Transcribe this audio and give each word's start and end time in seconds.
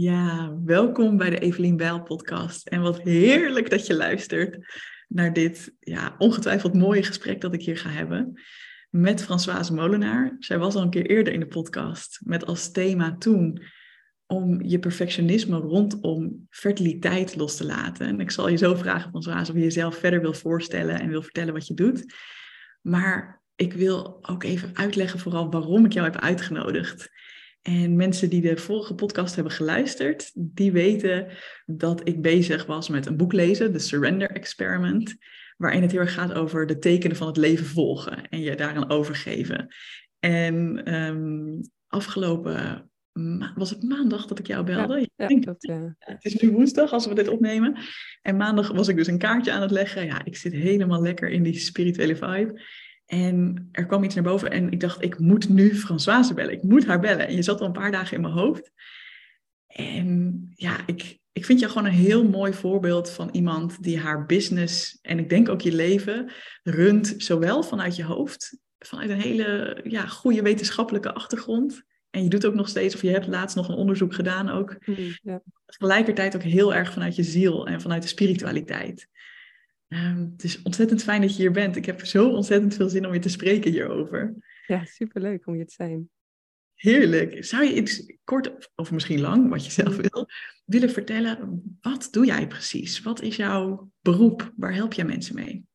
Ja, 0.00 0.56
welkom 0.64 1.16
bij 1.16 1.30
de 1.30 1.38
Evelien 1.38 1.76
Bijl 1.76 2.02
podcast. 2.02 2.66
En 2.66 2.80
wat 2.80 3.02
heerlijk 3.02 3.70
dat 3.70 3.86
je 3.86 3.96
luistert 3.96 4.58
naar 5.08 5.32
dit 5.32 5.74
ja, 5.80 6.14
ongetwijfeld 6.18 6.74
mooie 6.74 7.02
gesprek 7.02 7.40
dat 7.40 7.54
ik 7.54 7.62
hier 7.62 7.76
ga 7.76 7.88
hebben 7.88 8.40
met 8.90 9.22
Françoise 9.22 9.74
Molenaar. 9.74 10.36
Zij 10.38 10.58
was 10.58 10.74
al 10.74 10.82
een 10.82 10.90
keer 10.90 11.06
eerder 11.06 11.32
in 11.32 11.40
de 11.40 11.46
podcast 11.46 12.20
met 12.24 12.46
als 12.46 12.70
thema 12.70 13.16
toen 13.18 13.62
om 14.26 14.62
je 14.62 14.78
perfectionisme 14.78 15.56
rondom 15.56 16.46
fertiliteit 16.50 17.36
los 17.36 17.56
te 17.56 17.66
laten. 17.66 18.06
En 18.06 18.20
ik 18.20 18.30
zal 18.30 18.48
je 18.48 18.56
zo 18.56 18.74
vragen, 18.74 19.10
Françoise, 19.10 19.50
of 19.50 19.56
je 19.56 19.64
jezelf 19.64 19.96
verder 19.96 20.20
wil 20.20 20.34
voorstellen 20.34 21.00
en 21.00 21.08
wil 21.08 21.22
vertellen 21.22 21.52
wat 21.52 21.66
je 21.66 21.74
doet. 21.74 22.14
Maar 22.80 23.42
ik 23.54 23.72
wil 23.72 24.18
ook 24.22 24.42
even 24.42 24.70
uitleggen 24.72 25.18
vooral 25.18 25.50
waarom 25.50 25.84
ik 25.84 25.92
jou 25.92 26.06
heb 26.10 26.20
uitgenodigd. 26.20 27.10
En 27.62 27.96
mensen 27.96 28.30
die 28.30 28.40
de 28.40 28.56
vorige 28.56 28.94
podcast 28.94 29.34
hebben 29.34 29.52
geluisterd, 29.52 30.30
die 30.34 30.72
weten 30.72 31.26
dat 31.66 32.08
ik 32.08 32.22
bezig 32.22 32.66
was 32.66 32.88
met 32.88 33.06
een 33.06 33.16
boek 33.16 33.32
lezen, 33.32 33.72
The 33.72 33.78
Surrender 33.78 34.30
Experiment, 34.30 35.16
waarin 35.56 35.82
het 35.82 35.90
heel 35.90 36.00
erg 36.00 36.14
gaat 36.14 36.32
over 36.32 36.66
de 36.66 36.78
tekenen 36.78 37.16
van 37.16 37.26
het 37.26 37.36
leven 37.36 37.66
volgen 37.66 38.28
en 38.28 38.40
je 38.40 38.56
daaraan 38.56 38.90
overgeven. 38.90 39.74
En 40.18 40.92
um, 40.94 41.60
afgelopen 41.86 42.90
was 43.54 43.70
het 43.70 43.82
maandag 43.82 44.26
dat 44.26 44.38
ik 44.38 44.46
jou 44.46 44.64
belde? 44.64 44.98
Ja, 44.98 45.06
ja, 45.16 45.26
denk, 45.26 45.44
dat, 45.44 45.56
ja. 45.62 45.94
Het 45.98 46.24
is 46.24 46.34
nu 46.34 46.50
woensdag 46.50 46.92
als 46.92 47.06
we 47.06 47.14
dit 47.14 47.28
opnemen. 47.28 47.76
En 48.22 48.36
maandag 48.36 48.72
was 48.72 48.88
ik 48.88 48.96
dus 48.96 49.06
een 49.06 49.18
kaartje 49.18 49.52
aan 49.52 49.62
het 49.62 49.70
leggen. 49.70 50.04
Ja, 50.04 50.24
ik 50.24 50.36
zit 50.36 50.52
helemaal 50.52 51.02
lekker 51.02 51.28
in 51.28 51.42
die 51.42 51.58
spirituele 51.58 52.16
vibe. 52.16 52.62
En 53.10 53.68
er 53.72 53.86
kwam 53.86 54.04
iets 54.04 54.14
naar 54.14 54.24
boven 54.24 54.50
en 54.50 54.70
ik 54.70 54.80
dacht, 54.80 55.02
ik 55.02 55.18
moet 55.18 55.48
nu 55.48 55.74
Françoise 55.74 56.34
bellen. 56.34 56.52
Ik 56.52 56.62
moet 56.62 56.86
haar 56.86 57.00
bellen. 57.00 57.26
En 57.26 57.34
je 57.34 57.42
zat 57.42 57.60
al 57.60 57.66
een 57.66 57.72
paar 57.72 57.90
dagen 57.90 58.16
in 58.16 58.22
mijn 58.22 58.34
hoofd. 58.34 58.70
En 59.66 60.44
ja, 60.54 60.76
ik, 60.86 61.18
ik 61.32 61.44
vind 61.44 61.60
jou 61.60 61.72
gewoon 61.72 61.86
een 61.86 61.94
heel 61.94 62.28
mooi 62.28 62.52
voorbeeld 62.52 63.10
van 63.10 63.28
iemand 63.32 63.82
die 63.82 63.98
haar 63.98 64.26
business 64.26 64.98
en 65.02 65.18
ik 65.18 65.28
denk 65.28 65.48
ook 65.48 65.60
je 65.60 65.72
leven 65.72 66.32
runt, 66.62 67.14
zowel 67.16 67.62
vanuit 67.62 67.96
je 67.96 68.04
hoofd, 68.04 68.58
vanuit 68.78 69.10
een 69.10 69.20
hele 69.20 69.80
ja, 69.84 70.06
goede 70.06 70.42
wetenschappelijke 70.42 71.12
achtergrond. 71.12 71.82
En 72.10 72.22
je 72.22 72.28
doet 72.28 72.46
ook 72.46 72.54
nog 72.54 72.68
steeds, 72.68 72.94
of 72.94 73.02
je 73.02 73.10
hebt 73.10 73.26
laatst 73.26 73.56
nog 73.56 73.68
een 73.68 73.74
onderzoek 73.74 74.14
gedaan 74.14 74.48
ook. 74.48 74.76
Mm, 74.86 74.96
ja. 75.22 75.42
Tegelijkertijd 75.66 76.36
ook 76.36 76.42
heel 76.42 76.74
erg 76.74 76.92
vanuit 76.92 77.16
je 77.16 77.22
ziel 77.22 77.66
en 77.66 77.80
vanuit 77.80 78.02
de 78.02 78.08
spiritualiteit. 78.08 79.08
Um, 79.92 80.30
het 80.32 80.44
is 80.44 80.62
ontzettend 80.62 81.02
fijn 81.02 81.20
dat 81.20 81.36
je 81.36 81.42
hier 81.42 81.52
bent. 81.52 81.76
Ik 81.76 81.86
heb 81.86 82.04
zo 82.04 82.30
ontzettend 82.30 82.74
veel 82.74 82.88
zin 82.88 83.06
om 83.06 83.12
je 83.12 83.18
te 83.18 83.28
spreken 83.28 83.70
hierover. 83.70 84.34
Ja, 84.66 84.84
superleuk 84.84 85.46
om 85.46 85.56
je 85.56 85.64
te 85.64 85.74
zijn. 85.74 86.10
Heerlijk. 86.74 87.44
Zou 87.44 87.64
je 87.64 87.74
iets 87.74 88.16
kort, 88.24 88.70
of 88.74 88.92
misschien 88.92 89.20
lang, 89.20 89.48
wat 89.48 89.64
je 89.64 89.70
zelf 89.70 89.96
wil, 89.96 90.28
willen 90.64 90.90
vertellen? 90.90 91.62
Wat 91.80 92.08
doe 92.10 92.26
jij 92.26 92.46
precies? 92.46 93.02
Wat 93.02 93.20
is 93.20 93.36
jouw 93.36 93.90
beroep? 94.00 94.52
Waar 94.56 94.74
help 94.74 94.92
jij 94.92 95.04
mensen 95.04 95.34
mee? 95.34 95.66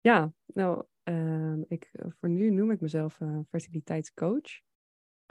Ja, 0.00 0.32
nou, 0.46 0.84
uh, 1.04 1.62
ik, 1.68 1.90
voor 2.20 2.28
nu 2.28 2.50
noem 2.50 2.70
ik 2.70 2.80
mezelf 2.80 3.20
uh, 3.20 3.38
fertiliteitscoach. 3.48 4.60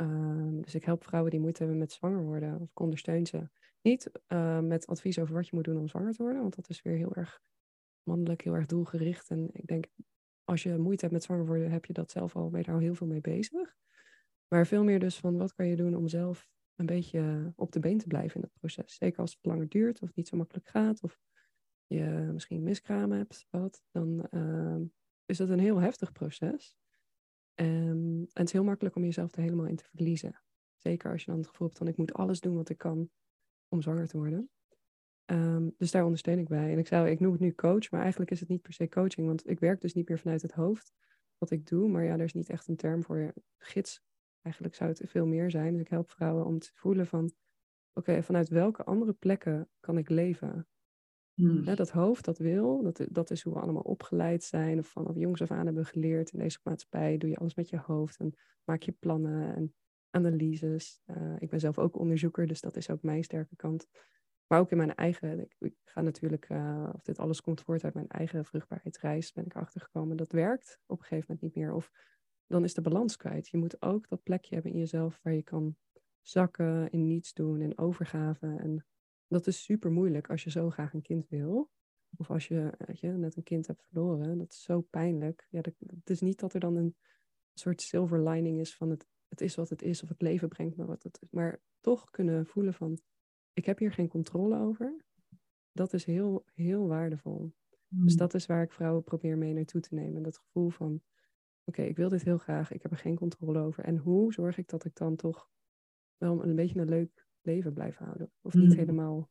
Uh, 0.02 0.62
dus 0.62 0.76
ik 0.76 0.86
help 0.86 1.04
vrouwen 1.04 1.32
die 1.32 1.40
moeite 1.40 1.62
hebben 1.62 1.80
met 1.80 1.92
zwanger 1.92 2.24
worden, 2.24 2.60
of 2.62 2.70
ik 2.70 2.80
ondersteun 2.80 3.26
ze. 3.26 3.50
Niet 3.82 4.12
uh, 4.28 4.60
met 4.60 4.88
advies 4.88 5.20
over 5.20 5.34
wat 5.34 5.48
je 5.48 5.56
moet 5.56 5.64
doen 5.64 5.78
om 5.78 5.88
zwanger 5.88 6.14
te 6.14 6.24
worden, 6.24 6.42
want 6.42 6.56
dat 6.56 6.70
is 6.70 6.82
weer 6.82 6.96
heel 6.96 7.16
erg 7.16 7.42
mannelijk, 8.04 8.42
heel 8.42 8.56
erg 8.56 8.66
doelgericht. 8.66 9.30
En 9.30 9.50
ik 9.52 9.68
denk, 9.68 9.86
als 10.44 10.64
je 10.64 10.78
moeite 10.78 11.02
hebt 11.02 11.14
met 11.14 11.24
zwanger 11.24 11.46
worden, 11.46 11.72
heb 11.72 11.86
je 11.86 11.94
dat 11.94 12.12
zelf 12.12 12.36
al, 12.36 12.50
ben 12.50 12.66
al 12.66 12.78
heel 12.78 12.96
veel 12.96 13.08
mee 13.08 13.22
bezig. 13.22 13.76
Maar 14.48 14.68
veel 14.68 14.84
meer 14.84 15.00
dus 15.00 15.20
van, 15.20 15.38
wat 15.38 15.54
kan 15.54 15.68
je 15.68 15.76
doen 15.76 15.96
om 15.96 16.08
zelf 16.08 16.48
een 16.76 16.86
beetje 16.86 17.54
op 17.56 17.72
de 17.72 17.80
been 17.80 17.98
te 17.98 18.08
blijven 18.08 18.36
in 18.36 18.42
het 18.42 18.54
proces. 18.54 18.96
Zeker 18.96 19.20
als 19.20 19.34
het 19.34 19.46
langer 19.46 19.70
duurt 19.70 20.02
of 20.02 20.16
niet 20.16 20.28
zo 20.28 20.38
makkelijk 20.38 20.68
gaat. 20.68 21.04
Of 21.04 21.20
je 21.88 22.30
misschien 22.34 22.64
miskramen 22.64 23.18
hebt, 23.18 23.48
wat, 23.50 23.84
dan 23.92 24.28
uh, 24.32 24.78
is 25.26 25.38
dat 25.38 25.50
een 25.50 25.60
heel 25.60 25.78
heftig 25.78 26.12
proces. 26.12 26.78
Um, 27.56 28.20
en 28.20 28.28
het 28.34 28.48
is 28.48 28.52
heel 28.52 28.64
makkelijk 28.64 28.96
om 28.96 29.04
jezelf 29.04 29.36
er 29.36 29.42
helemaal 29.42 29.66
in 29.66 29.76
te 29.76 29.84
verliezen. 29.84 30.42
Zeker 30.78 31.12
als 31.12 31.24
je 31.24 31.32
dan 31.32 31.40
het 31.40 31.48
gevoel 31.48 31.68
hebt 31.68 31.80
van 31.80 31.88
ik 31.88 31.98
moet 31.98 32.14
alles 32.14 32.40
doen 32.40 32.56
wat 32.56 32.70
ik 32.70 32.78
kan 32.78 33.10
om 33.68 33.82
zwanger 33.82 34.08
te 34.08 34.18
worden. 34.18 34.50
Um, 35.26 35.74
dus 35.78 35.92
daar 35.92 36.04
ondersteun 36.04 36.40
ik 36.40 36.48
bij. 36.48 36.72
En 36.72 36.78
ik, 36.78 36.88
zou, 36.88 37.10
ik 37.10 37.20
noem 37.20 37.32
het 37.32 37.42
nu 37.42 37.54
coach, 37.54 37.92
maar 37.92 38.02
eigenlijk 38.02 38.32
is 38.32 38.40
het 38.40 38.50
niet 38.50 38.62
per 38.62 38.74
se 38.74 38.90
coaching. 38.90 39.28
Want 39.28 39.50
ik 39.50 39.60
werk 39.60 39.82
dus 39.82 39.94
niet 39.94 40.10
meer 40.10 40.20
vanuit 40.20 40.42
het 40.42 40.52
hoofd 40.52 40.94
wat 41.38 41.52
ik 41.52 41.68
doe. 41.68 41.90
Maar 41.90 42.04
ja, 42.04 42.14
er 42.14 42.24
is 42.24 42.34
niet 42.34 42.50
echt 42.50 42.68
een 42.68 42.76
term 42.76 43.04
voor 43.04 43.34
gids. 43.58 44.02
Eigenlijk 44.42 44.76
zou 44.76 44.90
het 44.90 45.02
veel 45.06 45.26
meer 45.26 45.52
zijn. 45.52 45.72
Dus 45.72 45.82
ik 45.82 45.88
help 45.88 46.12
vrouwen 46.12 46.46
om 46.46 46.60
te 46.60 46.72
voelen 46.74 47.08
van... 47.08 47.32
Oké, 47.94 48.24
vanuit 48.24 48.50
welke 48.50 48.84
andere 48.84 49.14
plekken 49.14 49.70
kan 49.80 49.98
ik 49.98 50.10
leven? 50.10 50.68
Hmm. 51.34 51.76
dat 51.76 51.90
hoofd, 51.90 52.26
dat 52.26 52.38
wil, 52.38 52.82
dat, 52.82 53.08
dat 53.10 53.32
is 53.32 53.42
hoe 53.42 53.54
we 53.54 53.60
allemaal 53.60 53.82
opgeleid 53.82 54.44
zijn. 54.44 54.80
Of 54.80 54.88
vanaf 54.88 55.16
jongs 55.16 55.42
af 55.42 55.52
aan 55.52 55.66
hebben 55.66 55.86
geleerd 55.86 56.32
in 56.32 56.40
deze 56.40 56.60
maatschappij. 56.64 57.18
Doe 57.18 57.30
je 57.30 57.38
alles 57.38 57.56
met 57.56 57.70
je 57.70 57.78
hoofd 57.78 58.20
en 58.20 58.34
maak 58.64 58.82
je 58.82 58.92
plannen 58.92 59.56
en 59.56 59.74
analyses. 60.10 61.02
Uh, 61.06 61.36
ik 61.40 61.50
ben 61.50 61.60
zelf 61.60 61.78
ook 61.80 62.00
onderzoeker, 62.00 62.48
dus 62.48 62.62
dat 62.62 62.76
is 62.76 62.90
ook 62.90 63.02
mijn 63.02 63.24
sterke 63.24 63.56
kant. 63.56 63.88
Maar 64.54 64.62
ook 64.62 64.72
in 64.72 64.78
mijn 64.78 64.96
eigen, 64.96 65.40
ik, 65.60 65.76
ga 65.84 66.02
natuurlijk, 66.02 66.50
uh, 66.50 66.90
of 66.94 67.02
dit 67.02 67.20
alles 67.20 67.42
komt 67.42 67.62
voort 67.62 67.84
uit 67.84 67.94
mijn 67.94 68.08
eigen 68.08 68.46
vruchtbaarheidsreis, 68.46 69.32
ben 69.32 69.46
ik 69.46 69.56
achtergekomen. 69.56 70.18
Dat 70.18 70.32
werkt 70.32 70.80
op 70.86 71.00
een 71.00 71.06
gegeven 71.06 71.26
moment 71.28 71.42
niet 71.42 71.64
meer. 71.64 71.74
Of 71.74 71.92
dan 72.48 72.64
is 72.64 72.74
de 72.74 72.82
balans 72.82 73.18
kwijt. 73.18 73.48
Je 73.48 73.58
moet 73.58 73.82
ook 73.82 74.10
dat 74.10 74.24
plekje 74.24 74.54
hebben 74.54 74.72
in 74.72 74.78
jezelf 74.78 75.20
waar 75.22 75.34
je 75.34 75.44
kan 75.44 75.76
zakken, 76.22 76.90
in 76.90 77.08
niets 77.08 77.34
doen, 77.34 77.62
in 77.62 77.78
overgave. 77.78 78.56
En 78.60 78.86
dat 79.28 79.48
is 79.48 79.64
super 79.64 79.92
moeilijk 79.92 80.30
als 80.30 80.44
je 80.44 80.50
zo 80.50 80.70
graag 80.70 80.94
een 80.94 81.02
kind 81.02 81.28
wil. 81.28 81.72
Of 82.18 82.30
als 82.30 82.48
je, 82.48 82.74
weet 82.78 83.00
je 83.00 83.08
net 83.08 83.38
een 83.38 83.44
kind 83.44 83.68
hebt 83.68 83.84
verloren. 83.84 84.38
Dat 84.38 84.52
is 84.52 84.62
zo 84.62 84.82
pijnlijk. 84.82 85.48
Ja, 85.50 85.62
het 85.88 86.10
is 86.10 86.22
niet 86.22 86.40
dat 86.40 86.54
er 86.54 86.60
dan 86.60 86.76
een 86.76 86.96
soort 87.54 87.82
silver 87.82 88.30
lining 88.30 88.60
is 88.60 88.76
van 88.76 88.90
het, 88.90 89.08
het 89.28 89.42
is 89.42 89.56
wat 89.56 89.70
het 89.70 89.82
is. 89.82 90.04
Of 90.04 90.10
het 90.10 90.22
leven 90.22 90.50
brengt 90.50 90.76
me 90.78 90.86
wat 90.86 91.04
het 91.04 91.20
is. 91.22 91.30
Maar 91.32 91.62
toch 91.80 92.10
kunnen 92.10 92.46
voelen 92.46 92.74
van, 92.74 93.00
ik 93.54 93.66
heb 93.66 93.78
hier 93.78 93.92
geen 93.92 94.08
controle 94.08 94.60
over. 94.60 95.06
Dat 95.72 95.94
is 95.94 96.06
heel, 96.06 96.46
heel 96.54 96.88
waardevol. 96.88 97.54
Dus 97.88 98.12
hmm. 98.12 98.18
dat 98.18 98.34
is 98.34 98.46
waar 98.46 98.64
ik 98.64 98.72
vrouwen 98.72 99.04
probeer 99.04 99.38
mee 99.38 99.54
naartoe 99.54 99.82
te 99.82 99.94
nemen. 99.94 100.24
Dat 100.24 100.38
gevoel 100.38 100.70
van, 100.70 101.02
oké, 101.64 101.82
ik 101.82 101.96
wil 101.96 102.10
dit 102.10 102.24
heel 102.24 102.38
graag. 102.38 102.72
Ik 102.72 102.82
heb 102.82 102.92
er 102.92 102.98
geen 102.98 103.16
controle 103.16 103.60
over. 103.60 103.84
En 103.84 103.98
hoe 103.98 104.34
zorg 104.34 104.58
ik 104.58 104.68
dat 104.68 104.86
ik 104.86 104.96
dan 104.96 105.16
toch 105.16 105.50
wel 106.18 106.44
een 106.44 106.56
beetje 106.56 106.80
een 106.80 106.90
leuk 106.90 107.28
leven 107.42 107.74
blijven 107.74 108.06
houden. 108.06 108.32
Of 108.42 108.54
niet 108.54 108.72
mm. 108.72 108.78
helemaal 108.78 109.30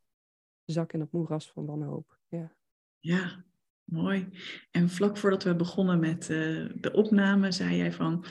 zak 0.64 0.92
in 0.92 1.00
het 1.00 1.12
moeras 1.12 1.50
van 1.50 1.66
wanhoop. 1.66 2.18
Ja. 2.28 2.56
ja, 2.98 3.44
mooi. 3.84 4.28
En 4.70 4.88
vlak 4.88 5.16
voordat 5.16 5.42
we 5.42 5.56
begonnen 5.56 6.00
met 6.00 6.28
uh, 6.28 6.70
de 6.74 6.92
opname, 6.92 7.52
zei 7.52 7.76
jij 7.76 7.92
van, 7.92 8.24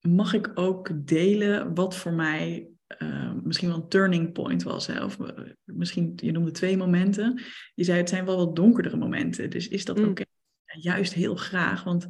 mag 0.00 0.32
ik 0.32 0.50
ook 0.54 1.06
delen 1.06 1.74
wat 1.74 1.96
voor 1.96 2.12
mij 2.12 2.71
uh, 2.98 3.32
misschien 3.42 3.68
wel 3.68 3.76
een 3.76 3.88
turning 3.88 4.32
point 4.32 4.62
was? 4.62 4.86
Hè? 4.86 5.04
Of 5.04 5.18
uh, 5.18 5.28
misschien, 5.64 6.12
je 6.16 6.32
noemde 6.32 6.50
twee 6.50 6.76
momenten. 6.76 7.40
Je 7.74 7.84
zei, 7.84 7.98
het 7.98 8.08
zijn 8.08 8.24
wel 8.24 8.36
wat 8.36 8.56
donkerdere 8.56 8.96
momenten. 8.96 9.50
Dus 9.50 9.68
is 9.68 9.84
dat 9.84 9.98
mm. 9.98 10.04
ook 10.04 10.20
juist 10.64 11.14
heel 11.14 11.34
graag? 11.34 11.84
Want 11.84 12.04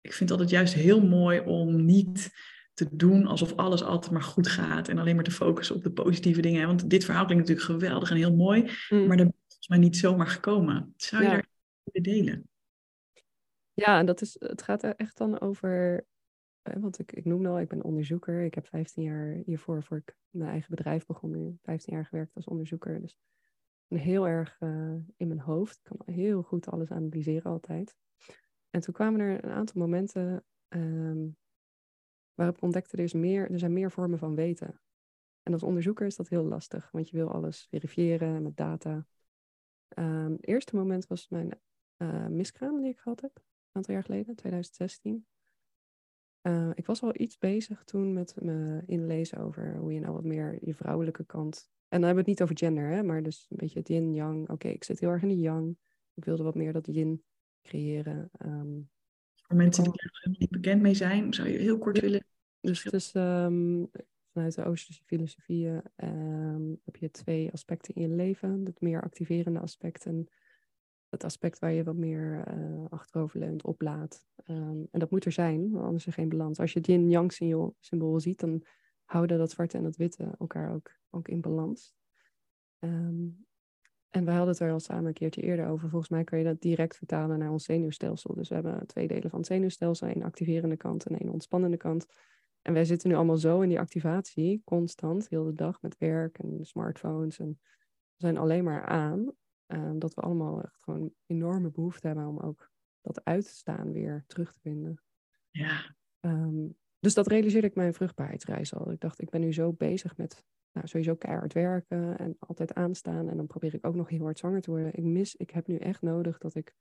ik 0.00 0.12
vind 0.12 0.30
het 0.30 0.30
altijd 0.30 0.50
juist 0.50 0.74
heel 0.74 1.06
mooi 1.06 1.40
om 1.40 1.84
niet 1.84 2.30
te 2.74 2.88
doen 2.90 3.26
alsof 3.26 3.56
alles 3.56 3.82
altijd 3.82 4.12
maar 4.12 4.22
goed 4.22 4.48
gaat 4.48 4.88
en 4.88 4.98
alleen 4.98 5.14
maar 5.14 5.24
te 5.24 5.30
focussen 5.30 5.74
op 5.74 5.82
de 5.82 5.90
positieve 5.90 6.40
dingen. 6.40 6.66
Want 6.66 6.90
dit 6.90 7.04
verhaal 7.04 7.24
klinkt 7.24 7.48
natuurlijk 7.48 7.80
geweldig 7.80 8.10
en 8.10 8.16
heel 8.16 8.36
mooi, 8.36 8.70
mm. 8.88 9.06
maar 9.06 9.16
dat 9.16 9.26
is 9.26 9.32
volgens 9.46 9.68
mij 9.68 9.78
niet 9.78 9.96
zomaar 9.96 10.26
gekomen. 10.26 10.94
Zou 10.96 11.22
je 11.22 11.28
daar 11.28 11.46
willen 11.84 12.10
delen? 12.10 12.48
Ja, 13.74 13.98
en 13.98 14.06
dat 14.06 14.20
is, 14.20 14.36
het 14.38 14.62
gaat 14.62 14.82
er 14.82 14.94
echt 14.96 15.16
dan 15.16 15.40
over, 15.40 16.04
want 16.80 16.98
ik, 16.98 17.12
ik 17.12 17.24
noemde 17.24 17.48
al, 17.48 17.60
ik 17.60 17.68
ben 17.68 17.82
onderzoeker. 17.82 18.42
Ik 18.42 18.54
heb 18.54 18.66
15 18.66 19.02
jaar 19.02 19.42
hiervoor, 19.44 19.82
voor 19.82 19.96
ik 19.96 20.16
mijn 20.30 20.50
eigen 20.50 20.70
bedrijf 20.70 21.06
begon, 21.06 21.30
nu 21.30 21.58
15 21.62 21.94
jaar 21.94 22.04
gewerkt 22.04 22.34
als 22.34 22.46
onderzoeker. 22.46 23.00
Dus 23.00 23.18
heel 23.88 24.28
erg 24.28 24.60
uh, 24.60 24.94
in 25.16 25.28
mijn 25.28 25.40
hoofd. 25.40 25.76
Ik 25.76 25.82
kan 25.82 26.14
heel 26.14 26.42
goed 26.42 26.68
alles 26.68 26.90
analyseren 26.90 27.50
altijd. 27.50 27.96
En 28.70 28.80
toen 28.80 28.94
kwamen 28.94 29.20
er 29.20 29.44
een 29.44 29.50
aantal 29.50 29.80
momenten 29.80 30.44
um, 30.68 31.36
waarop 32.34 32.56
ik 32.56 32.62
ontdekte 32.62 32.96
er, 32.96 33.02
is 33.02 33.12
meer, 33.12 33.50
er 33.50 33.58
zijn 33.58 33.72
meer 33.72 33.90
vormen 33.90 34.18
van 34.18 34.34
weten. 34.34 34.80
En 35.42 35.52
als 35.52 35.62
onderzoeker 35.62 36.06
is 36.06 36.16
dat 36.16 36.28
heel 36.28 36.44
lastig, 36.44 36.90
want 36.90 37.08
je 37.08 37.16
wil 37.16 37.32
alles 37.32 37.66
verifiëren 37.70 38.42
met 38.42 38.56
data. 38.56 39.06
Um, 39.98 40.32
het 40.32 40.46
eerste 40.46 40.76
moment 40.76 41.06
was 41.06 41.28
mijn 41.28 41.60
uh, 41.98 42.26
miskraam 42.26 42.80
die 42.80 42.90
ik 42.90 42.98
gehad 42.98 43.20
heb, 43.20 43.36
een 43.36 43.42
aantal 43.72 43.94
jaar 43.94 44.02
geleden, 44.02 44.34
2016. 44.36 45.26
Uh, 46.48 46.70
ik 46.74 46.86
was 46.86 47.02
al 47.02 47.20
iets 47.20 47.38
bezig 47.38 47.84
toen 47.84 48.12
met 48.12 48.34
me 48.40 48.82
inlezen 48.86 49.38
over 49.38 49.76
hoe 49.76 49.92
je 49.92 50.00
nou 50.00 50.12
wat 50.12 50.24
meer 50.24 50.58
je 50.60 50.74
vrouwelijke 50.74 51.24
kant. 51.24 51.70
En 51.88 52.00
dan 52.00 52.02
hebben 52.02 52.24
we 52.24 52.30
het 52.30 52.40
niet 52.40 52.42
over 52.42 52.66
gender, 52.66 52.90
hè, 52.90 53.02
maar 53.02 53.22
dus 53.22 53.46
een 53.50 53.56
beetje 53.56 53.78
het 53.78 53.88
yin-yang. 53.88 54.48
Oké, 54.50 54.68
ik 54.68 54.84
zit 54.84 55.00
heel 55.00 55.10
erg 55.10 55.22
in 55.22 55.28
de 55.28 55.38
yang. 55.38 55.76
Ik 56.14 56.24
wilde 56.24 56.42
wat 56.42 56.54
meer 56.54 56.72
dat 56.72 56.86
yin 56.86 57.22
creëren. 57.62 58.30
Um, 58.44 58.90
voor 59.34 59.56
mensen 59.56 59.84
die 59.84 59.92
er 59.92 60.36
niet 60.38 60.50
bekend 60.50 60.82
mee 60.82 60.94
zijn, 60.94 61.34
zou 61.34 61.48
je 61.48 61.58
heel 61.58 61.78
kort 61.78 62.00
willen. 62.00 62.24
Dus 62.60 62.82
het 62.82 62.92
is 62.92 63.14
um, 63.14 63.90
vanuit 64.32 64.54
de 64.54 64.64
Oosterse 64.64 65.02
filosofieën 65.04 65.82
um, 65.96 66.80
heb 66.84 66.96
je 66.96 67.10
twee 67.10 67.52
aspecten 67.52 67.94
in 67.94 68.02
je 68.02 68.08
leven. 68.08 68.64
Het 68.64 68.80
meer 68.80 69.02
activerende 69.02 69.60
aspect 69.60 70.06
en 70.06 70.28
het 71.08 71.24
aspect 71.24 71.58
waar 71.58 71.72
je 71.72 71.84
wat 71.84 71.96
meer 71.96 72.44
uh, 72.54 72.84
achteroverleunt, 72.88 73.64
oplaat. 73.64 74.26
Um, 74.46 74.88
en 74.90 75.00
dat 75.00 75.10
moet 75.10 75.24
er 75.24 75.32
zijn, 75.32 75.74
anders 75.74 75.94
is 75.94 76.06
er 76.06 76.12
geen 76.12 76.28
balans. 76.28 76.60
Als 76.60 76.72
je 76.72 76.78
het 76.78 76.88
yin-yang 76.88 77.32
symbool 77.80 78.20
ziet, 78.20 78.40
dan 78.40 78.62
houden 79.04 79.38
dat 79.38 79.50
zwarte 79.50 79.76
en 79.76 79.82
dat 79.82 79.96
witte 79.96 80.34
elkaar 80.38 80.74
ook, 80.74 80.90
ook 81.10 81.28
in 81.28 81.40
balans. 81.40 81.94
Um, 82.78 83.46
en 84.08 84.24
we 84.24 84.30
hadden 84.30 84.48
het 84.48 84.60
er 84.60 84.72
al 84.72 84.80
samen 84.80 85.06
een 85.06 85.12
keertje 85.12 85.42
eerder 85.42 85.66
over. 85.66 85.88
Volgens 85.88 86.10
mij 86.10 86.24
kan 86.24 86.38
je 86.38 86.44
dat 86.44 86.60
direct 86.60 86.96
vertalen 86.96 87.38
naar 87.38 87.50
ons 87.50 87.64
zenuwstelsel. 87.64 88.34
Dus 88.34 88.48
we 88.48 88.54
hebben 88.54 88.86
twee 88.86 89.06
delen 89.06 89.30
van 89.30 89.38
het 89.38 89.48
zenuwstelsel. 89.48 90.08
één 90.08 90.22
activerende 90.22 90.76
kant 90.76 91.06
en 91.06 91.18
één 91.18 91.28
ontspannende 91.28 91.76
kant. 91.76 92.06
En 92.62 92.72
wij 92.72 92.84
zitten 92.84 93.08
nu 93.08 93.14
allemaal 93.14 93.36
zo 93.36 93.60
in 93.60 93.68
die 93.68 93.80
activatie, 93.80 94.62
constant, 94.64 95.28
heel 95.28 95.44
de 95.44 95.54
dag 95.54 95.82
met 95.82 95.98
werk 95.98 96.38
en 96.38 96.58
smartphones. 96.64 97.38
En 97.38 97.58
we 98.14 98.16
zijn 98.16 98.36
alleen 98.36 98.64
maar 98.64 98.84
aan. 98.84 99.32
Uh, 99.68 99.90
dat 99.94 100.14
we 100.14 100.20
allemaal 100.20 100.62
echt 100.62 100.82
gewoon 100.82 101.14
enorme 101.26 101.70
behoefte 101.70 102.06
hebben 102.06 102.26
om 102.26 102.38
ook 102.38 102.70
dat 103.00 103.24
uitstaan 103.24 103.92
weer 103.92 104.24
terug 104.26 104.52
te 104.52 104.60
vinden. 104.60 105.02
Ja. 105.50 105.94
Um, 106.20 106.76
dus 106.98 107.14
dat 107.14 107.26
realiseerde 107.26 107.66
ik 107.66 107.74
mijn 107.74 107.94
vruchtbaarheidsreis 107.94 108.74
al. 108.74 108.90
Ik 108.90 109.00
dacht, 109.00 109.20
ik 109.20 109.30
ben 109.30 109.40
nu 109.40 109.52
zo 109.52 109.72
bezig 109.72 110.16
met 110.16 110.44
nou, 110.72 110.86
sowieso 110.86 111.14
keihard 111.14 111.52
werken 111.52 112.18
en 112.18 112.36
altijd 112.38 112.74
aanstaan. 112.74 113.28
En 113.28 113.36
dan 113.36 113.46
probeer 113.46 113.74
ik 113.74 113.86
ook 113.86 113.94
nog 113.94 114.08
heel 114.08 114.22
hard 114.22 114.38
zwanger 114.38 114.60
te 114.60 114.70
worden. 114.70 114.94
Ik 114.94 115.04
mis, 115.04 115.36
ik 115.36 115.50
heb 115.50 115.66
nu 115.66 115.76
echt 115.76 116.02
nodig 116.02 116.38
dat 116.38 116.54
ik 116.54 116.74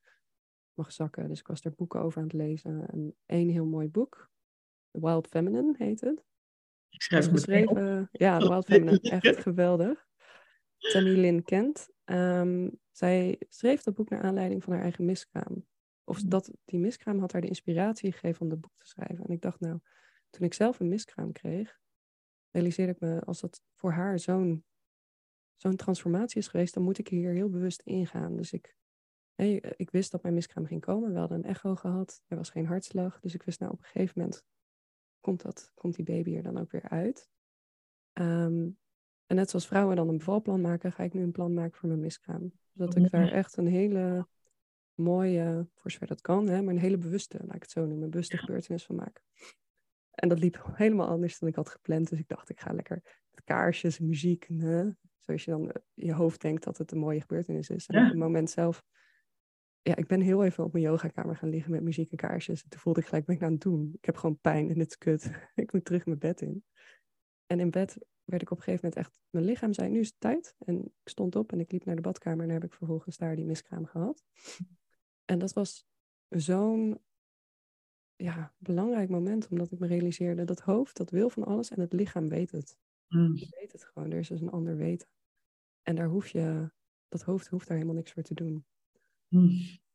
mag 0.74 0.92
zakken. 0.92 1.28
Dus 1.28 1.40
ik 1.40 1.48
was 1.48 1.64
er 1.64 1.74
boeken 1.76 2.02
over 2.02 2.18
aan 2.18 2.28
het 2.28 2.34
lezen. 2.34 2.90
En 2.90 3.16
één 3.26 3.50
heel 3.50 3.66
mooi 3.66 3.90
boek, 3.90 4.30
The 4.92 5.00
Wild 5.00 5.28
Feminine 5.28 5.74
heet 5.78 6.02
het. 6.02 6.26
Ik 6.90 7.02
schrijf 7.02 7.24
het 7.26 7.34
geschreven. 7.34 8.10
Ja, 8.12 8.40
The 8.40 8.50
Wild 8.50 8.66
Feminine, 8.66 9.10
echt 9.10 9.38
geweldig. 9.48 10.07
Tammy 10.78 11.16
Lynn 11.16 11.44
Kent. 11.44 11.90
Um, 12.06 12.80
zij 12.92 13.42
schreef 13.50 13.84
dat 13.84 13.94
boek 13.94 14.10
naar 14.10 14.22
aanleiding 14.22 14.64
van 14.64 14.74
haar 14.74 14.82
eigen 14.82 15.06
miskraam. 15.06 15.66
Of 16.04 16.22
dat, 16.22 16.52
die 16.66 16.80
miskraam 16.80 17.20
had 17.20 17.32
haar 17.32 17.42
de 17.42 17.48
inspiratie 17.48 18.12
gegeven 18.12 18.42
om 18.42 18.50
dat 18.50 18.62
boek 18.62 18.78
te 18.78 18.88
schrijven. 18.88 19.26
En 19.26 19.34
ik 19.34 19.42
dacht 19.42 19.60
nou, 19.60 19.80
toen 20.30 20.46
ik 20.46 20.54
zelf 20.54 20.80
een 20.80 20.88
miskraam 20.88 21.32
kreeg, 21.32 21.80
realiseerde 22.52 22.92
ik 22.92 23.00
me, 23.00 23.22
als 23.22 23.40
dat 23.40 23.62
voor 23.74 23.92
haar 23.92 24.20
zo'n 24.20 24.66
zo'n 25.56 25.76
transformatie 25.76 26.38
is 26.38 26.48
geweest, 26.48 26.74
dan 26.74 26.84
moet 26.84 26.98
ik 26.98 27.08
hier 27.08 27.32
heel 27.32 27.50
bewust 27.50 27.82
ingaan. 27.82 28.36
Dus 28.36 28.54
ik, 28.54 28.76
ik 29.76 29.92
wist 29.92 30.12
dat 30.12 30.22
mijn 30.22 30.34
miskraam 30.34 30.66
ging 30.66 30.82
komen. 30.82 31.14
We 31.14 31.20
hadden 31.20 31.38
een 31.38 31.50
echo 31.50 31.76
gehad, 31.76 32.22
er 32.28 32.38
was 32.38 32.50
geen 32.50 32.66
hartslag. 32.66 33.20
Dus 33.20 33.34
ik 33.34 33.44
wist, 33.44 33.60
nou 33.60 33.72
op 33.72 33.80
een 33.80 33.86
gegeven 33.86 34.14
moment 34.20 34.44
komt, 35.20 35.42
dat, 35.42 35.72
komt 35.74 35.96
die 35.96 36.06
baby 36.06 36.36
er 36.36 36.44
dan 36.44 36.58
ook 36.58 36.72
weer 36.72 36.90
uit. 36.90 37.30
Ehm, 38.14 38.70
en 39.28 39.36
net 39.36 39.50
zoals 39.50 39.68
vrouwen 39.68 39.96
dan 39.96 40.10
een 40.10 40.18
bevalplan 40.18 40.62
maken, 40.62 40.92
ga 40.92 41.04
ik 41.04 41.14
nu 41.14 41.22
een 41.22 41.32
plan 41.32 41.54
maken 41.54 41.78
voor 41.78 41.90
mijn 41.90 42.02
miskraam. 42.02 42.52
Zodat 42.74 42.96
ik 42.96 43.10
daar 43.12 43.32
echt 43.32 43.58
een 43.58 43.68
hele 43.68 44.28
mooie, 44.94 45.68
voor 45.76 45.92
zover 45.92 46.08
dat 46.08 46.22
kan, 46.22 46.48
hè, 46.48 46.62
maar 46.62 46.74
een 46.74 46.80
hele 46.80 46.98
bewuste, 46.98 47.38
laat 47.46 47.56
ik 47.56 47.62
het 47.62 47.72
zo 47.72 47.86
noemen, 47.86 48.10
bewuste 48.10 48.38
gebeurtenis 48.38 48.86
van 48.86 48.96
maak. 48.96 49.22
En 50.12 50.30
dat 50.30 50.40
liep 50.40 50.70
helemaal 50.74 51.08
anders 51.08 51.40
dan 51.40 51.50
ik 51.50 51.56
had 51.56 51.70
gepland. 51.70 52.10
Dus 52.10 52.20
ik 52.20 52.28
dacht, 52.28 52.50
ik 52.50 52.60
ga 52.60 52.74
lekker 52.74 53.02
met 53.32 53.44
kaarsjes, 53.44 54.00
muziek. 54.00 54.48
hè, 54.48 54.90
zoals 55.26 55.44
je 55.44 55.52
dan 55.52 55.72
in 55.94 56.06
je 56.06 56.14
hoofd 56.14 56.42
denkt 56.42 56.64
dat 56.64 56.78
het 56.78 56.92
een 56.92 56.98
mooie 56.98 57.22
gebeurtenis 57.22 57.70
is. 57.70 57.88
En 57.88 58.02
op 58.02 58.08
het 58.08 58.18
moment 58.18 58.50
zelf, 58.50 58.84
ja, 59.82 59.96
ik 59.96 60.08
ben 60.08 60.22
heel 60.22 60.44
even 60.44 60.64
op 60.64 60.72
mijn 60.72 60.84
yogakamer 60.84 61.36
gaan 61.36 61.50
liggen 61.50 61.72
met 61.72 61.84
muziek 61.84 62.12
en 62.12 62.18
kaarsjes. 62.18 62.64
En 62.64 62.70
toen 62.70 62.80
voelde 62.80 63.00
ik 63.00 63.06
gelijk, 63.06 63.26
ben 63.26 63.36
ik 63.36 63.44
aan 63.44 63.52
het 63.52 63.62
doen? 63.62 63.92
Ik 63.94 64.06
heb 64.06 64.16
gewoon 64.16 64.40
pijn 64.40 64.70
en 64.70 64.78
dit 64.78 64.88
is 64.88 64.98
kut. 64.98 65.32
ik 65.56 65.74
moet 65.74 65.86
terug 65.86 66.06
mijn 66.06 66.20
bed 66.20 66.42
in. 66.42 66.64
En 67.46 67.60
in 67.60 67.70
bed 67.70 67.98
werd 68.28 68.42
ik 68.42 68.52
op 68.52 68.58
een 68.58 68.64
gegeven 68.64 68.90
moment 68.90 69.06
echt, 69.08 69.18
mijn 69.30 69.46
lichaam 69.46 69.74
zei, 69.74 69.90
nu 69.90 70.00
is 70.00 70.08
het 70.08 70.20
tijd. 70.20 70.56
En 70.60 70.86
ik 70.86 71.10
stond 71.10 71.36
op 71.36 71.52
en 71.52 71.60
ik 71.60 71.72
liep 71.72 71.86
naar 71.86 71.96
de 71.96 72.02
badkamer 72.02 72.46
en 72.46 72.52
heb 72.52 72.64
ik 72.64 72.74
vervolgens 72.74 73.18
daar 73.18 73.36
die 73.36 73.46
miskraam 73.46 73.86
gehad. 73.86 74.24
En 75.26 75.40
dat 75.40 75.54
was 75.54 75.86
zo'n 76.30 77.00
ja, 78.16 78.54
belangrijk 78.58 79.10
moment, 79.10 79.48
omdat 79.48 79.72
ik 79.72 79.80
me 79.80 79.88
realiseerde 79.88 80.44
dat 80.44 80.60
hoofd, 80.60 80.98
dat 80.98 81.10
wil 81.10 81.30
van 81.30 81.44
alles 81.44 81.70
en 81.70 81.80
het 81.80 81.94
lichaam 81.94 82.30
weet 82.30 82.52
het. 82.52 82.78
Mm. 83.08 83.36
weet 83.36 83.72
het 83.72 83.84
gewoon, 83.84 84.12
er 84.12 84.20
is 84.20 84.28
dus 84.28 84.42
een 84.42 84.52
ander 84.52 84.78
weten. 84.78 85.08
En 85.82 85.96
daar 85.96 86.08
hoef 86.08 86.28
je, 86.28 86.72
dat 87.08 87.22
hoofd 87.22 87.48
hoeft 87.48 87.68
daar 87.68 87.78
helemaal 87.78 87.98
niks 87.98 88.12
voor 88.12 88.24
te 88.24 88.34
doen. 88.34 88.66
Mm. 89.28 89.50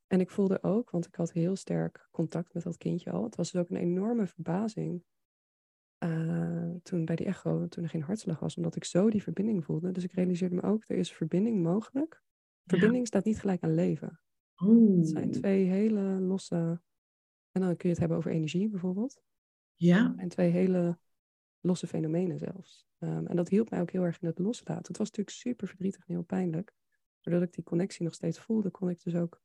En 0.07 0.21
ik 0.21 0.31
voelde 0.31 0.63
ook, 0.63 0.91
want 0.91 1.07
ik 1.07 1.15
had 1.15 1.33
heel 1.33 1.57
sterk 1.57 2.09
contact 2.11 2.55
met 2.55 2.63
dat 2.63 2.77
kindje 2.77 3.11
al. 3.11 3.25
Het 3.25 3.37
was 3.37 3.51
dus 3.51 3.61
ook 3.61 3.71
een 3.71 3.77
enorme 3.77 4.27
verbazing 4.27 5.05
toen 6.93 7.05
bij 7.05 7.17
die 7.17 7.27
echo, 7.27 7.69
toen 7.69 7.85
er 7.85 7.91
geen 7.91 8.03
hartslag 8.03 8.39
was, 8.39 8.57
omdat 8.57 8.77
ik 8.77 8.85
zo 8.85 9.11
die 9.11 9.23
verbinding 9.23 9.65
voelde. 9.65 9.91
Dus 9.91 10.05
ik 10.05 10.13
realiseerde 10.13 10.55
me 10.55 10.63
ook, 10.63 10.85
er 10.87 10.97
is 10.97 11.13
verbinding 11.13 11.63
mogelijk. 11.63 12.23
Verbinding 12.65 13.07
staat 13.07 13.25
niet 13.25 13.41
gelijk 13.41 13.63
aan 13.63 13.75
leven. 13.75 14.21
Het 14.99 15.09
zijn 15.09 15.31
twee 15.31 15.65
hele 15.65 16.01
losse 16.03 16.81
en 17.51 17.61
dan 17.61 17.77
kun 17.77 17.89
je 17.89 17.89
het 17.89 17.99
hebben 17.99 18.17
over 18.17 18.31
energie 18.31 18.69
bijvoorbeeld. 18.69 19.23
Ja. 19.75 20.15
En 20.17 20.29
twee 20.29 20.51
hele 20.51 20.99
losse 21.61 21.87
fenomenen 21.87 22.39
zelfs. 22.39 22.87
Um, 22.99 23.27
en 23.27 23.37
dat 23.37 23.49
hielp 23.49 23.71
mij 23.71 23.81
ook 23.81 23.91
heel 23.91 24.03
erg 24.03 24.21
in 24.21 24.27
het 24.27 24.39
loslaten. 24.39 24.87
Het 24.87 24.99
was 24.99 25.11
natuurlijk 25.11 25.37
super 25.37 25.69
verdrietig 25.69 26.07
en 26.07 26.15
heel 26.15 26.23
pijnlijk. 26.23 26.75
Doordat 27.21 27.43
ik 27.43 27.53
die 27.53 27.65
connectie 27.65 28.05
nog 28.05 28.15
steeds 28.15 28.39
voelde, 28.39 28.71
kon 28.71 28.89
ik 28.91 29.03
dus 29.03 29.15
ook 29.15 29.43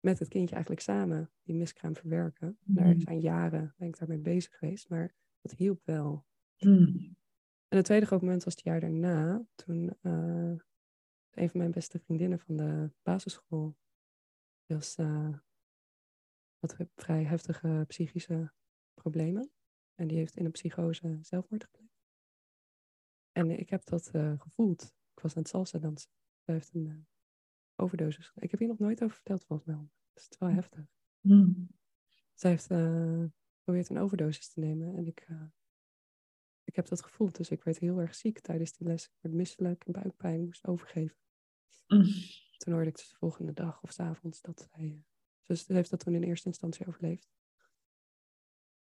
met 0.00 0.18
het 0.18 0.28
kindje 0.28 0.54
eigenlijk 0.54 0.84
samen 0.84 1.30
die 1.42 1.54
miskraam 1.54 1.96
verwerken. 1.96 2.58
Mm. 2.64 2.74
Daar 2.74 2.94
zijn 2.98 3.20
jaren 3.20 3.74
ben 3.76 3.88
ik 3.88 3.98
daarmee 3.98 4.18
bezig 4.18 4.58
geweest, 4.58 4.88
maar 4.88 5.14
dat 5.40 5.52
hielp 5.52 5.80
wel. 5.84 6.26
Mm. 6.58 7.16
En 7.68 7.76
het 7.76 7.84
tweede 7.84 8.06
groot 8.06 8.20
moment 8.20 8.44
was 8.44 8.54
het 8.54 8.64
jaar 8.64 8.80
daarna, 8.80 9.46
toen 9.54 9.96
uh, 10.02 10.56
een 11.30 11.50
van 11.50 11.60
mijn 11.60 11.70
beste 11.70 11.98
vriendinnen 11.98 12.38
van 12.38 12.56
de 12.56 12.90
basisschool 13.02 13.76
was 14.66 14.96
uh, 14.96 15.38
had 16.58 16.76
vrij 16.94 17.24
heftige 17.24 17.84
psychische 17.86 18.52
problemen. 18.94 19.50
En 19.94 20.08
die 20.08 20.16
heeft 20.16 20.36
in 20.36 20.44
een 20.44 20.50
psychose 20.50 21.18
zelfmoord 21.22 21.64
gepleegd. 21.64 21.98
En 23.32 23.50
ik 23.50 23.70
heb 23.70 23.84
dat 23.84 24.10
uh, 24.14 24.40
gevoeld. 24.40 24.82
Ik 25.14 25.20
was 25.22 25.36
aan 25.36 25.42
het 25.42 25.50
salsa 25.50 25.78
dansen. 25.78 26.10
Zij 26.44 26.54
heeft 26.54 26.74
een 26.74 27.06
overdosis. 27.76 28.32
Ik 28.34 28.50
heb 28.50 28.60
hier 28.60 28.68
nog 28.68 28.78
nooit 28.78 29.02
over 29.02 29.14
verteld 29.14 29.44
volgens 29.44 29.68
mij. 29.68 29.88
Het 30.12 30.28
is 30.30 30.38
wel 30.38 30.48
heftig. 30.48 30.86
Mm. 31.20 31.68
Zij 32.34 32.50
heeft 32.50 32.66
geprobeerd 33.56 33.88
een 33.88 33.98
overdosis 33.98 34.48
te 34.48 34.60
nemen. 34.60 34.96
En 34.96 35.06
ik, 35.06 35.28
ik 36.68 36.76
heb 36.76 36.88
dat 36.88 37.02
gevoeld. 37.02 37.36
Dus 37.36 37.50
ik 37.50 37.64
werd 37.64 37.78
heel 37.78 38.00
erg 38.00 38.14
ziek 38.14 38.40
tijdens 38.40 38.72
die 38.72 38.86
les. 38.86 39.04
Ik 39.04 39.18
werd 39.20 39.34
misselijk 39.34 39.84
buikpijn. 39.86 40.44
moest 40.44 40.66
overgeven. 40.66 41.16
Mm. 41.86 42.04
Toen 42.56 42.72
hoorde 42.72 42.88
ik 42.88 42.96
dus 42.96 43.08
de 43.08 43.16
volgende 43.16 43.52
dag 43.52 43.82
of 43.82 43.92
s 43.92 44.00
avonds 44.00 44.40
dat 44.40 44.68
zij 44.70 45.04
dus 45.48 45.64
ze 45.64 45.72
heeft 45.72 45.90
dat 45.90 46.00
toen 46.00 46.14
in 46.14 46.22
eerste 46.22 46.48
instantie 46.48 46.86
overleefd. 46.86 47.30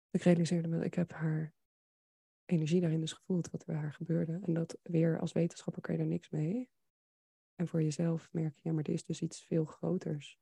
Ik 0.10 0.22
realiseerde 0.22 0.68
me, 0.68 0.86
ik 0.86 0.94
heb 0.94 1.12
haar 1.12 1.54
energie 2.46 2.82
daarin 2.82 3.00
dus 3.00 3.14
gevoeld 3.14 3.50
wat 3.50 3.62
er 3.62 3.68
bij 3.68 3.82
haar 3.82 3.94
gebeurde. 3.94 4.40
En 4.44 4.54
dat 4.54 4.78
weer 4.84 5.20
als 5.20 5.32
wetenschapper 5.32 5.82
kan 5.82 5.96
je 5.96 6.02
er 6.02 6.08
niks 6.08 6.30
mee. 6.30 6.70
En 7.56 7.68
voor 7.68 7.82
jezelf 7.82 8.34
merk 8.34 8.56
je, 8.56 8.62
ja, 8.70 8.76
maar 8.76 8.84
er 8.84 8.94
is 8.94 9.06
dus 9.06 9.22
iets 9.22 9.44
veel 9.44 9.66
groters. 9.66 10.40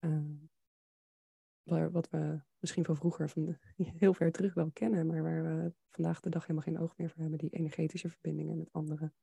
Uh, 0.00 0.42
wat 1.68 2.10
we 2.10 2.40
misschien 2.58 2.84
van 2.84 2.96
vroeger, 2.96 3.28
van 3.28 3.58
heel 3.76 4.14
ver 4.14 4.32
terug 4.32 4.54
wel 4.54 4.70
kennen, 4.70 5.06
maar 5.06 5.22
waar 5.22 5.42
we 5.42 5.72
vandaag 5.90 6.20
de 6.20 6.30
dag 6.30 6.42
helemaal 6.42 6.62
geen 6.62 6.78
oog 6.78 6.96
meer 6.96 7.10
voor 7.10 7.20
hebben, 7.20 7.38
die 7.38 7.50
energetische 7.50 8.08
verbindingen 8.08 8.56
met 8.56 8.72
anderen. 8.72 9.14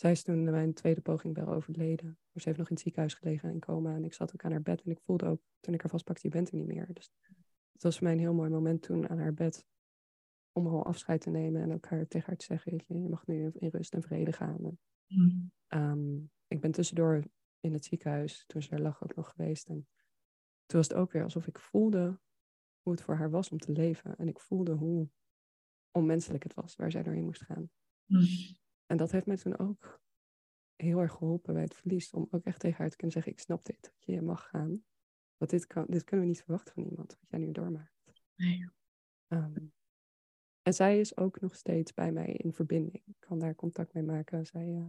Zij 0.00 0.10
is 0.10 0.22
toen 0.22 0.44
mijn 0.44 0.74
tweede 0.74 1.00
poging 1.00 1.34
wel 1.34 1.48
overleden. 1.48 2.06
Maar 2.06 2.42
ze 2.42 2.48
heeft 2.48 2.58
nog 2.58 2.68
in 2.68 2.74
het 2.74 2.82
ziekenhuis 2.82 3.14
gelegen 3.14 3.50
in 3.50 3.58
coma. 3.58 3.94
En 3.94 4.04
ik 4.04 4.14
zat 4.14 4.32
ook 4.32 4.44
aan 4.44 4.50
haar 4.50 4.62
bed. 4.62 4.82
En 4.82 4.90
ik 4.90 5.00
voelde 5.00 5.26
ook, 5.26 5.40
toen 5.60 5.74
ik 5.74 5.80
haar 5.80 5.90
vastpakte, 5.90 6.20
je 6.26 6.34
bent 6.34 6.50
er 6.50 6.56
niet 6.56 6.66
meer. 6.66 6.86
Dus 6.92 7.12
het 7.72 7.82
was 7.82 7.94
voor 7.94 8.04
mij 8.04 8.12
een 8.12 8.18
heel 8.18 8.34
mooi 8.34 8.50
moment 8.50 8.82
toen 8.82 9.08
aan 9.08 9.18
haar 9.18 9.34
bed. 9.34 9.66
Om 10.52 10.66
al 10.66 10.84
afscheid 10.84 11.20
te 11.20 11.30
nemen. 11.30 11.62
En 11.62 11.72
ook 11.72 11.86
haar, 11.86 12.06
tegen 12.06 12.26
haar 12.26 12.36
te 12.36 12.44
zeggen, 12.44 12.72
je, 12.72 13.00
je 13.02 13.08
mag 13.08 13.26
nu 13.26 13.50
in 13.54 13.68
rust 13.68 13.94
en 13.94 14.02
vrede 14.02 14.32
gaan. 14.32 14.78
Mm. 15.06 15.52
Ehm, 15.66 16.16
ik 16.46 16.60
ben 16.60 16.70
tussendoor 16.70 17.24
in 17.60 17.72
het 17.72 17.84
ziekenhuis, 17.84 18.44
toen 18.46 18.62
ze 18.62 18.70
er 18.70 18.80
lag, 18.80 19.02
ook 19.02 19.14
nog 19.14 19.30
geweest. 19.30 19.68
En 19.68 19.86
toen 20.70 20.78
was 20.78 20.88
het 20.88 20.96
ook 20.96 21.12
weer 21.12 21.22
alsof 21.22 21.46
ik 21.46 21.58
voelde 21.58 22.20
hoe 22.82 22.92
het 22.92 23.02
voor 23.02 23.14
haar 23.14 23.30
was 23.30 23.48
om 23.48 23.58
te 23.58 23.72
leven. 23.72 24.16
En 24.16 24.28
ik 24.28 24.40
voelde 24.40 24.72
hoe 24.72 25.08
onmenselijk 25.90 26.42
het 26.42 26.54
was 26.54 26.76
waar 26.76 26.90
zij 26.90 27.02
doorheen 27.02 27.24
moest 27.24 27.42
gaan. 27.42 27.70
Mm. 28.06 28.26
En 28.86 28.96
dat 28.96 29.10
heeft 29.10 29.26
mij 29.26 29.36
toen 29.36 29.58
ook 29.58 30.00
heel 30.76 30.98
erg 30.98 31.12
geholpen 31.12 31.54
bij 31.54 31.62
het 31.62 31.74
verlies. 31.74 32.10
Om 32.10 32.26
ook 32.30 32.44
echt 32.44 32.60
tegen 32.60 32.78
haar 32.78 32.90
te 32.90 32.96
kunnen 32.96 33.14
zeggen, 33.14 33.32
ik 33.32 33.40
snap 33.40 33.64
dit. 33.64 33.82
Dat 33.82 34.04
je 34.04 34.22
mag 34.22 34.48
gaan. 34.48 34.84
Want 35.36 35.50
dit, 35.50 35.66
kan, 35.66 35.86
dit 35.88 36.04
kunnen 36.04 36.26
we 36.26 36.32
niet 36.32 36.42
verwachten 36.42 36.74
van 36.74 36.84
iemand. 36.84 37.16
Wat 37.20 37.30
jij 37.30 37.38
nu 37.38 37.52
doormaakt. 37.52 38.02
Nee. 38.36 38.68
Ehm, 39.26 39.66
en 40.62 40.74
zij 40.74 41.00
is 41.00 41.16
ook 41.16 41.40
nog 41.40 41.54
steeds 41.54 41.94
bij 41.94 42.12
mij 42.12 42.32
in 42.32 42.52
verbinding. 42.52 43.02
Ik 43.06 43.16
kan 43.18 43.38
daar 43.38 43.54
contact 43.54 43.92
mee 43.92 44.02
maken. 44.02 44.46
Zij, 44.46 44.66
uh, 44.66 44.88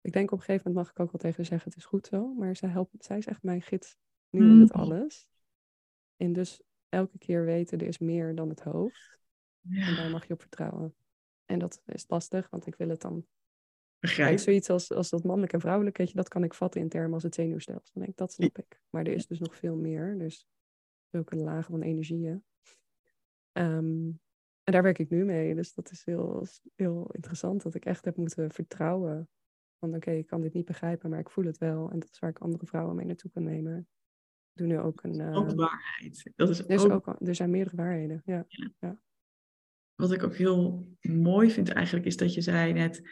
ik 0.00 0.12
denk 0.12 0.30
op 0.30 0.38
een 0.38 0.44
gegeven 0.44 0.70
moment 0.70 0.86
mag 0.86 0.94
ik 0.94 1.00
ook 1.00 1.12
wel 1.12 1.20
tegen 1.20 1.36
haar 1.36 1.46
zeggen, 1.46 1.68
het 1.68 1.78
is 1.78 1.84
goed 1.84 2.06
zo. 2.06 2.34
Maar 2.34 2.56
zij, 2.56 2.68
helpt, 2.68 3.04
zij 3.04 3.18
is 3.18 3.26
echt 3.26 3.42
mijn 3.42 3.62
gids 3.62 3.96
nu 4.30 4.50
in 4.50 4.60
het 4.60 4.74
mm. 4.74 4.80
alles. 4.80 5.28
En 6.16 6.32
dus 6.32 6.62
elke 6.88 7.18
keer 7.18 7.44
weten, 7.44 7.78
er 7.78 7.86
is 7.86 7.98
meer 7.98 8.34
dan 8.34 8.48
het 8.48 8.60
hoofd. 8.60 9.20
Ja. 9.60 9.86
En 9.86 9.94
daar 9.94 10.10
mag 10.10 10.26
je 10.26 10.32
op 10.32 10.40
vertrouwen. 10.40 10.94
En 11.44 11.58
dat 11.58 11.82
is 11.84 12.04
lastig, 12.08 12.50
want 12.50 12.66
ik 12.66 12.74
wil 12.74 12.88
het 12.88 13.00
dan 13.00 13.26
begrijp. 13.98 14.38
zoiets 14.38 14.70
als, 14.70 14.92
als 14.92 15.08
dat 15.08 15.24
mannelijk 15.24 15.52
en 15.52 15.60
vrouwelijk, 15.60 15.96
weet 15.96 16.10
je, 16.10 16.16
dat 16.16 16.28
kan 16.28 16.44
ik 16.44 16.54
vatten 16.54 16.80
in 16.80 16.88
termen 16.88 17.12
als 17.12 17.22
het 17.22 17.34
zenuwstelsel. 17.34 17.90
Dan 17.92 18.02
denk 18.02 18.12
ik, 18.12 18.18
dat 18.18 18.32
snap 18.32 18.58
ik. 18.58 18.80
Maar 18.90 19.06
er 19.06 19.12
is 19.12 19.26
dus 19.26 19.38
nog 19.38 19.56
veel 19.56 19.76
meer. 19.76 20.18
Dus 20.18 20.46
zulke 21.10 21.36
lagen 21.36 21.70
van 21.70 21.82
energieën. 21.82 22.44
Ehm, 23.52 24.10
en 24.62 24.72
daar 24.72 24.82
werk 24.82 24.98
ik 24.98 25.10
nu 25.10 25.24
mee. 25.24 25.54
Dus 25.54 25.74
dat 25.74 25.90
is 25.90 26.04
heel, 26.04 26.46
heel 26.74 27.10
interessant 27.12 27.62
dat 27.62 27.74
ik 27.74 27.84
echt 27.84 28.04
heb 28.04 28.16
moeten 28.16 28.50
vertrouwen. 28.50 29.28
Van 29.78 29.94
oké, 29.94 30.10
ik 30.10 30.26
kan 30.26 30.40
dit 30.40 30.52
niet 30.52 30.64
begrijpen, 30.64 31.10
maar 31.10 31.18
ik 31.18 31.30
voel 31.30 31.44
het 31.44 31.58
wel. 31.58 31.90
En 31.90 31.98
dat 31.98 32.10
is 32.10 32.18
waar 32.18 32.30
ik 32.30 32.38
andere 32.38 32.66
vrouwen 32.66 32.96
mee 32.96 33.06
naartoe 33.06 33.30
kan 33.30 33.42
nemen. 33.42 33.88
Ik 34.58 34.64
doe 34.64 34.76
nu 34.76 34.78
ook 34.82 35.02
een... 35.02 35.34
ook 35.34 35.48
ehm, 35.48 35.56
waarheid. 35.56 36.32
Dat 36.36 36.48
is 36.48 36.58
er, 36.58 36.70
is 36.70 36.82
ook, 36.82 37.08
ook, 37.08 37.16
er 37.20 37.34
zijn 37.34 37.50
meerdere 37.50 37.76
waarheden, 37.76 38.22
ja. 38.24 38.46
ja. 38.80 38.98
Wat 39.94 40.12
ik 40.12 40.22
ook 40.22 40.34
heel 40.34 40.88
mooi 41.00 41.50
vind 41.50 41.68
eigenlijk, 41.68 42.06
is 42.06 42.16
dat 42.16 42.34
je 42.34 42.40
zei 42.40 42.72
net... 42.72 43.02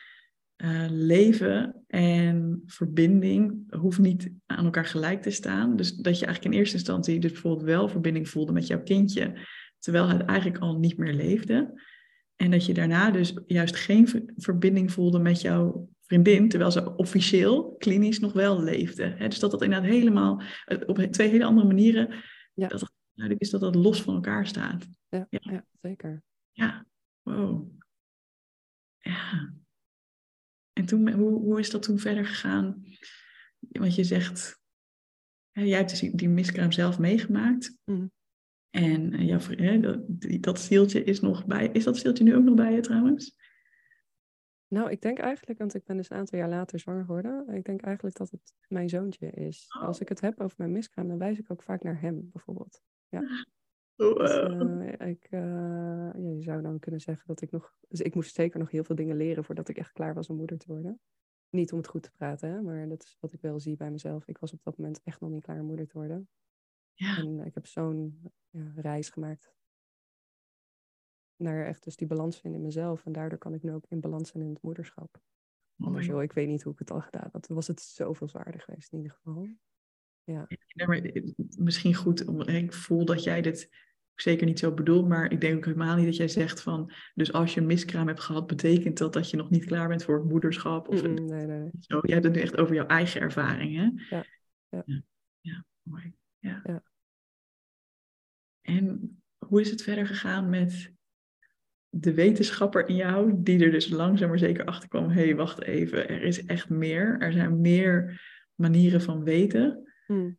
eh, 0.57 0.87
leven 0.89 1.85
en 1.87 2.63
verbinding 2.67 3.75
hoeft 3.77 3.99
niet 3.99 4.31
aan 4.47 4.65
elkaar 4.65 4.85
gelijk 4.85 5.23
te 5.23 5.31
staan. 5.31 5.77
Dus 5.77 5.97
dat 5.97 6.19
je 6.19 6.25
eigenlijk 6.25 6.55
in 6.55 6.61
eerste 6.61 6.77
instantie 6.77 7.21
dus 7.21 7.33
bijvoorbeeld 7.33 7.65
wel 7.65 7.89
verbinding 7.89 8.29
voelde 8.29 8.53
met 8.53 8.67
jouw 8.67 8.83
kindje, 8.83 9.47
terwijl 9.79 10.09
het 10.09 10.23
eigenlijk 10.23 10.59
al 10.59 10.79
niet 10.79 10.97
meer 10.97 11.15
leefde. 11.15 11.83
En 12.37 12.51
dat 12.51 12.67
je 12.67 12.75
daarna 12.75 13.11
dus 13.11 13.39
juist 13.47 13.77
geen 13.77 14.09
ver- 14.09 14.33
verbinding 14.37 14.93
voelde 14.93 15.19
met 15.19 15.41
jouw 15.41 15.89
vriendin, 16.07 16.49
terwijl 16.49 16.71
ze 16.71 16.97
officieel, 16.97 17.75
klinisch 17.79 18.19
nog 18.19 18.33
wel 18.33 18.63
leefde. 18.63 19.05
Hè? 19.05 19.29
Dus 19.29 19.39
dat 19.39 19.51
dat 19.51 19.63
inderdaad 19.63 19.91
helemaal, 19.91 20.43
eh, 20.65 20.79
op 20.87 20.99
twee 20.99 21.29
hele 21.29 21.45
andere 21.45 21.67
manieren, 21.67 22.25
Ja. 22.55 22.69
dat 22.69 22.81
het 22.81 22.93
duidelijk 23.13 23.45
is 23.45 23.51
dat 23.51 23.61
dat 23.61 23.75
los 23.75 24.03
van 24.03 24.15
elkaar 24.15 24.47
staat. 24.47 24.87
Ja, 25.09 25.27
Ja. 25.31 25.41
ja. 25.41 25.67
zeker. 25.83 26.23
Ja, 26.53 26.87
wow. 27.23 27.69
Ja. 28.99 29.55
En 30.73 30.87
toen, 30.87 31.11
hoe, 31.13 31.31
hoe 31.31 31.59
is 31.61 31.71
dat 31.71 31.83
toen 31.83 31.99
verder 31.99 32.27
gegaan? 32.27 32.83
Want 33.59 33.95
je 33.95 34.05
zegt, 34.05 34.61
hè, 35.51 35.63
jij 35.63 35.77
hebt 35.79 35.91
dus 35.91 36.11
die, 36.13 36.29
miskraam 36.29 36.73
zelf 36.73 36.99
meegemaakt. 36.99 37.79
Mhm. 37.85 38.07
En 38.71 39.13
eh, 39.13 39.27
jouw, 39.27 39.39
hè, 39.41 39.81
dat, 39.81 40.01
dat 40.43 40.61
zieltje 40.61 41.05
is 41.05 41.21
nog 41.21 41.47
bij. 41.47 41.69
Is 41.73 41.85
dat 41.85 41.99
zieltje 41.99 42.25
nu 42.25 42.37
ook 42.37 42.45
nog 42.45 42.55
bij 42.55 42.73
je 42.73 42.81
trouwens? 42.81 43.37
Nou, 44.69 44.91
ik 44.91 45.01
denk 45.01 45.19
eigenlijk, 45.19 45.59
want 45.59 45.75
ik 45.75 45.85
ben 45.85 45.97
dus 45.97 46.11
een 46.11 46.17
aantal 46.17 46.39
jaar 46.39 46.49
later 46.49 46.79
zwanger 46.79 47.05
geworden. 47.05 47.49
Ik 47.49 47.65
denk 47.65 47.83
eigenlijk 47.83 48.17
dat 48.17 48.31
het 48.31 48.55
mijn 48.69 48.89
zoontje 48.89 49.31
is. 49.31 49.67
Oh. 49.77 49.83
Als 49.83 50.01
ik 50.01 50.09
het 50.09 50.21
heb 50.21 50.41
over 50.41 50.57
mijn 50.59 50.73
miskraam, 50.73 51.09
dan 51.09 51.19
wijs 51.19 51.39
ik 51.39 51.51
ook 51.51 51.63
vaak 51.63 51.83
naar 51.83 52.01
hem, 52.01 52.31
bijvoorbeeld. 52.33 52.83
Oh, 53.99 54.17
Dus, 54.17 54.37
wow. 54.37 54.83
eh, 54.83 55.09
ik, 55.09 55.27
eh, 55.31 55.41
ja, 55.41 56.13
je 56.17 56.43
zou 56.43 56.63
dan 56.63 56.79
kunnen 56.79 57.01
zeggen 57.01 57.27
dat 57.27 57.41
ik 57.41 57.51
nog... 57.51 57.77
Dus 57.89 58.01
ik 58.01 58.15
moest 58.15 58.35
zeker 58.35 58.59
nog 58.59 58.71
heel 58.71 58.85
veel 58.85 58.95
dingen 58.95 59.17
leren 59.17 59.45
voordat 59.45 59.69
ik 59.69 59.77
echt 59.77 59.93
klaar 59.93 60.15
was 60.15 60.29
om 60.29 60.37
moeder 60.37 60.59
te 60.59 60.67
worden. 60.67 61.01
Niet 61.51 61.73
om 61.73 61.79
het 61.79 61.87
goed 61.87 62.03
te 62.03 62.11
praten, 62.11 62.51
hè, 62.51 62.63
maar 62.63 62.89
dat 62.89 63.03
is 63.03 63.17
wat 63.21 63.33
ik 63.33 63.41
wel 63.41 63.61
zie 63.61 63.77
bij 63.77 63.91
mezelf. 63.91 64.27
Ik 64.27 64.39
was 64.39 64.53
op 64.53 64.63
dat 64.63 64.79
moment 64.79 65.01
echt 65.05 65.21
nog 65.21 65.31
niet 65.31 65.43
klaar 65.43 65.61
om 65.61 65.67
moeder 65.67 65.87
te 65.87 65.99
worden. 65.99 66.29
ja. 66.93 67.17
En 67.17 67.41
ik 67.41 67.55
heb 67.55 67.67
zo'n 67.67 68.23
ja, 68.51 68.73
reis 68.75 69.11
gemaakt 69.11 69.55
naar 71.37 71.67
echt 71.67 71.85
dus 71.85 71.97
die 71.97 72.07
balans 72.07 72.41
vinden 72.41 72.61
in 72.61 72.67
mezelf. 72.67 73.05
En 73.05 73.13
daardoor 73.13 73.39
kan 73.39 73.55
ik 73.55 73.63
nu 73.63 73.73
ook 73.73 73.85
in 73.89 74.01
balans 74.01 74.31
zijn 74.31 74.43
in 74.43 74.49
het 74.51 74.63
moederschap. 74.63 75.21
Anders, 75.79 76.07
mooi. 76.07 76.17
joh, 76.17 76.25
ik 76.25 76.33
weet 76.33 76.49
niet 76.49 76.63
hoe 76.63 76.73
ik 76.73 76.79
het 76.79 76.91
al 76.91 77.01
gedaan 77.01 77.29
had. 77.33 77.47
Dan 77.47 77.57
was 77.57 77.67
het 77.67 77.81
zoveel 77.81 78.29
zwaarder 78.29 78.61
geweest 78.61 78.93
in 78.93 78.99
ieder 78.99 79.13
geval. 79.13 79.49
Ja, 80.25 80.47
Ja, 80.69 80.87
maar 80.87 80.99
eh, 80.99 81.33
misschien 81.59 81.95
goed, 81.95 82.25
om- 82.27 82.41
ik 82.43 82.73
voel 82.73 83.05
dat 83.05 83.23
jij 83.25 83.43
dit 83.43 83.71
zeker 84.15 84.47
niet 84.47 84.59
zo 84.59 84.75
bedoelt, 84.75 85.09
maar 85.09 85.33
ik 85.33 85.41
denk 85.41 85.57
ook 85.57 85.65
helemaal 85.65 85.97
niet 85.97 86.05
dat 86.05 86.17
jij 86.17 86.29
zegt 86.29 86.61
van, 86.63 86.93
dus 87.15 87.33
als 87.33 87.55
je 87.55 87.61
een 87.61 87.67
miskraam 87.67 88.07
hebt 88.07 88.21
gehad, 88.21 88.47
betekent 88.47 88.99
dat 88.99 89.13
dat 89.13 89.31
je 89.31 89.37
nog 89.37 89.51
niet 89.51 89.65
klaar 89.65 89.89
bent 89.89 90.05
voor 90.05 90.19
het 90.19 90.29
moederschap? 90.29 90.89
Of 90.89 91.03
nee, 91.03 91.47
nee. 91.47 91.71
zo. 91.81 91.99
Jij 92.03 92.15
hebt 92.15 92.25
het 92.27 92.35
nu 92.35 92.41
echt 92.41 92.57
over 92.57 92.75
jouw 92.75 92.87
eigen 92.87 93.21
ervaring, 93.21 93.77
hè? 93.77 94.17
Ja, 94.17 94.25
ja. 94.69 94.83
Ja, 94.87 95.03
ja, 95.41 95.65
mooi. 95.83 96.15
Ja. 96.39 96.61
Ja. 96.65 96.83
En 98.63 99.17
hoe 99.47 99.61
is 99.61 99.71
het 99.71 99.83
verder 99.83 100.07
gegaan 100.07 100.49
met 100.51 100.95
de 101.89 102.15
wetenschapper 102.15 102.89
in 102.89 102.95
jou, 102.95 103.43
die 103.43 103.65
er 103.65 103.71
dus 103.71 103.89
langzaam 103.89 104.29
maar 104.29 104.39
zeker 104.39 104.65
achter 104.65 104.89
kwam, 104.89 105.09
hé, 105.09 105.25
hey, 105.25 105.37
wacht 105.37 105.63
even, 105.63 106.09
er 106.09 106.23
is 106.23 106.45
echt 106.45 106.69
meer, 106.69 107.21
er 107.21 107.33
zijn 107.33 107.61
meer 107.61 108.23
manieren 108.55 109.01
van 109.01 109.25
weten. 109.25 109.93
Mm. 110.07 110.39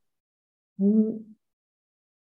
Hoe, 0.74 1.22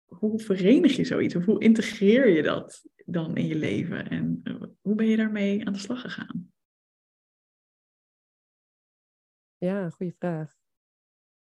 hoe 0.04 0.40
verenig 0.40 0.96
je 0.96 1.04
zoiets? 1.04 1.36
Of 1.36 1.44
hoe 1.44 1.60
integreer 1.62 2.28
je 2.28 2.42
dat 2.42 2.86
dan 3.06 3.36
in 3.36 3.46
je 3.46 3.54
leven? 3.56 4.08
En 4.08 4.40
eh, 4.42 4.62
hoe 4.80 4.94
ben 4.94 5.06
je 5.06 5.16
daarmee 5.16 5.66
aan 5.66 5.72
de 5.72 5.78
slag 5.78 6.00
gegaan? 6.00 6.52
Ja, 9.58 9.90
goede 9.90 10.14
vraag. 10.18 10.54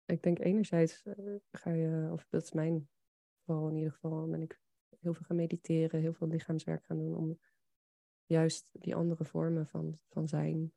Ik 0.06 0.24
denk 0.24 0.40
enerzijds 0.40 1.04
eh, 1.04 1.36
ga 1.52 1.72
je, 1.72 2.10
of 2.12 2.28
dat 2.30 2.44
is 2.44 2.52
mijn 2.52 2.90
geval 3.40 3.70
in 3.70 3.76
ieder 3.76 3.92
geval, 3.92 4.28
ben 4.28 4.42
ik 4.42 4.60
heel 5.00 5.14
veel 5.14 5.26
gaan 5.26 5.36
mediteren, 5.36 6.00
heel 6.00 6.14
veel 6.14 6.28
lichaamswerk 6.28 6.86
gaan 6.86 6.98
doen 6.98 7.16
om 7.16 7.40
juist 8.30 8.70
die 8.72 8.96
andere 8.96 9.26
vormen 9.26 9.68
van, 9.68 10.00
van 10.10 10.28
zijn, 10.28 10.74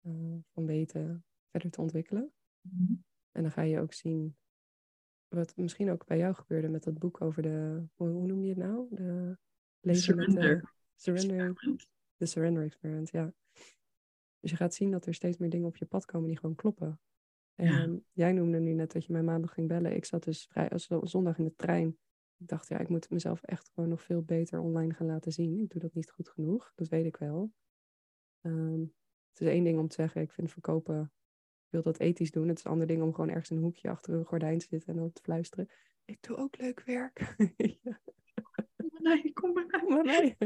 eh, 0.00 0.36
van 0.52 0.66
weten, 0.66 1.24
verder 1.50 1.70
te 1.70 1.80
ontwikkelen. 1.80 2.32
En 3.32 3.42
dan 3.42 3.50
ga 3.50 3.62
je 3.62 3.80
ook 3.80 3.92
zien 3.92 4.36
wat 5.28 5.56
misschien 5.56 5.90
ook 5.90 6.06
bij 6.06 6.18
jou 6.18 6.34
gebeurde 6.34 6.68
met 6.68 6.82
dat 6.82 6.98
boek 6.98 7.20
over 7.20 7.42
de, 7.42 7.82
hoe, 7.94 8.08
hoe 8.08 8.26
noem 8.26 8.42
je 8.42 8.48
het 8.48 8.58
nou? 8.58 8.86
De 8.90 9.38
leven 9.80 10.16
met 10.16 10.26
de 10.26 10.32
Surrender. 10.32 10.72
surrender, 10.94 11.86
de 12.16 12.26
surrender 12.26 12.64
experiment, 12.64 13.10
ja. 13.10 13.34
Dus 14.40 14.50
je 14.50 14.56
gaat 14.56 14.74
zien 14.74 14.90
dat 14.90 15.06
er 15.06 15.14
steeds 15.14 15.36
meer 15.36 15.50
dingen 15.50 15.66
op 15.66 15.76
je 15.76 15.86
pad 15.86 16.04
komen 16.04 16.28
die 16.28 16.38
gewoon 16.38 16.54
kloppen. 16.54 17.00
En 17.54 17.92
Ja. 17.92 17.98
jij 18.12 18.32
noemde 18.32 18.58
nu 18.58 18.72
net 18.72 18.92
dat 18.92 19.04
je 19.04 19.12
mij 19.12 19.22
maandag 19.22 19.52
ging 19.54 19.68
bellen. 19.68 19.94
Ik 19.96 20.04
zat 20.04 20.24
dus 20.24 20.46
vrij, 20.46 20.70
als- 20.70 20.88
zondag 21.02 21.38
in 21.38 21.44
de 21.44 21.54
trein. 21.56 21.98
Ik 22.42 22.48
dacht, 22.48 22.68
ja, 22.68 22.78
ik 22.78 22.88
moet 22.88 23.10
mezelf 23.10 23.42
echt 23.42 23.70
gewoon 23.74 23.90
nog 23.90 24.02
veel 24.02 24.22
beter 24.22 24.60
online 24.60 24.94
gaan 24.94 25.06
laten 25.06 25.32
zien. 25.32 25.60
Ik 25.60 25.70
doe 25.70 25.80
dat 25.80 25.94
niet 25.94 26.10
goed 26.10 26.28
genoeg, 26.28 26.72
dat 26.74 26.88
weet 26.88 27.04
ik 27.04 27.16
wel. 27.16 27.52
Ehm, 28.40 28.80
het 29.32 29.40
is 29.40 29.46
één 29.46 29.64
ding 29.64 29.78
om 29.78 29.88
te 29.88 29.94
zeggen, 29.94 30.20
ik 30.20 30.32
vind 30.32 30.50
verkopen, 30.50 31.12
ik 31.64 31.70
wil 31.70 31.82
dat 31.82 31.98
ethisch 31.98 32.30
doen. 32.30 32.48
Het 32.48 32.58
is 32.58 32.64
een 32.64 32.70
ander 32.70 32.86
ding 32.86 33.02
om 33.02 33.14
gewoon 33.14 33.30
ergens 33.30 33.50
in 33.50 33.56
een 33.56 33.62
hoekje 33.62 33.90
achter 33.90 34.14
een 34.14 34.24
gordijn 34.24 34.58
te 34.58 34.66
zitten 34.66 34.88
en 34.88 35.00
dan 35.00 35.12
te 35.12 35.22
fluisteren. 35.22 35.68
Ik 36.04 36.22
doe 36.22 36.36
ook 36.36 36.58
leuk 36.58 36.82
werk. 36.84 37.34
Ja, 37.84 38.00
Nee, 38.98 39.32
kom 39.32 39.52
maar. 39.52 39.66
kom 39.66 39.88
maar 39.88 40.04
mee. 40.04 40.36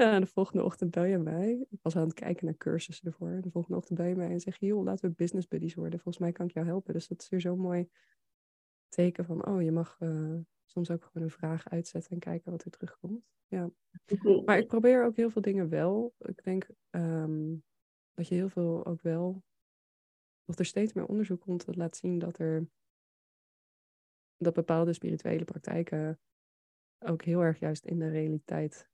Ja, 0.00 0.12
en 0.14 0.20
de 0.20 0.26
volgende 0.26 0.64
ochtend 0.64 0.90
bel 0.90 1.04
je 1.04 1.18
mij. 1.18 1.66
Ik 1.70 1.78
was 1.82 1.96
aan 1.96 2.02
het 2.02 2.14
kijken 2.14 2.44
naar 2.44 2.56
cursussen 2.56 3.06
ervoor. 3.06 3.40
De 3.40 3.50
volgende 3.50 3.76
ochtend 3.76 3.98
bel 3.98 4.06
je 4.08 4.16
mij 4.16 4.30
en 4.30 4.40
zeg 4.40 4.56
je, 4.56 4.66
joh, 4.66 4.84
laten 4.84 5.08
we 5.08 5.14
business 5.14 5.48
buddies 5.48 5.74
worden. 5.74 6.00
Volgens 6.00 6.18
mij 6.18 6.32
kan 6.32 6.46
ik 6.46 6.52
jou 6.52 6.66
helpen. 6.66 6.92
Dus 6.92 7.06
dat 7.08 7.22
is 7.22 7.28
weer 7.28 7.40
zo'n 7.40 7.58
mooi 7.58 7.88
teken 8.90 9.24
van, 9.24 9.46
oh, 9.46 9.62
je 9.62 9.72
mag 9.72 9.96
eh, 9.98 10.36
soms 10.64 10.90
ook 10.90 11.04
gewoon 11.04 11.22
een 11.22 11.34
vraag 11.34 11.68
uitzetten 11.68 12.12
en 12.12 12.18
kijken 12.18 12.50
wat 12.50 12.64
er 12.64 12.70
terugkomt. 12.70 13.24
Ja. 13.46 13.70
Maar 14.44 14.58
ik 14.58 14.66
probeer 14.66 15.04
ook 15.04 15.16
heel 15.16 15.30
veel 15.30 15.42
dingen 15.42 15.68
wel. 15.68 16.14
Ik 16.18 16.44
denk 16.44 16.68
ehm, 16.90 17.54
dat 18.14 18.28
je 18.28 18.34
heel 18.34 18.48
veel 18.48 18.86
ook 18.86 19.02
wel, 19.02 19.42
of 20.44 20.58
er 20.58 20.64
steeds 20.64 20.92
meer 20.92 21.06
onderzoek 21.06 21.40
komt 21.40 21.64
dat 21.64 21.76
laat 21.76 21.96
zien 21.96 22.18
dat 22.18 22.38
er, 22.38 22.68
dat 24.36 24.54
bepaalde 24.54 24.92
spirituele 24.92 25.44
praktijken 25.44 26.20
ook 26.98 27.22
heel 27.22 27.40
erg 27.40 27.58
juist 27.58 27.84
in 27.84 27.98
de 27.98 28.08
realiteit 28.08 28.88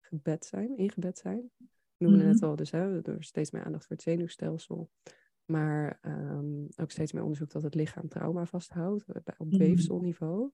gebed 0.00 0.44
zijn, 0.44 0.76
ingebed 0.76 1.18
zijn. 1.18 1.50
We 1.56 2.06
noemen 2.06 2.20
het 2.20 2.32
net 2.32 2.42
al, 2.42 2.56
dus 2.56 2.70
hè, 2.70 3.02
er 3.02 3.18
is 3.18 3.26
steeds 3.26 3.50
meer 3.50 3.64
aandacht 3.64 3.86
voor 3.86 3.96
het 3.96 4.04
zenuwstelsel. 4.04 4.90
Maar 5.50 5.98
ehm, 6.00 6.64
ook 6.76 6.90
steeds 6.90 7.12
meer 7.12 7.22
onderzoek 7.22 7.50
dat 7.50 7.62
het 7.62 7.74
lichaam 7.74 8.08
trauma 8.08 8.46
vasthoudt 8.46 9.04
eh, 9.08 9.22
op 9.38 9.46
Mhm. 9.46 9.58
weefselniveau. 9.58 10.50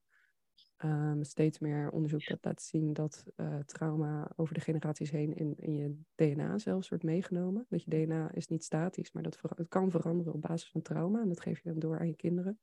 Ehm, 0.76 1.22
steeds 1.22 1.58
meer 1.58 1.90
onderzoek 1.90 2.26
dat 2.26 2.44
laat 2.44 2.62
zien 2.62 2.92
dat 2.92 3.24
eh, 3.36 3.58
trauma 3.58 4.30
over 4.36 4.54
de 4.54 4.60
generaties 4.60 5.10
heen 5.10 5.34
in, 5.34 5.54
in 5.56 5.74
je 5.74 5.96
DNA 6.14 6.58
zelfs 6.58 6.88
wordt 6.88 7.04
meegenomen. 7.04 7.66
Dat 7.68 7.82
je 7.82 7.90
DNA 7.90 8.32
is 8.32 8.46
niet 8.46 8.64
statisch, 8.64 9.12
maar 9.12 9.22
dat 9.22 9.38
het 9.56 9.68
kan 9.68 9.90
veranderen 9.90 10.32
op 10.32 10.40
basis 10.40 10.70
van 10.70 10.82
trauma. 10.82 11.20
En 11.20 11.28
dat 11.28 11.40
geef 11.40 11.62
je 11.62 11.68
dan 11.68 11.78
door 11.78 11.98
aan 11.98 12.08
je 12.08 12.16
kinderen. 12.16 12.58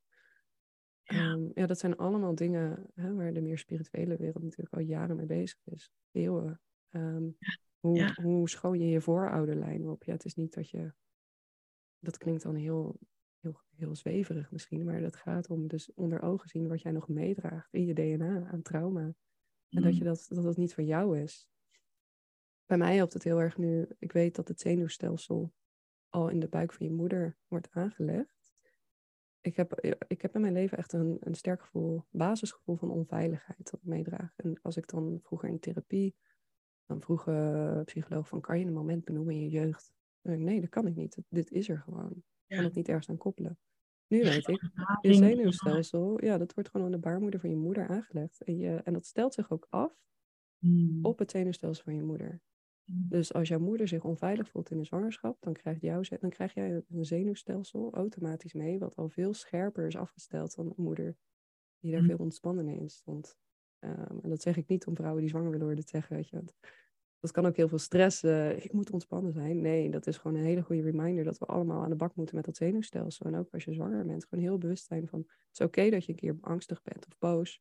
Ja. 1.02 1.18
Ja, 1.18 1.38
ja 1.54 1.66
dat 1.66 1.78
zijn 1.78 1.96
allemaal 1.96 2.34
dingen 2.34 2.86
hè, 2.94 3.14
waar 3.14 3.32
de 3.32 3.40
meer 3.40 3.58
spirituele 3.58 4.16
wereld 4.16 4.42
natuurlijk 4.42 4.74
al 4.74 4.80
jaren 4.80 5.16
mee 5.16 5.26
bezig 5.26 5.58
is. 5.64 5.90
Eeuwen. 6.10 6.60
Ehm, 6.88 7.28
hoe, 7.80 7.96
Ja. 7.96 8.14
hoe 8.22 8.48
schoon 8.48 8.78
je 8.78 8.86
je 8.88 9.00
voorouderlijn 9.00 9.88
op? 9.88 10.04
Ja, 10.04 10.12
het 10.12 10.24
is 10.24 10.34
niet 10.34 10.54
dat 10.54 10.70
je... 10.70 10.92
Dat 12.04 12.18
klinkt 12.18 12.42
dan 12.42 12.54
heel, 12.54 12.98
heel, 13.40 13.60
heel 13.76 13.94
zweverig 13.94 14.50
misschien, 14.50 14.84
maar 14.84 15.00
dat 15.00 15.16
gaat 15.16 15.50
om 15.50 15.66
dus 15.66 15.92
onder 15.94 16.22
ogen 16.22 16.48
zien 16.48 16.68
wat 16.68 16.82
jij 16.82 16.92
nog 16.92 17.08
meedraagt 17.08 17.72
in 17.72 17.84
je 17.84 17.94
DNA 17.94 18.46
aan 18.46 18.62
trauma. 18.62 19.14
En 19.68 19.82
dat, 19.82 19.96
je 19.96 20.04
dat, 20.04 20.26
dat 20.28 20.44
het 20.44 20.56
niet 20.56 20.74
van 20.74 20.86
jou 20.86 21.18
is. 21.18 21.48
Bij 22.66 22.78
mij 22.78 22.96
helpt 22.96 23.12
het 23.12 23.22
heel 23.22 23.40
erg 23.40 23.56
nu. 23.56 23.86
Ik 23.98 24.12
weet 24.12 24.34
dat 24.34 24.48
het 24.48 24.60
zenuwstelsel 24.60 25.52
al 26.08 26.28
in 26.28 26.40
de 26.40 26.48
buik 26.48 26.72
van 26.72 26.86
je 26.86 26.92
moeder 26.92 27.36
wordt 27.46 27.70
aangelegd. 27.70 28.54
Ik 29.40 29.56
heb, 29.56 29.80
ik 30.06 30.22
heb 30.22 30.34
in 30.34 30.40
mijn 30.40 30.52
leven 30.52 30.78
echt 30.78 30.92
een, 30.92 31.16
een 31.20 31.34
sterk 31.34 31.62
gevoel, 31.62 32.04
basisgevoel 32.10 32.76
van 32.76 32.90
onveiligheid 32.90 33.70
dat 33.70 33.80
ik 33.80 33.86
meedraag. 33.86 34.32
En 34.36 34.58
als 34.62 34.76
ik 34.76 34.88
dan 34.88 35.18
vroeger 35.22 35.48
in 35.48 35.58
therapie, 35.58 36.16
dan 36.86 37.00
vroeg 37.00 37.26
een 37.26 37.84
psycholoog 37.84 38.28
van, 38.28 38.40
kan 38.40 38.58
je 38.58 38.64
een 38.66 38.72
moment 38.72 39.04
benoemen 39.04 39.34
in 39.34 39.40
je 39.40 39.48
jeugd 39.48 39.92
Nee, 40.24 40.60
dat 40.60 40.70
kan 40.70 40.86
ik 40.86 40.94
niet. 40.94 41.18
Dit 41.28 41.50
is 41.50 41.68
er 41.68 41.78
gewoon. 41.78 42.10
Ik 42.46 42.56
kan 42.56 42.64
het 42.64 42.74
niet 42.74 42.88
ergens 42.88 43.08
aan 43.08 43.16
koppelen. 43.16 43.58
Nu 44.06 44.18
Je 44.18 44.24
weet 44.24 44.48
ik, 44.48 44.60
je 45.00 45.14
zenuwstelsel, 45.14 46.24
ja, 46.24 46.38
dat 46.38 46.54
wordt 46.54 46.68
gewoon 46.70 46.86
aan 46.86 46.92
de 46.92 46.98
baarmoeder 46.98 47.40
van 47.40 47.50
je 47.50 47.56
moeder 47.56 47.88
aangelegd. 47.88 48.42
En, 48.42 48.56
je, 48.56 48.74
en 48.76 48.92
dat 48.92 49.06
stelt 49.06 49.34
zich 49.34 49.50
ook 49.50 49.66
af 49.70 50.02
Hmm. 50.58 50.98
op 51.02 51.18
het 51.18 51.30
zenuwstelsel 51.30 51.84
van 51.84 51.94
je 51.94 52.02
moeder. 52.02 52.42
Hmm. 52.84 53.06
Dus 53.08 53.32
als 53.32 53.48
jouw 53.48 53.58
moeder 53.58 53.88
zich 53.88 54.04
onveilig 54.04 54.48
voelt 54.48 54.70
in 54.70 54.78
de 54.78 54.84
zwangerschap, 54.84 55.36
dan, 55.40 55.52
krijgt 55.52 55.80
jouw, 55.80 56.02
ze- 56.02 56.18
dan 56.20 56.30
krijg 56.30 56.54
jij 56.54 56.82
een 56.88 57.04
zenuwstelsel 57.04 57.92
automatisch 57.94 58.52
mee, 58.52 58.78
wat 58.78 58.96
al 58.96 59.08
veel 59.08 59.34
scherper 59.34 59.86
is 59.86 59.96
afgesteld 59.96 60.54
dan 60.54 60.66
een 60.66 60.84
moeder 60.84 61.16
die 61.78 61.92
daar 61.92 62.00
Mm. 62.00 62.06
veel 62.08 62.18
ontspannender 62.18 62.74
in 62.74 62.88
stond. 62.90 63.36
Ehm, 63.78 64.18
en 64.22 64.28
dat 64.28 64.42
zeg 64.42 64.56
ik 64.56 64.66
niet 64.68 64.86
om 64.86 64.96
vrouwen 64.96 65.20
die 65.20 65.30
zwanger 65.30 65.50
willen 65.50 65.66
worden 65.66 65.84
te 65.84 65.90
zeggen, 65.90 66.16
weet 66.16 66.28
je. 66.28 66.36
want 66.36 66.54
dat 67.24 67.32
kan 67.32 67.46
ook 67.46 67.56
heel 67.56 67.68
veel 67.68 67.78
stress. 67.78 68.22
ik 68.56 68.72
moet 68.72 68.90
ontspannen 68.90 69.32
zijn. 69.32 69.60
Nee, 69.60 69.90
dat 69.90 70.06
is 70.06 70.16
gewoon 70.16 70.36
een 70.36 70.44
hele 70.44 70.62
goede 70.62 70.82
reminder 70.82 71.24
dat 71.24 71.38
we 71.38 71.46
allemaal 71.46 71.82
aan 71.82 71.90
de 71.90 71.96
bak 71.96 72.14
moeten 72.14 72.36
met 72.36 72.44
dat 72.44 72.56
zenuwstelsel. 72.56 73.26
En 73.26 73.36
ook 73.36 73.52
als 73.52 73.64
je 73.64 73.72
zwanger 73.72 74.06
bent, 74.06 74.24
gewoon 74.24 74.44
heel 74.44 74.58
bewust 74.58 74.86
zijn 74.86 75.08
van 75.08 75.18
het 75.18 75.48
is 75.52 75.60
oké 75.60 75.90
dat 75.90 76.04
je 76.04 76.12
een 76.12 76.18
keer 76.18 76.36
angstig 76.40 76.82
bent 76.82 77.06
of 77.06 77.18
boos. 77.18 77.60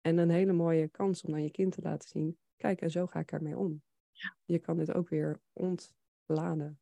En 0.00 0.18
een 0.18 0.30
hele 0.30 0.52
mooie 0.52 0.88
kans 0.88 1.22
om 1.22 1.34
aan 1.34 1.42
je 1.42 1.50
kind 1.50 1.72
te 1.72 1.82
laten 1.82 2.08
zien, 2.08 2.38
kijk, 2.56 2.80
en 2.80 2.90
zo 2.90 3.06
ga 3.06 3.20
ik 3.20 3.32
ermee 3.32 3.58
om. 3.58 3.82
Je 4.44 4.58
kan 4.58 4.76
dit 4.76 4.92
ook 4.92 5.08
weer 5.08 5.40
ontladen. 5.52 6.80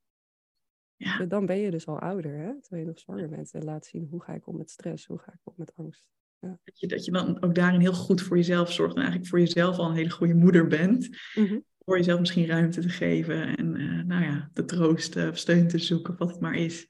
Ja. 0.96 1.16
Ja, 1.18 1.24
Dan 1.24 1.46
ben 1.46 1.56
je 1.56 1.70
dus 1.70 1.86
al 1.86 1.98
ouder, 1.98 2.32
hè? 2.36 2.60
terwijl 2.60 2.82
je 2.82 2.88
nog 2.88 2.98
zwanger 2.98 3.28
bent. 3.28 3.52
En 3.52 3.64
laat 3.64 3.86
zien 3.86 4.06
hoe 4.10 4.22
ga 4.22 4.32
ik 4.32 4.46
om 4.46 4.56
met 4.56 4.70
stress, 4.70 5.06
hoe 5.06 5.18
ga 5.18 5.32
ik 5.32 5.40
om 5.44 5.54
met 5.56 5.74
angst. 5.74 6.08
Dat 6.40 6.80
je, 6.80 6.86
dat 6.86 7.04
je 7.04 7.10
dan 7.10 7.42
ook 7.42 7.54
daarin 7.54 7.80
heel 7.80 7.92
goed 7.94 8.22
voor 8.22 8.36
jezelf 8.36 8.72
zorgt 8.72 8.94
en 8.94 9.00
eigenlijk 9.00 9.30
voor 9.30 9.38
jezelf 9.38 9.78
al 9.78 9.88
een 9.88 9.96
hele 9.96 10.10
goede 10.10 10.34
moeder 10.34 10.66
bent. 10.66 11.08
Mhm. 11.34 11.58
Voor 11.84 11.96
jezelf 11.96 12.20
misschien 12.20 12.46
ruimte 12.46 12.80
te 12.80 12.88
geven 12.88 13.56
en 13.56 13.76
eh, 13.76 14.04
nou 14.04 14.22
ja, 14.22 14.50
te 14.52 14.64
troosten 14.64 15.30
of 15.30 15.38
steun 15.38 15.68
te 15.68 15.78
zoeken, 15.78 16.16
wat 16.16 16.30
het 16.30 16.40
maar 16.40 16.54
is. 16.54 16.86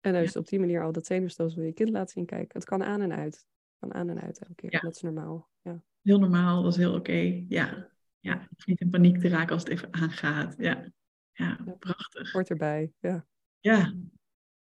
En 0.00 0.12
dus 0.12 0.36
op 0.36 0.48
die 0.48 0.58
manier 0.58 0.82
al 0.82 0.92
dat 0.92 1.06
zenuwstelsel 1.06 1.62
je 1.62 1.72
kind 1.72 1.90
laten 1.90 2.12
zien. 2.12 2.26
Kijk, 2.26 2.52
het 2.52 2.64
kan 2.64 2.84
aan 2.84 3.00
en 3.00 3.12
uit. 3.12 3.34
Het 3.34 3.76
kan 3.78 3.94
aan 3.94 4.08
en 4.08 4.20
uit 4.20 4.38
elke 4.38 4.54
keer. 4.54 4.72
Ja. 4.72 4.80
Dat 4.80 4.94
is 4.94 5.02
normaal. 5.02 5.50
Ja. 5.62 5.82
Heel 6.02 6.18
normaal, 6.18 6.62
dat 6.62 6.72
is 6.72 6.78
heel 6.78 6.94
oké. 6.94 7.44
Ja. 7.48 7.90
ja, 8.20 8.48
niet 8.64 8.80
in 8.80 8.90
paniek 8.90 9.20
te 9.20 9.28
raken 9.28 9.52
als 9.52 9.62
het 9.62 9.72
even 9.72 9.92
aangaat. 9.92 10.54
Ja, 10.58 10.92
ja 11.32 11.58
Ja. 11.64 11.72
prachtig. 11.78 12.32
Hoort 12.32 12.50
erbij. 12.50 12.92
Ja. 12.98 13.26
Ja, 13.58 13.94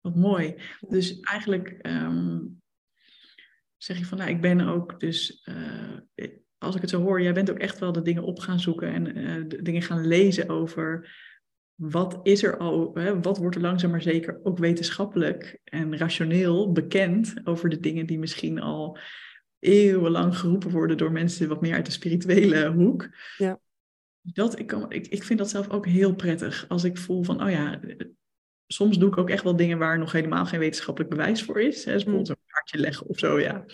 wat 0.00 0.16
mooi. 0.16 0.56
Dus 0.88 1.20
eigenlijk 1.20 1.68
ehm, 1.68 2.40
zeg 3.76 3.98
je 3.98 4.06
van, 4.06 4.18
nou, 4.18 4.30
ik 4.30 4.40
ben 4.40 4.60
ook 4.60 5.00
dus, 5.00 5.42
eh, 5.42 5.96
als 6.60 6.74
ik 6.74 6.80
het 6.80 6.90
zo 6.90 7.02
hoor, 7.02 7.22
jij 7.22 7.32
bent 7.32 7.50
ook 7.50 7.58
echt 7.58 7.78
wel 7.78 7.92
de 7.92 8.02
dingen 8.02 8.22
op 8.22 8.38
gaan 8.38 8.60
zoeken 8.60 8.92
en 8.92 9.16
eh, 9.16 9.58
dingen 9.62 9.82
gaan 9.82 10.06
lezen 10.06 10.48
over 10.48 11.18
wat 11.74 12.20
is 12.22 12.42
er 12.42 12.56
al, 12.56 12.90
hè, 12.94 13.20
wat 13.20 13.38
wordt 13.38 13.56
er 13.56 13.62
langzaam 13.62 13.90
maar 13.90 14.02
zeker 14.02 14.40
ook 14.42 14.58
wetenschappelijk 14.58 15.60
en 15.64 15.96
rationeel 15.96 16.72
bekend 16.72 17.34
over 17.44 17.68
de 17.68 17.80
dingen 17.80 18.06
die 18.06 18.18
misschien 18.18 18.60
al 18.60 18.98
eeuwenlang 19.58 20.36
geroepen 20.36 20.70
worden 20.70 20.96
door 20.96 21.12
mensen 21.12 21.48
wat 21.48 21.60
meer 21.60 21.74
uit 21.74 21.86
de 21.86 21.92
spirituele 21.92 22.70
hoek. 22.70 23.08
Ja. 23.36 23.60
Dat, 24.20 24.58
ik, 24.58 24.66
kan, 24.66 24.92
ik, 24.92 25.06
ik 25.06 25.22
vind 25.22 25.38
dat 25.38 25.50
zelf 25.50 25.70
ook 25.70 25.86
heel 25.86 26.14
prettig. 26.14 26.64
Als 26.68 26.84
ik 26.84 26.98
voel 26.98 27.22
van, 27.22 27.42
oh 27.42 27.50
ja, 27.50 27.80
soms 28.66 28.98
doe 28.98 29.08
ik 29.08 29.18
ook 29.18 29.30
echt 29.30 29.44
wel 29.44 29.56
dingen 29.56 29.78
waar 29.78 29.98
nog 29.98 30.12
helemaal 30.12 30.46
geen 30.46 30.58
wetenschappelijk 30.58 31.10
bewijs 31.10 31.42
voor 31.42 31.60
is. 31.60 31.84
Hè, 31.84 31.92
dus 31.92 32.04
bijvoorbeeld 32.04 32.28
Mm. 32.28 32.44
een 32.44 32.52
kaartje 32.52 32.78
leggen 32.78 33.06
of 33.06 33.18
zo, 33.18 33.40
ja. 33.40 33.64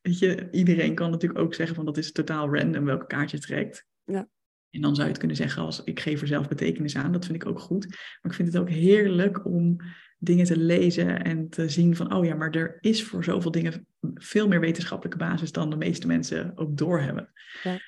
Weet 0.00 0.18
je, 0.18 0.48
iedereen 0.50 0.94
kan 0.94 1.10
natuurlijk 1.10 1.40
ook 1.40 1.54
zeggen 1.54 1.76
van 1.76 1.84
dat 1.84 1.96
is 1.96 2.12
totaal 2.12 2.54
random 2.54 2.84
welke 2.84 3.06
kaart 3.06 3.30
je 3.30 3.38
trekt. 3.38 3.86
Ja. 4.04 4.28
En 4.70 4.80
dan 4.80 4.94
zou 4.94 5.02
je 5.02 5.10
het 5.10 5.18
kunnen 5.18 5.36
zeggen 5.36 5.62
als 5.62 5.84
ik 5.84 6.00
geef 6.00 6.20
er 6.20 6.26
zelf 6.26 6.48
betekenis 6.48 6.96
aan. 6.96 7.12
Dat 7.12 7.24
vind 7.24 7.42
ik 7.42 7.48
ook 7.48 7.60
goed. 7.60 7.86
Maar 7.88 8.30
ik 8.30 8.34
vind 8.34 8.48
het 8.52 8.58
ook 8.58 8.70
heerlijk 8.70 9.44
om 9.44 9.76
dingen 10.18 10.44
te 10.44 10.56
lezen 10.56 11.22
en 11.22 11.48
te 11.48 11.68
zien 11.68 11.96
van, 11.96 12.14
oh 12.14 12.24
ja, 12.24 12.34
maar 12.34 12.50
er 12.50 12.78
is 12.80 13.04
voor 13.04 13.24
zoveel 13.24 13.50
dingen 13.50 13.86
veel 14.14 14.48
meer 14.48 14.60
wetenschappelijke 14.60 15.18
basis 15.18 15.52
dan 15.52 15.70
de 15.70 15.76
meeste 15.76 16.06
mensen 16.06 16.56
ook 16.56 16.76
doorhebben. 16.76 17.32
Ja, 17.62 17.78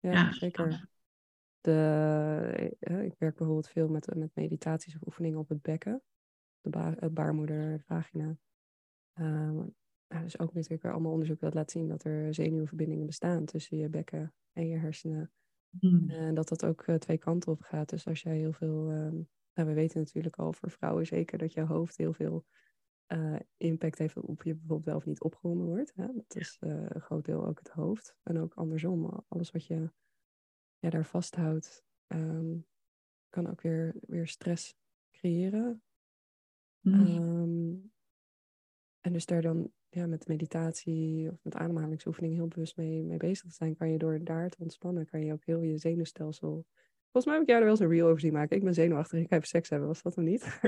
Ja. 0.00 0.32
zeker. 0.32 0.88
De, 1.60 2.76
eh, 2.80 3.02
ik 3.02 3.14
werk 3.18 3.36
bijvoorbeeld 3.36 3.68
veel 3.68 3.88
met, 3.88 4.14
met 4.14 4.30
meditaties 4.34 4.94
of 4.94 5.06
oefeningen 5.06 5.38
op 5.38 5.48
het 5.48 5.62
bekken. 5.62 6.02
De 6.60 6.70
ba 6.70 6.94
het 6.98 7.14
baarmoeder, 7.14 7.82
vagina. 7.86 8.36
Ehm, 9.12 9.62
ja, 10.08 10.22
dus 10.22 10.38
ook 10.38 10.54
natuurlijk 10.54 10.82
weer 10.82 10.92
allemaal 10.92 11.12
onderzoek 11.12 11.40
dat 11.40 11.54
laat 11.54 11.70
zien 11.70 11.88
dat 11.88 12.04
er 12.04 12.34
zenuwverbindingen 12.34 13.06
bestaan 13.06 13.44
tussen 13.44 13.76
je 13.76 13.88
bekken 13.88 14.34
en 14.52 14.68
je 14.68 14.76
hersenen. 14.76 15.32
Hmm. 15.78 16.10
En 16.10 16.34
dat 16.34 16.48
dat 16.48 16.64
ook 16.64 16.82
eh, 16.82 16.94
twee 16.94 17.18
kanten 17.18 17.52
op 17.52 17.62
gaat. 17.62 17.88
Dus 17.88 18.06
als 18.06 18.22
jij 18.22 18.36
heel 18.36 18.52
veel. 18.52 18.90
ehm, 18.90 19.20
nou, 19.54 19.68
we 19.68 19.74
weten 19.74 19.98
natuurlijk 19.98 20.36
al 20.36 20.52
voor 20.52 20.70
vrouwen 20.70 21.06
zeker 21.06 21.38
dat 21.38 21.52
je 21.52 21.60
hoofd 21.60 21.96
heel 21.96 22.12
veel 22.12 22.44
eh, 23.06 23.36
impact 23.56 23.98
heeft 23.98 24.16
op 24.16 24.42
je 24.42 24.54
bijvoorbeeld 24.54 24.84
wel 24.84 24.96
of 24.96 25.04
niet 25.04 25.20
opgewonden 25.20 25.66
wordt. 25.66 25.92
Hè? 25.94 26.06
Dat 26.12 26.34
is 26.36 26.56
eh, 26.60 26.70
een 26.70 27.00
groot 27.00 27.24
deel 27.24 27.46
ook 27.46 27.58
het 27.58 27.68
hoofd. 27.68 28.16
En 28.22 28.38
ook 28.38 28.54
andersom, 28.54 29.24
alles 29.28 29.50
wat 29.50 29.66
je 29.66 29.90
ja, 30.78 30.90
daar 30.90 31.06
vasthoudt, 31.06 31.84
ehm, 32.06 32.58
kan 33.28 33.50
ook 33.50 33.60
weer, 33.60 33.94
weer 34.00 34.26
stress 34.26 34.76
creëren. 35.10 35.82
Hmm. 36.80 36.94
Ehm, 36.94 37.74
en 39.00 39.12
dus 39.12 39.26
daar 39.26 39.42
dan 39.42 39.72
ja, 39.90 40.06
met 40.06 40.28
meditatie 40.28 41.30
of 41.30 41.38
met 41.42 41.54
ademhalingsoefeningen 41.54 42.36
heel 42.36 42.48
bewust 42.48 42.76
mee, 42.76 43.02
mee 43.02 43.16
bezig 43.16 43.48
te 43.48 43.54
zijn, 43.54 43.76
kan 43.76 43.90
je 43.90 43.98
door 43.98 44.18
daar 44.22 44.48
te 44.48 44.56
ontspannen, 44.60 45.06
kan 45.06 45.24
je 45.24 45.32
ook 45.32 45.44
heel 45.44 45.62
je 45.62 45.78
zenuwstelsel. 45.78 46.64
Volgens 47.12 47.24
mij 47.24 47.34
heb 47.34 47.42
ik 47.42 47.48
jou 47.48 47.58
er 47.58 47.64
wel 47.64 47.74
eens 47.74 47.80
een 47.80 47.96
reel 47.96 48.06
over 48.06 48.20
zien 48.20 48.32
maken. 48.32 48.56
Ik 48.56 48.64
ben 48.64 48.74
zenuwachtig, 48.74 49.20
ik 49.20 49.30
heb 49.30 49.44
seks 49.44 49.68
hebben, 49.68 49.88
was 49.88 50.02
dat 50.02 50.14
hem 50.14 50.24
niet? 50.24 50.58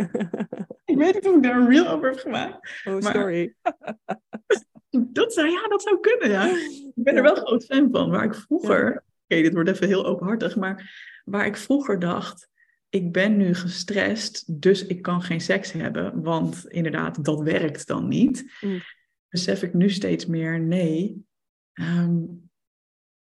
Ik 0.84 0.96
weet 0.96 1.14
niet 1.14 1.28
of 1.28 1.36
ik 1.36 1.42
daar 1.42 1.60
een 1.60 1.68
reel 1.68 1.88
over 1.88 2.08
heb 2.08 2.18
gemaakt. 2.18 2.82
oh, 2.84 2.98
Maar- 2.98 3.14
sorry. 3.14 3.54
Dat 5.12 5.32
zou, 5.32 5.48
ja, 5.48 5.68
dat 5.68 5.82
zou 5.82 6.00
kunnen, 6.00 6.30
ja. 6.30 6.46
Ik 6.46 6.92
ben 6.94 7.16
er 7.16 7.22
wel 7.22 7.34
groot 7.34 7.64
fan 7.64 7.88
van. 7.90 8.10
Waar 8.10 8.24
ik 8.24 8.34
vroeger, 8.34 9.04
oké, 9.24 9.42
dit 9.42 9.52
wordt 9.54 9.68
even 9.68 9.86
heel 9.86 10.06
openhartig, 10.06 10.56
maar 10.56 10.90
waar 11.24 11.46
ik 11.46 11.56
vroeger 11.56 11.98
dacht, 11.98 12.48
ik 12.88 13.12
ben 13.12 13.36
nu 13.36 13.54
gestrest, 13.54 14.60
dus 14.60 14.86
ik 14.86 15.02
kan 15.02 15.22
geen 15.22 15.40
seks 15.40 15.72
hebben, 15.72 16.22
want 16.22 16.64
inderdaad, 16.68 17.24
dat 17.24 17.42
werkt 17.42 17.86
dan 17.86 18.08
niet. 18.08 18.52
Mm. 18.60 18.80
Besef 19.28 19.62
ik 19.62 19.74
nu 19.74 19.90
steeds 19.90 20.26
meer, 20.26 20.60
nee, 20.60 21.24
ehm, 21.72 22.16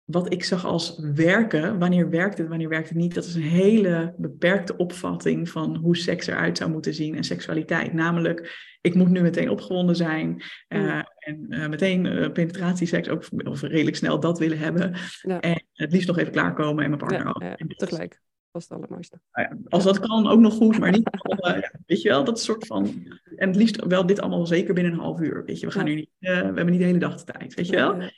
wat 0.06 0.32
ik 0.32 0.44
zag 0.44 0.64
als 0.64 0.98
werken, 1.14 1.78
wanneer 1.78 2.10
werkt 2.10 2.38
het, 2.38 2.48
wanneer 2.48 2.68
werkt 2.68 2.88
het 2.88 2.98
niet, 2.98 3.14
dat 3.14 3.24
is 3.24 3.34
een 3.34 3.42
hele 3.42 4.14
beperkte 4.18 4.76
opvatting 4.76 5.48
van 5.48 5.76
hoe 5.76 5.96
seks 5.96 6.26
eruit 6.26 6.58
zou 6.58 6.70
moeten 6.70 6.94
zien 6.94 7.16
en 7.16 7.24
seksualiteit. 7.24 7.92
Namelijk, 7.92 8.66
ik 8.80 8.94
moet 8.94 9.10
nu 9.10 9.20
meteen 9.20 9.50
opgewonden 9.50 9.96
zijn 9.96 10.42
eh, 10.68 11.02
en 11.18 11.46
eh, 11.48 11.68
meteen 11.68 12.06
eh, 12.06 12.32
penetratieseks, 12.32 13.08
ook 13.08 13.24
of 13.44 13.62
redelijk 13.62 13.96
snel 13.96 14.20
dat 14.20 14.38
willen 14.38 14.58
hebben. 14.58 14.94
Ja. 15.22 15.40
En 15.40 15.66
het 15.72 15.92
liefst 15.92 16.08
nog 16.08 16.18
even 16.18 16.32
klaarkomen 16.32 16.84
en 16.84 16.90
mijn 16.90 17.02
partner 17.06 17.44
Ja, 17.44 17.56
ook. 17.58 17.74
tegelijk. 17.76 18.20
Was 18.56 18.68
het 18.68 18.78
allermooiste. 18.78 19.20
nou 19.32 19.48
ja, 19.48 19.56
als 19.68 19.84
dat 19.84 19.98
kan, 19.98 20.26
ook 20.26 20.40
nog 20.40 20.54
goed, 20.54 20.78
maar 20.78 20.90
niet 20.90 21.10
alle, 21.10 21.56
ja, 21.56 21.72
weet 21.86 22.02
je 22.02 22.08
wel, 22.08 22.24
dat 22.24 22.40
soort 22.40 22.66
van, 22.66 23.06
en 23.36 23.48
het 23.48 23.56
liefst 23.56 23.84
wel 23.84 24.06
dit 24.06 24.20
allemaal 24.20 24.46
zeker 24.46 24.74
binnen 24.74 24.92
een 24.92 24.98
half 24.98 25.20
uur, 25.20 25.44
weet 25.44 25.60
je, 25.60 25.66
we 25.66 25.72
gaan 25.72 25.84
nu 25.84 25.94
niet, 25.94 26.10
eh, 26.18 26.38
we 26.38 26.44
hebben 26.44 26.70
niet 26.70 26.78
de 26.78 26.86
hele 26.86 26.98
dag 26.98 27.24
de 27.24 27.32
tijd, 27.32 27.54
weet 27.54 27.68
je 27.68 27.76
wel. 27.76 28.10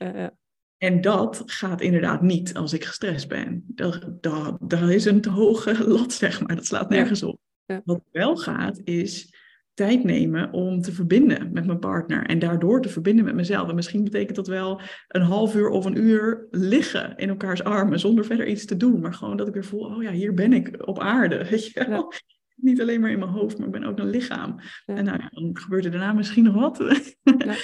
En 0.77 1.01
dat 1.01 1.43
gaat 1.47 1.81
inderdaad 1.81 2.23
niet 2.23 2.55
als 2.55 2.73
ik 2.73 2.85
gestrest 2.85 3.29
ben. 3.29 3.65
Dat, 3.67 4.09
dat, 4.21 4.57
dat 4.61 4.89
is 4.89 5.05
een 5.05 5.21
te 5.21 5.31
hoge 5.31 5.85
lat, 5.95 6.13
zeg 6.13 6.41
maar. 6.41 6.57
Dat 6.57 6.67
slaat 6.67 6.89
nergens 6.89 7.23
op. 7.23 7.41
Wat 7.85 8.03
wel 8.13 8.37
gaat, 8.37 8.81
is 8.85 9.35
tijd 9.79 10.05
nemen 10.05 10.53
om 10.53 10.81
te 10.81 10.93
verbinden 10.93 11.53
met 11.53 11.67
mijn 11.67 11.79
partner. 11.79 12.27
En 12.27 12.39
daardoor 12.39 12.83
te 12.83 12.89
verbinden 12.89 13.25
met 13.25 13.35
mezelf. 13.35 13.69
En 13.69 13.75
misschien 13.75 14.05
betekent 14.05 14.37
dat 14.37 14.47
wel 14.47 14.81
een 15.09 15.23
half 15.23 15.55
uur 15.55 15.69
of 15.69 15.85
een 15.85 15.99
uur 15.99 16.47
liggen 16.51 17.17
in 17.17 17.29
elkaars 17.29 17.65
armen. 17.65 18.01
Zonder 18.01 18.25
verder 18.25 18.47
iets 18.47 18.65
te 18.65 18.77
doen. 18.77 19.01
Maar 19.01 19.15
gewoon 19.15 19.37
dat 19.37 19.49
ik 19.49 19.55
weer 19.55 19.65
voel, 19.65 19.81
oh 19.81 20.03
ja, 20.03 20.11
hier 20.11 20.35
ben 20.35 20.53
ik 20.53 20.87
op 20.87 20.99
aarde. 20.99 21.45
Weet 21.51 21.67
je 21.67 21.89
wel? 21.89 22.13
Niet 22.55 22.81
alleen 22.81 23.01
maar 23.01 23.11
in 23.11 23.19
mijn 23.19 23.31
hoofd, 23.31 23.59
maar 23.59 23.67
ik 23.67 23.73
ben 23.73 23.85
ook 23.85 23.99
een 23.99 24.11
lichaam. 24.11 24.61
Ja. 24.87 24.95
En 24.95 25.05
nou 25.05 25.19
dan 25.31 25.51
gebeurt 25.53 25.85
er 25.85 25.91
daarna 25.91 26.13
misschien 26.13 26.45
nog 26.45 26.55
wat. 26.55 26.79
Ja. 27.39 27.55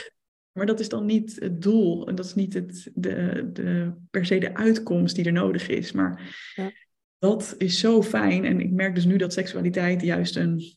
Maar 0.53 0.67
dat 0.67 0.81
is 0.81 0.89
dan 0.89 1.07
niet 1.07 1.37
het 1.41 1.63
doel 1.63 2.09
en 2.09 2.15
dat 2.15 2.25
is 2.25 2.35
niet 2.35 2.55
het, 2.55 2.91
de, 2.95 3.51
de, 3.53 3.93
per 4.11 4.27
se 4.27 4.39
de 4.39 4.55
uitkomst 4.55 5.17
die 5.17 5.25
er 5.25 5.33
nodig 5.33 5.69
is. 5.69 5.93
Maar 5.93 6.37
dat 7.19 7.55
is 7.59 7.79
zo 7.79 8.03
fijn. 8.03 8.45
En 8.45 8.61
ik 8.61 8.71
merk 8.71 8.95
dus 8.95 9.05
nu 9.05 9.17
dat 9.17 9.33
seksualiteit 9.33 10.03
juist 10.03 10.37
een 10.37 10.77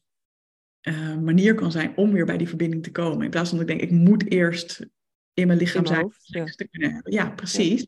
eh, 0.88 1.18
manier 1.18 1.56
kan 1.56 1.72
zijn 1.72 1.98
om 1.98 2.12
weer 2.12 2.26
bij 2.26 2.38
die 2.38 2.48
verbinding 2.48 2.84
te 2.84 2.92
komen. 2.92 3.24
In 3.26 3.30
plaats 3.30 3.50
van 3.50 3.58
dat 3.58 3.70
ik 3.70 3.78
denk, 3.78 3.92
ik 3.92 3.98
moet 3.98 4.32
eerst 4.32 4.88
in 5.34 5.48
mijn 5.48 5.60
lichaam 5.60 5.84
In 5.86 5.92
mijn 5.92 6.12
zijn 6.28 6.44
hoofd, 6.44 6.68
hebben. 6.72 7.12
Ja, 7.12 7.30
precies. 7.30 7.88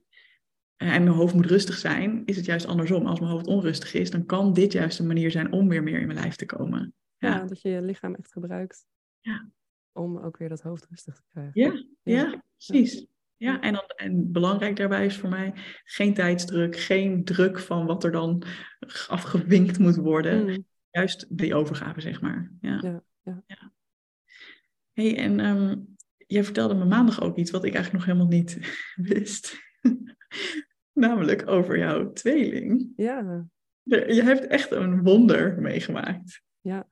Eh, 0.75 0.93
en 0.95 1.03
mijn 1.03 1.15
hoofd 1.15 1.33
moet 1.33 1.45
rustig 1.45 1.75
zijn, 1.77 2.21
is 2.25 2.35
het 2.35 2.45
juist 2.45 2.65
andersom. 2.65 3.05
Als 3.05 3.19
mijn 3.19 3.31
hoofd 3.31 3.47
onrustig 3.47 3.93
is, 3.93 4.11
dan 4.11 4.25
kan 4.25 4.53
dit 4.53 4.71
juist 4.71 4.99
een 4.99 5.07
manier 5.07 5.31
zijn 5.31 5.51
om 5.51 5.67
weer 5.69 5.83
meer 5.83 5.99
in 5.99 6.07
mijn 6.07 6.19
lijf 6.19 6.35
te 6.35 6.45
komen. 6.45 6.93
Ja, 7.17 7.29
Ja, 7.29 7.45
dat 7.45 7.61
je 7.61 7.69
je 7.69 7.81
lichaam 7.81 8.15
echt 8.15 8.31
gebruikt. 8.31 8.85
Ja. 9.19 9.49
Om 9.91 10.17
ook 10.17 10.37
weer 10.37 10.49
dat 10.49 10.61
hoofd 10.61 10.87
rustig 10.89 11.15
te 11.15 11.23
krijgen. 11.27 11.61
ja, 11.61 11.83
ja, 12.03 12.43
precies. 12.57 12.93
Ja, 12.93 13.07
Ja. 13.51 13.61
en, 13.61 13.73
dan, 13.73 13.83
en 13.95 14.31
belangrijk 14.31 14.75
daarbij 14.75 15.05
is 15.05 15.17
voor 15.17 15.29
mij 15.29 15.53
geen 15.83 16.13
tijdsdruk, 16.13 16.75
geen 16.75 17.23
druk 17.23 17.59
van 17.59 17.85
wat 17.85 18.03
er 18.03 18.11
dan 18.11 18.43
afgewinkt 19.07 19.79
moet 19.79 19.95
worden. 19.95 20.43
Mm, 20.43 20.65
juist 20.99 21.25
die 21.29 21.55
overgave, 21.55 22.01
zeg 22.01 22.21
maar. 22.21 22.51
Ja. 22.61 22.79
Ja, 22.81 23.03
ja. 23.21 23.43
ja. 23.45 23.73
hey, 24.91 25.17
en 25.17 25.39
ehm, 25.39 25.77
jij 26.17 26.43
vertelde 26.43 26.73
me 26.73 26.85
maandag 26.85 27.21
ook 27.21 27.37
iets 27.37 27.51
wat 27.51 27.63
ik 27.63 27.73
eigenlijk 27.73 28.05
nog 28.05 28.15
helemaal 28.15 28.37
niet 28.39 28.59
wist. 29.13 29.57
Namelijk 31.03 31.47
over 31.47 31.77
jouw 31.77 32.11
tweeling. 32.11 32.93
Ja. 32.95 33.47
Je 33.83 34.21
hebt 34.23 34.47
echt 34.47 34.71
een 34.71 35.03
wonder 35.03 35.61
meegemaakt. 35.61 36.41
Ja. 36.59 36.89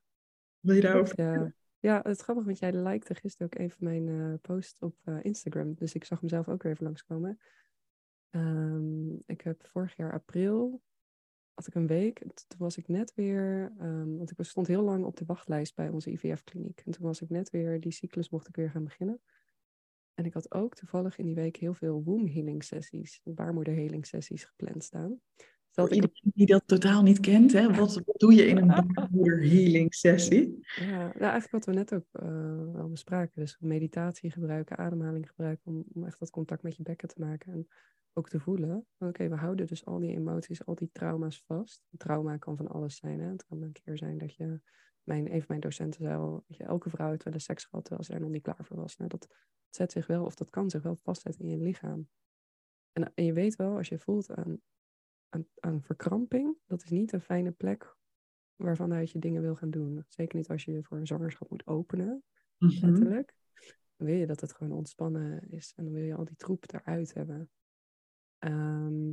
Wil 0.59 0.75
je 0.75 0.81
daarover 0.81 1.21
ja. 1.21 1.55
Ja, 1.79 1.99
het 2.03 2.21
grappige, 2.21 2.47
want 2.47 2.59
jij 2.59 2.73
likte 2.73 3.15
gisteren 3.15 3.47
ook 3.47 3.59
een 3.59 3.69
van 3.69 3.83
mijn 3.87 4.07
uh, 4.07 4.33
posts 4.41 4.79
op 4.79 4.95
uh, 5.05 5.17
Instagram. 5.21 5.73
Dus 5.73 5.93
ik 5.93 6.03
zag 6.03 6.19
hem 6.19 6.29
zelf 6.29 6.47
ook 6.47 6.63
weer 6.63 6.71
even 6.71 6.83
langskomen. 6.83 7.39
Um, 8.29 9.23
ik 9.25 9.41
heb 9.41 9.67
vorig 9.67 9.95
jaar 9.95 10.13
april, 10.13 10.81
had 11.57 11.67
ik 11.67 11.75
een 11.75 11.87
week, 11.87 12.19
toen 12.19 12.57
was 12.57 12.77
ik 12.77 12.87
net 12.87 13.13
weer, 13.15 13.71
um, 13.81 14.17
want 14.17 14.31
ik 14.31 14.45
stond 14.45 14.67
heel 14.67 14.83
lang 14.83 15.05
op 15.05 15.17
de 15.17 15.25
wachtlijst 15.25 15.75
bij 15.75 15.89
onze 15.89 16.11
IVF-kliniek. 16.11 16.81
En 16.85 16.91
toen 16.91 17.05
was 17.05 17.21
ik 17.21 17.29
net 17.29 17.49
weer, 17.49 17.79
die 17.79 17.91
cyclus 17.91 18.29
mocht 18.29 18.47
ik 18.47 18.55
weer 18.55 18.69
gaan 18.69 18.83
beginnen. 18.83 19.21
En 20.13 20.25
ik 20.25 20.33
had 20.33 20.53
ook 20.53 20.75
toevallig 20.75 21.17
in 21.17 21.25
die 21.25 21.35
week 21.35 21.55
heel 21.55 21.73
veel 21.73 22.03
womb 22.03 22.33
healing 22.33 22.63
sessies, 22.63 23.21
baarmoeder 23.23 24.05
sessies 24.05 24.43
gepland 24.43 24.83
staan. 24.83 25.21
Voor 25.71 25.93
iedereen 25.93 26.31
die 26.33 26.45
dat 26.45 26.63
totaal 26.65 27.03
niet 27.03 27.19
kent, 27.19 27.53
hè? 27.53 27.73
Wat, 27.73 28.01
doe 28.05 28.33
je 28.33 28.45
in 28.45 28.57
een 28.57 28.67
baarmoeder 28.93 29.39
healing 29.39 29.93
sessie? 29.93 30.65
Ja, 30.75 30.97
nou 30.97 31.19
eigenlijk 31.19 31.51
wat 31.51 31.65
we 31.65 31.73
net 31.73 31.93
ook 31.93 32.07
uh, 32.11 32.81
al 32.81 32.89
bespraken. 32.89 33.41
Dus 33.41 33.57
meditatie 33.59 34.31
gebruiken, 34.31 34.77
ademhaling 34.77 35.27
gebruiken 35.27 35.65
om, 35.65 35.83
om 35.93 36.05
echt 36.05 36.19
dat 36.19 36.29
contact 36.29 36.63
met 36.63 36.75
je 36.75 36.83
bekken 36.83 37.07
te 37.07 37.19
maken. 37.19 37.53
En 37.53 37.67
ook 38.17 38.29
te 38.29 38.39
voelen. 38.39 38.85
Oké, 38.97 39.29
we 39.29 39.35
houden 39.35 39.67
dus 39.67 39.85
al 39.85 39.99
die 39.99 40.15
emoties, 40.15 40.65
al 40.65 40.75
die 40.75 40.89
trauma's 40.91 41.43
vast. 41.45 41.83
Trauma 41.97 42.37
kan 42.37 42.57
van 42.57 42.67
alles 42.67 42.95
zijn. 42.95 43.19
Hè? 43.19 43.29
Het 43.29 43.45
kan 43.45 43.61
een 43.61 43.71
keer 43.71 43.97
zijn 43.97 44.17
dat 44.17 44.35
je, 44.35 44.61
mijn, 45.03 45.25
een 45.25 45.37
van 45.37 45.45
mijn 45.47 45.59
docenten 45.59 46.01
zei 46.01 46.15
al, 46.15 46.43
je, 46.47 46.63
elke 46.63 46.89
vrouw 46.89 47.09
heeft 47.09 47.23
wel 47.23 47.33
eens 47.33 47.43
seks 47.43 47.65
gehad 47.65 47.85
terwijl 47.85 48.05
ze 48.05 48.13
er 48.13 48.19
nog 48.19 48.29
niet 48.29 48.43
klaar 48.43 48.65
voor 48.65 48.77
was. 48.77 48.97
Nou, 48.97 49.09
dat 49.09 49.27
zet 49.69 49.91
zich 49.91 50.07
wel, 50.07 50.25
of 50.25 50.35
dat 50.35 50.49
kan 50.49 50.69
zich 50.69 50.81
wel 50.81 50.95
vastzetten 50.95 51.45
in 51.45 51.49
je 51.49 51.57
lichaam. 51.57 52.09
En, 52.91 53.11
en 53.15 53.25
je 53.25 53.33
weet 53.33 53.55
wel, 53.55 53.77
als 53.77 53.89
je 53.89 53.99
voelt 53.99 54.31
aan 54.31 54.61
aan, 55.29 55.47
aan 55.59 55.81
verkramping, 55.81 56.57
dat 56.65 56.83
is 56.83 56.89
niet 56.89 57.13
een 57.13 57.21
fijne 57.21 57.51
plek 57.51 57.95
waarvan 58.55 59.07
je 59.07 59.19
dingen 59.19 59.41
wil 59.41 59.55
gaan 59.55 59.69
doen. 59.69 60.05
Zeker 60.07 60.37
niet 60.37 60.49
als 60.49 60.63
je 60.63 60.71
je 60.71 60.83
voor 60.83 60.97
een 60.97 61.07
zwangerschap 61.07 61.49
moet 61.49 61.67
openen, 61.67 62.23
mm 62.57 62.69
letterlijk. 62.69 63.35
Dan 63.95 64.07
wil 64.07 64.15
je 64.15 64.25
dat 64.25 64.41
het 64.41 64.53
gewoon 64.53 64.77
ontspannen 64.77 65.49
is 65.49 65.73
en 65.75 65.83
dan 65.83 65.93
wil 65.93 66.03
je 66.03 66.15
al 66.15 66.25
die 66.25 66.35
troep 66.35 66.73
eruit 66.73 67.13
hebben. 67.13 67.49
Ehm, 68.39 69.11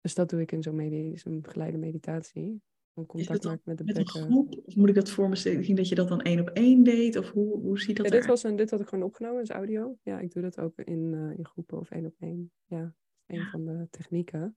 dus 0.00 0.14
dat 0.14 0.30
doe 0.30 0.40
ik 0.40 0.52
in 0.52 0.62
zo'n 0.62 1.14
zo 1.16 1.40
begeleide 1.40 1.78
meditatie. 1.78 2.62
Contact 3.06 3.44
maken 3.44 3.62
met 3.64 3.78
de 3.78 3.84
met 3.84 3.94
bekken. 3.94 4.20
groep? 4.20 4.60
Of 4.64 4.76
moet 4.76 4.88
ik 4.88 4.94
dat 4.94 5.10
voor 5.10 5.28
me 5.28 5.36
zien 5.36 5.76
dat 5.76 5.88
je 5.88 5.94
dat 5.94 6.08
dan 6.08 6.20
één 6.20 6.40
op 6.40 6.48
één 6.48 6.84
deed? 6.84 7.16
Of 7.16 7.30
hoe, 7.30 7.60
hoe 7.60 7.80
ziet 7.80 7.96
dat 7.96 8.06
ja, 8.06 8.12
dit, 8.12 8.26
was 8.26 8.42
een, 8.42 8.56
dit 8.56 8.70
had 8.70 8.80
ik 8.80 8.88
gewoon 8.88 9.04
opgenomen 9.04 9.40
als 9.40 9.50
audio. 9.50 9.98
Ja, 10.02 10.20
ik 10.20 10.32
doe 10.32 10.42
dat 10.42 10.58
ook 10.58 10.78
in, 10.78 11.12
uh, 11.12 11.38
in 11.38 11.46
groepen 11.46 11.78
of 11.78 11.90
één 11.90 12.06
op 12.06 12.14
één. 12.18 12.52
Ja, 12.64 12.94
een 13.26 13.38
ja. 13.38 13.50
van 13.50 13.64
de 13.64 13.86
technieken 13.90 14.56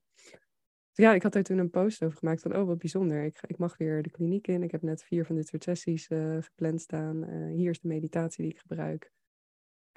ja, 1.02 1.14
ik 1.14 1.22
had 1.22 1.32
daar 1.32 1.42
toen 1.42 1.58
een 1.58 1.70
post 1.70 2.02
over 2.02 2.18
gemaakt 2.18 2.42
van, 2.42 2.56
oh 2.56 2.66
wat 2.66 2.78
bijzonder. 2.78 3.24
Ik, 3.24 3.40
ik 3.46 3.58
mag 3.58 3.76
weer 3.76 4.02
de 4.02 4.10
kliniek 4.10 4.46
in. 4.46 4.62
Ik 4.62 4.70
heb 4.70 4.82
net 4.82 5.02
vier 5.02 5.24
van 5.24 5.36
dit 5.36 5.48
soort 5.48 5.62
sessies 5.62 6.10
uh, 6.10 6.36
gepland 6.40 6.80
staan. 6.80 7.30
Uh, 7.30 7.54
hier 7.54 7.70
is 7.70 7.80
de 7.80 7.88
meditatie 7.88 8.42
die 8.42 8.52
ik 8.52 8.58
gebruik. 8.58 9.12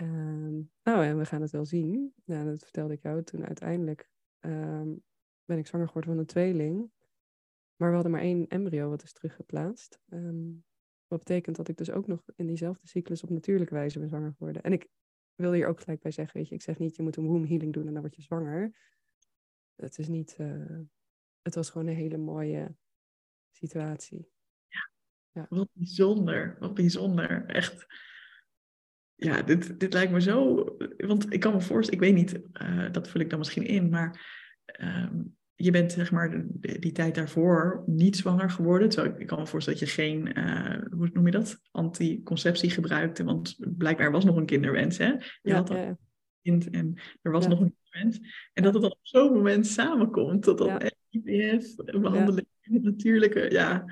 Um, 0.02 0.72
nou, 0.84 1.06
en 1.06 1.18
we 1.18 1.26
gaan 1.26 1.42
het 1.42 1.52
wel 1.52 1.66
zien. 1.66 2.14
Nou, 2.26 2.46
dat 2.46 2.64
vertelde 2.64 2.94
ik 2.94 3.02
jou 3.02 3.24
toen 3.24 3.46
uiteindelijk. 3.46 4.10
Um, 4.40 5.04
ben 5.46 5.58
ik 5.58 5.68
zwanger 5.68 5.88
geworden 5.88 6.12
van 6.12 6.20
een 6.20 6.26
tweeling. 6.26 6.92
Maar 7.76 7.88
we 7.90 7.94
hadden 7.94 8.12
maar 8.12 8.22
één 8.22 8.48
embryo 8.48 8.90
wat 8.90 9.04
is 9.04 9.14
teruggeplaatst. 9.14 10.00
Um, 10.10 10.66
wat 11.08 11.20
betekent 11.20 11.56
dat 11.56 11.68
ik 11.68 11.78
dus 11.78 11.92
ook 11.92 12.08
nog 12.08 12.24
in 12.36 12.46
diezelfde 12.46 12.88
cyclus 12.88 13.24
op 13.24 13.30
natuurlijke 13.30 13.74
wijze 13.74 14.00
ben 14.00 14.08
zwanger 14.08 14.32
geworden. 14.32 14.64
En 14.64 14.72
ik 14.72 14.88
wil 15.36 15.52
hier 15.52 15.68
ook 15.68 15.80
gelijk 15.80 16.02
bij 16.02 16.12
zeggen, 16.12 16.38
weet 16.38 16.50
je, 16.50 16.56
ik 16.56 16.62
zeg 16.62 16.78
niet 16.78 16.96
je 16.96 17.04
moet 17.04 17.16
een 17.16 17.28
womb 17.28 17.48
healing 17.48 17.74
doen 17.74 17.88
en 17.88 17.94
dan 17.94 18.02
word 18.02 18.16
je 18.16 18.22
zwanger 18.22 18.74
het 19.82 19.98
is 19.98 20.08
niet. 20.08 20.36
Uh, 20.38 20.80
het 21.42 21.56
was 21.56 21.70
gewoon 21.70 21.88
een 21.88 21.96
hele 21.96 22.18
mooie 22.18 22.76
situatie. 23.52 24.32
Ja. 24.68 24.92
ja. 25.32 25.46
Wat 25.50 25.70
bijzonder. 25.74 26.56
Wat 26.60 26.74
bijzonder. 26.74 27.46
Echt. 27.46 27.86
Ja, 29.24 29.42
dit, 29.42 29.80
dit 29.80 29.94
lijkt 29.94 30.12
me 30.12 30.22
zo. 30.22 30.66
Want 30.98 31.34
ik 31.34 31.40
kan 31.40 31.54
me 31.54 31.62
voorstellen, 31.62 32.02
ik 32.02 32.08
weet 32.08 32.24
niet, 32.24 32.42
uh, 32.62 32.92
dat 32.92 33.10
vul 33.10 33.22
ik 33.22 33.30
dan 33.30 33.40
misschien 33.40 33.66
in, 33.66 33.90
maar. 33.90 34.40
Um, 34.82 35.36
je 35.56 35.72
bent 35.72 35.92
zeg 35.92 36.12
maar 36.12 36.46
die 36.60 36.92
tijd 36.92 37.16
daarvoor 37.16 37.84
niet 37.86 38.18
zwanger 38.18 38.50
geworden. 38.50 38.90
Terwijl 38.90 39.20
ik 39.20 39.28
kan 39.28 39.40
me 39.40 39.48
voorstellen 39.48 39.80
dat 39.80 39.90
je 39.90 39.96
geen, 39.96 40.40
uh, 40.40 40.78
hoe 40.92 41.10
noem 41.14 41.26
je 41.26 41.32
dat, 41.32 41.60
anticonceptie 41.72 42.70
gebruikte. 42.70 43.24
Want 43.24 43.56
blijkbaar 43.78 44.12
was 44.12 44.26
nog 44.26 44.36
een 44.36 44.46
kinderwens, 44.46 44.98
hè? 44.98 45.08
Je 45.08 45.40
ja, 45.42 45.56
had 45.56 45.70
ja. 45.70 45.98
kind 46.42 46.70
en 46.70 47.00
er 47.22 47.32
was 47.32 47.48
nog 47.48 47.60
een 47.60 47.76
en 48.54 48.64
dat 48.64 48.74
het 48.74 48.82
dan 48.82 48.92
op 48.92 49.00
zo'n 49.02 49.34
moment 49.34 49.68
samenkomt. 49.68 50.44
Dat 50.44 50.58
dan 50.58 50.68
ja. 50.68 50.92
IVF-behandeling, 51.10 52.48
ja. 52.60 52.80
natuurlijke, 52.82 53.52
ja. 53.52 53.86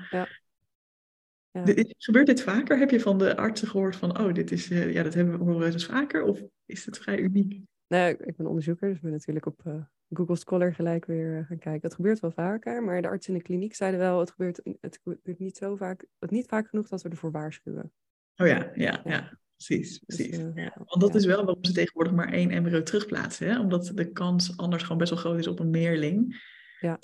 Ja. 1.50 1.84
gebeurt 1.98 2.26
dit 2.26 2.42
vaker? 2.42 2.78
Heb 2.78 2.90
je 2.90 3.00
van 3.00 3.18
de 3.18 3.36
artsen 3.36 3.68
gehoord 3.68 3.96
van, 3.96 4.18
oh, 4.18 4.34
dit 4.34 4.50
is, 4.50 4.70
uh, 4.70 4.92
ja, 4.92 5.02
dat 5.02 5.14
hebben 5.14 5.38
we 5.38 5.44
horen 5.44 5.72
eens 5.72 5.86
vaker? 5.86 6.22
Of 6.22 6.42
is 6.66 6.86
het 6.86 6.98
vrij 6.98 7.18
uniek? 7.18 7.62
Nee, 7.86 8.16
ik 8.16 8.36
ben 8.36 8.46
onderzoeker, 8.46 8.88
dus 8.88 9.00
ben 9.00 9.10
natuurlijk 9.10 9.46
op 9.46 9.60
uh, 9.66 9.74
Google 10.08 10.36
Scholar 10.36 10.74
gelijk 10.74 11.04
weer 11.04 11.38
uh, 11.38 11.46
gaan 11.46 11.58
kijken. 11.58 11.82
Het 11.82 11.94
gebeurt 11.94 12.20
wel 12.20 12.30
vaker, 12.30 12.82
maar 12.82 13.02
de 13.02 13.08
artsen 13.08 13.32
in 13.32 13.38
de 13.38 13.44
kliniek 13.44 13.74
zeiden 13.74 14.00
wel, 14.00 14.20
het 14.20 14.30
gebeurt, 14.30 14.60
het 14.80 15.00
gebeurt 15.02 15.38
niet 15.38 15.56
zo 15.56 15.76
vaak, 15.76 16.04
het 16.18 16.30
niet 16.30 16.48
vaak 16.48 16.68
genoeg 16.68 16.88
dat 16.88 17.02
we 17.02 17.08
ervoor 17.08 17.30
waarschuwen. 17.30 17.92
Oh 18.36 18.46
ja, 18.46 18.70
ja, 18.74 19.00
ja 19.04 19.38
precies. 19.66 20.00
Dus, 20.06 20.16
precies. 20.16 20.38
Want 20.74 21.00
dat 21.00 21.14
is 21.14 21.24
wel 21.24 21.44
waarom 21.44 21.64
ze 21.64 21.72
tegenwoordig 21.72 22.12
maar 22.12 22.32
één 22.32 22.50
embryo 22.50 22.82
terugplaatsen. 22.82 23.48
Hè? 23.48 23.60
Omdat 23.60 23.92
de 23.94 24.12
kans 24.12 24.56
anders 24.56 24.82
gewoon 24.82 24.98
best 24.98 25.10
wel 25.10 25.18
groot 25.18 25.38
is 25.38 25.46
op 25.46 25.58
een 25.58 25.70
meerling. 25.70 26.42
Ja. 26.80 26.98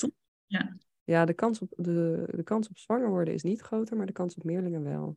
Ja, 0.46 0.76
ja 1.06 1.24
de, 1.24 1.34
kans 1.34 1.60
op, 1.60 1.72
de, 1.76 2.28
de 2.30 2.42
kans 2.42 2.68
op 2.68 2.78
zwanger 2.78 3.08
worden 3.08 3.34
is 3.34 3.42
niet 3.42 3.60
groter, 3.60 3.96
maar 3.96 4.06
de 4.06 4.12
kans 4.12 4.34
op 4.34 4.44
meerlingen 4.44 4.82
wel. 4.82 5.16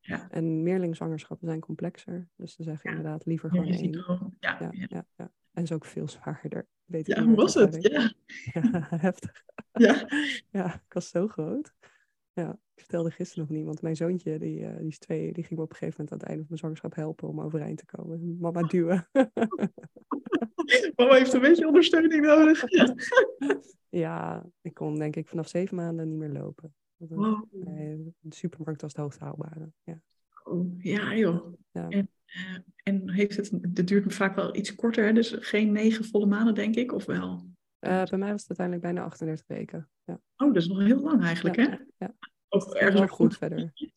Ja. 0.00 0.26
En 0.30 0.62
meerlingzwangerschappen 0.62 1.46
zijn 1.46 1.60
complexer. 1.60 2.28
Dus 2.36 2.54
ze 2.54 2.62
zeggen 2.62 2.90
ja. 2.90 2.96
inderdaad 2.96 3.26
liever 3.26 3.50
gewoon 3.50 3.66
één. 3.66 3.92
Ja, 4.38 4.56
ja, 4.60 4.70
ja. 4.70 5.06
ja, 5.16 5.30
En 5.52 5.62
is 5.62 5.72
ook 5.72 5.84
veel 5.84 6.08
zwaarder. 6.08 6.66
Weet 6.84 7.06
ja, 7.06 7.22
hoe 7.22 7.34
was 7.34 7.54
het? 7.54 7.82
Ja. 7.82 8.12
ja, 8.54 8.86
heftig. 8.96 9.44
Ja. 9.72 10.08
ja, 10.58 10.74
ik 10.74 10.92
was 10.92 11.08
zo 11.08 11.28
groot. 11.28 11.72
Ja, 12.36 12.50
ik 12.50 12.80
vertelde 12.80 13.10
gisteren 13.10 13.46
nog 13.46 13.56
niet, 13.56 13.66
want 13.66 13.82
mijn 13.82 13.96
zoontje, 13.96 14.38
die, 14.38 14.60
uh, 14.60 14.76
die 14.78 14.88
is 14.88 14.98
twee, 14.98 15.32
die 15.32 15.44
ging 15.44 15.58
me 15.58 15.64
op 15.64 15.70
een 15.70 15.76
gegeven 15.76 15.94
moment 15.98 16.12
aan 16.12 16.18
het 16.18 16.28
einde 16.28 16.42
van 16.42 16.46
mijn 16.48 16.58
zwangerschap 16.58 16.94
helpen 16.94 17.28
om 17.28 17.40
overeind 17.40 17.78
te 17.78 17.86
komen. 17.86 18.38
Mama 18.40 18.62
duwen. 18.62 19.08
Mama 20.96 21.14
heeft 21.14 21.32
een 21.32 21.40
beetje 21.40 21.66
ondersteuning 21.66 22.24
nodig. 22.24 22.62
ja, 24.04 24.46
ik 24.60 24.74
kon 24.74 24.98
denk 24.98 25.16
ik 25.16 25.28
vanaf 25.28 25.48
zeven 25.48 25.76
maanden 25.76 26.08
niet 26.08 26.18
meer 26.18 26.32
lopen. 26.32 26.74
Wow. 26.96 27.44
de 27.50 28.34
supermarkt 28.34 28.80
was 28.80 28.92
het 28.92 29.00
hoogst 29.00 29.18
haalbare. 29.18 29.72
Ja, 29.84 30.00
oh, 30.44 30.82
ja 30.82 31.16
joh. 31.16 31.54
Ja. 31.70 31.88
En, 31.88 32.10
uh, 32.26 32.58
en 32.82 33.10
heeft 33.10 33.36
het, 33.36 33.50
het 33.50 33.88
duurt 33.88 34.14
vaak 34.14 34.34
wel 34.34 34.56
iets 34.56 34.74
korter, 34.74 35.04
hè? 35.04 35.12
dus 35.12 35.36
geen 35.38 35.72
negen 35.72 36.04
volle 36.04 36.26
maanden 36.26 36.54
denk 36.54 36.74
ik, 36.74 36.92
of 36.92 37.04
wel? 37.04 37.54
Uh, 37.80 38.04
bij 38.04 38.18
mij 38.18 38.30
was 38.30 38.40
het 38.40 38.58
uiteindelijk 38.58 38.86
bijna 38.86 39.02
38 39.02 39.46
weken. 39.46 39.88
Ja. 40.04 40.20
Oh, 40.36 40.52
dat 40.52 40.62
is 40.62 40.68
nog 40.68 40.78
heel 40.78 41.00
lang 41.00 41.22
eigenlijk, 41.22 41.56
ja, 41.56 41.70
hè? 41.70 41.76
Of 42.56 42.72
ergens 42.72 43.00
goed, 43.00 43.10
goed 43.10 43.36
verder. 43.36 43.72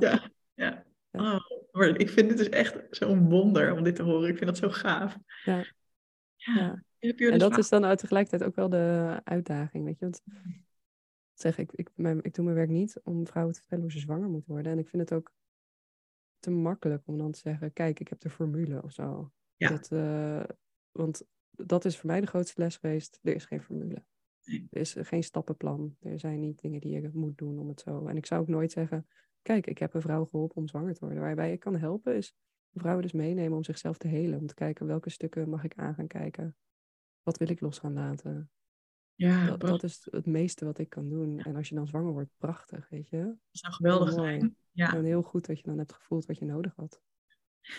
Ja, 0.00 0.30
ja. 0.54 0.84
Oh, 1.10 1.38
maar 1.70 1.88
ik 1.88 2.10
vind 2.10 2.28
dit 2.28 2.38
dus 2.38 2.48
echt 2.48 2.76
zo'n 2.90 3.28
wonder 3.28 3.72
om 3.72 3.82
dit 3.82 3.96
te 3.96 4.02
horen. 4.02 4.28
Ik 4.28 4.36
vind 4.36 4.50
dat 4.50 4.58
zo 4.58 4.68
gaaf. 4.68 5.18
Ja. 5.44 5.64
ja. 6.36 6.84
En 6.98 7.38
dat 7.38 7.58
is 7.58 7.68
dan 7.68 7.96
tegelijkertijd 7.96 8.44
ook 8.50 8.54
wel 8.54 8.68
de 8.68 9.20
uitdaging, 9.24 9.84
weet 9.84 9.98
je. 9.98 10.04
Want 10.04 10.22
zeg 11.32 11.58
ik, 11.58 11.72
ik, 11.72 11.90
mijn, 11.94 12.22
ik 12.22 12.34
doe 12.34 12.44
mijn 12.44 12.56
werk 12.56 12.68
niet 12.68 13.00
om 13.02 13.26
vrouwen 13.26 13.54
te 13.54 13.60
vertellen 13.60 13.84
hoe 13.84 13.92
ze 13.92 13.98
zwanger 13.98 14.28
moeten 14.28 14.52
worden. 14.52 14.72
En 14.72 14.78
ik 14.78 14.88
vind 14.88 15.02
het 15.02 15.18
ook 15.18 15.32
te 16.38 16.50
makkelijk 16.50 17.02
om 17.06 17.18
dan 17.18 17.32
te 17.32 17.38
zeggen, 17.38 17.72
kijk, 17.72 18.00
ik 18.00 18.08
heb 18.08 18.20
de 18.20 18.30
formule 18.30 18.82
of 18.82 18.92
zo. 18.92 19.32
Ja. 19.56 19.68
Dat, 19.68 19.90
uh, 19.92 20.44
want 20.90 21.22
dat 21.50 21.84
is 21.84 21.98
voor 21.98 22.06
mij 22.06 22.20
de 22.20 22.26
grootste 22.26 22.60
les 22.60 22.76
geweest. 22.76 23.18
Er 23.22 23.34
is 23.34 23.44
geen 23.44 23.62
formule. 23.62 24.04
Er 24.44 24.80
is 24.80 24.96
geen 24.98 25.22
stappenplan. 25.22 25.96
Er 26.00 26.18
zijn 26.18 26.40
niet 26.40 26.60
dingen 26.60 26.80
die 26.80 26.92
je 26.92 27.10
moet 27.12 27.38
doen 27.38 27.58
om 27.58 27.68
het 27.68 27.80
zo. 27.80 28.06
En 28.06 28.16
ik 28.16 28.26
zou 28.26 28.40
ook 28.40 28.48
nooit 28.48 28.72
zeggen: 28.72 29.06
Kijk, 29.42 29.66
ik 29.66 29.78
heb 29.78 29.94
een 29.94 30.00
vrouw 30.00 30.24
geholpen 30.24 30.56
om 30.56 30.68
zwanger 30.68 30.94
te 30.94 31.00
worden. 31.00 31.22
Waarbij 31.22 31.52
ik 31.52 31.60
kan 31.60 31.76
helpen 31.76 32.16
is 32.16 32.34
vrouwen 32.74 33.02
dus 33.02 33.12
meenemen 33.12 33.56
om 33.56 33.64
zichzelf 33.64 33.98
te 33.98 34.08
helen. 34.08 34.38
Om 34.38 34.46
te 34.46 34.54
kijken 34.54 34.86
welke 34.86 35.10
stukken 35.10 35.48
mag 35.48 35.64
ik 35.64 35.74
aan 35.76 35.94
gaan 35.94 36.06
kijken. 36.06 36.56
Wat 37.22 37.38
wil 37.38 37.48
ik 37.50 37.60
los 37.60 37.78
gaan 37.78 37.92
laten? 37.92 38.50
Ja, 39.14 39.46
dat, 39.46 39.60
dat, 39.60 39.82
is 39.82 40.08
het 40.10 40.26
meeste 40.26 40.64
wat 40.64 40.78
ik 40.78 40.88
kan 40.88 41.08
doen. 41.08 41.38
En 41.38 41.56
als 41.56 41.68
je 41.68 41.74
dan 41.74 41.86
zwanger 41.86 42.12
wordt, 42.12 42.30
prachtig, 42.38 42.88
weet 42.88 43.08
je. 43.08 43.18
Dat 43.18 43.38
zou 43.50 43.72
geweldig 43.72 44.12
zijn. 44.12 44.56
Ja. 44.70 44.94
En 44.94 45.04
heel 45.04 45.22
goed 45.22 45.46
dat 45.46 45.58
je 45.58 45.66
dan 45.66 45.78
hebt 45.78 45.92
gevoeld 45.92 46.26
wat 46.26 46.38
je 46.38 46.44
nodig 46.44 46.72
had. 46.76 47.02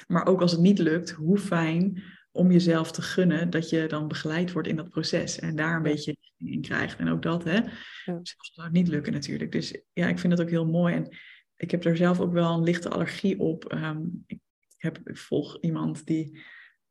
Maar 0.08 0.26
ook 0.26 0.41
als 0.41 0.52
het 0.52 0.62
niet 0.62 0.80
lukt, 0.80 1.10
hoe 1.10 1.38
fijn 1.38 2.04
om 2.36 2.52
jezelf 2.52 2.91
te 2.91 3.02
gunnen 3.02 3.50
dat 3.50 3.69
je 3.69 3.88
dan 3.88 4.08
begeleid 4.08 4.52
wordt 4.52 4.67
in 4.67 4.76
dat 4.76 4.89
proces 4.89 5.39
en 5.39 5.56
daar 5.56 5.76
een 5.76 5.84
Ja. 5.84 5.89
beetje 5.91 6.15
in 6.38 6.62
krijgt. 6.62 7.00
En 7.00 7.10
ook 7.10 7.22
dat, 7.22 7.43
hè, 7.43 7.56
Ja. 7.56 7.69
zou 8.04 8.22
het 8.54 8.72
niet 8.72 8.88
lukken 8.88 9.13
natuurlijk. 9.13 9.52
Dus 9.52 9.82
ja, 9.93 10.08
ik 10.08 10.19
vind 10.19 10.38
dat 10.38 10.46
ook 10.46 10.52
heel 10.52 10.65
mooi. 10.67 10.93
En 10.96 11.17
ik 11.56 11.72
heb 11.72 11.86
er 11.86 11.98
zelf 11.98 12.19
ook 12.19 12.34
wel 12.34 12.54
een 12.54 12.63
lichte 12.63 12.89
allergie 12.89 13.39
op. 13.39 13.65
Ehm, 13.65 14.02
ik, 14.26 14.39
heb, 14.78 15.00
ik 15.04 15.17
volg 15.17 15.58
iemand 15.62 16.06
die 16.06 16.39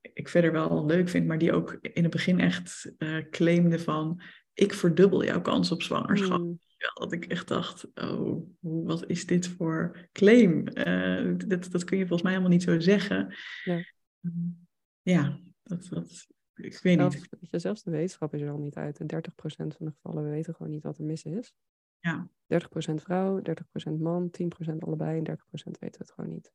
ik 0.01 0.29
verder 0.29 0.53
wel 0.53 0.87
leuk 0.87 1.09
vind, 1.09 1.27
maar 1.27 1.39
die 1.39 1.53
ook 1.53 1.79
in 1.81 2.03
het 2.03 2.13
begin 2.13 2.41
echt 2.41 2.93
eh, 2.99 3.17
claimde 3.31 3.79
van 3.79 4.23
ik 4.55 4.73
verdubbel 4.75 5.25
jouw 5.25 5.41
kans 5.41 5.71
op 5.71 5.83
zwangerschap. 5.83 6.39
Mm, 6.41 6.59
Ja, 6.77 6.89
dat 6.95 7.13
ik 7.13 7.25
echt 7.25 7.49
dacht, 7.49 7.87
oh, 7.95 8.43
wat 8.61 9.05
is 9.07 9.27
dit 9.27 9.49
voor 9.49 10.09
claim? 10.13 10.67
Eh, 10.67 11.33
dat, 11.47 11.69
dat 11.71 11.85
kun 11.85 11.97
je 11.99 12.03
volgens 12.07 12.23
mij 12.23 12.31
helemaal 12.33 12.53
niet 12.53 12.63
zo 12.63 12.81
zeggen. 12.81 13.35
Ja. 13.65 13.85
Mm, 14.21 14.62
Ja, 15.03 15.39
dat, 15.63 15.87
dat, 15.91 16.27
ik 16.55 16.79
weet 16.79 16.99
zelfs, 16.99 17.15
niet. 17.15 17.29
weet 17.31 17.51
je, 17.51 17.59
zelfs 17.59 17.83
de 17.83 17.91
wetenschap 17.91 18.35
is 18.35 18.41
er 18.41 18.51
al 18.51 18.59
niet 18.59 18.77
uit. 18.77 19.01
En 19.01 19.07
30% 19.07 19.21
van 19.47 19.87
de 19.87 19.93
gevallen, 19.93 20.25
we 20.25 20.31
weten 20.31 20.55
gewoon 20.55 20.73
niet 20.73 20.83
wat 20.83 20.99
er 20.99 21.05
mis 21.05 21.25
is. 21.25 21.55
Ja. 22.01 22.31
30% 22.47 22.95
vrouw, 22.95 23.41
30% 23.41 23.93
man, 23.99 24.31
10% 24.71 24.77
allebei 24.79 25.19
en 25.19 25.39
30% 25.39 25.39
weten 25.53 25.79
we 25.81 25.89
het 25.99 26.13
gewoon 26.13 26.31
niet. 26.31 26.53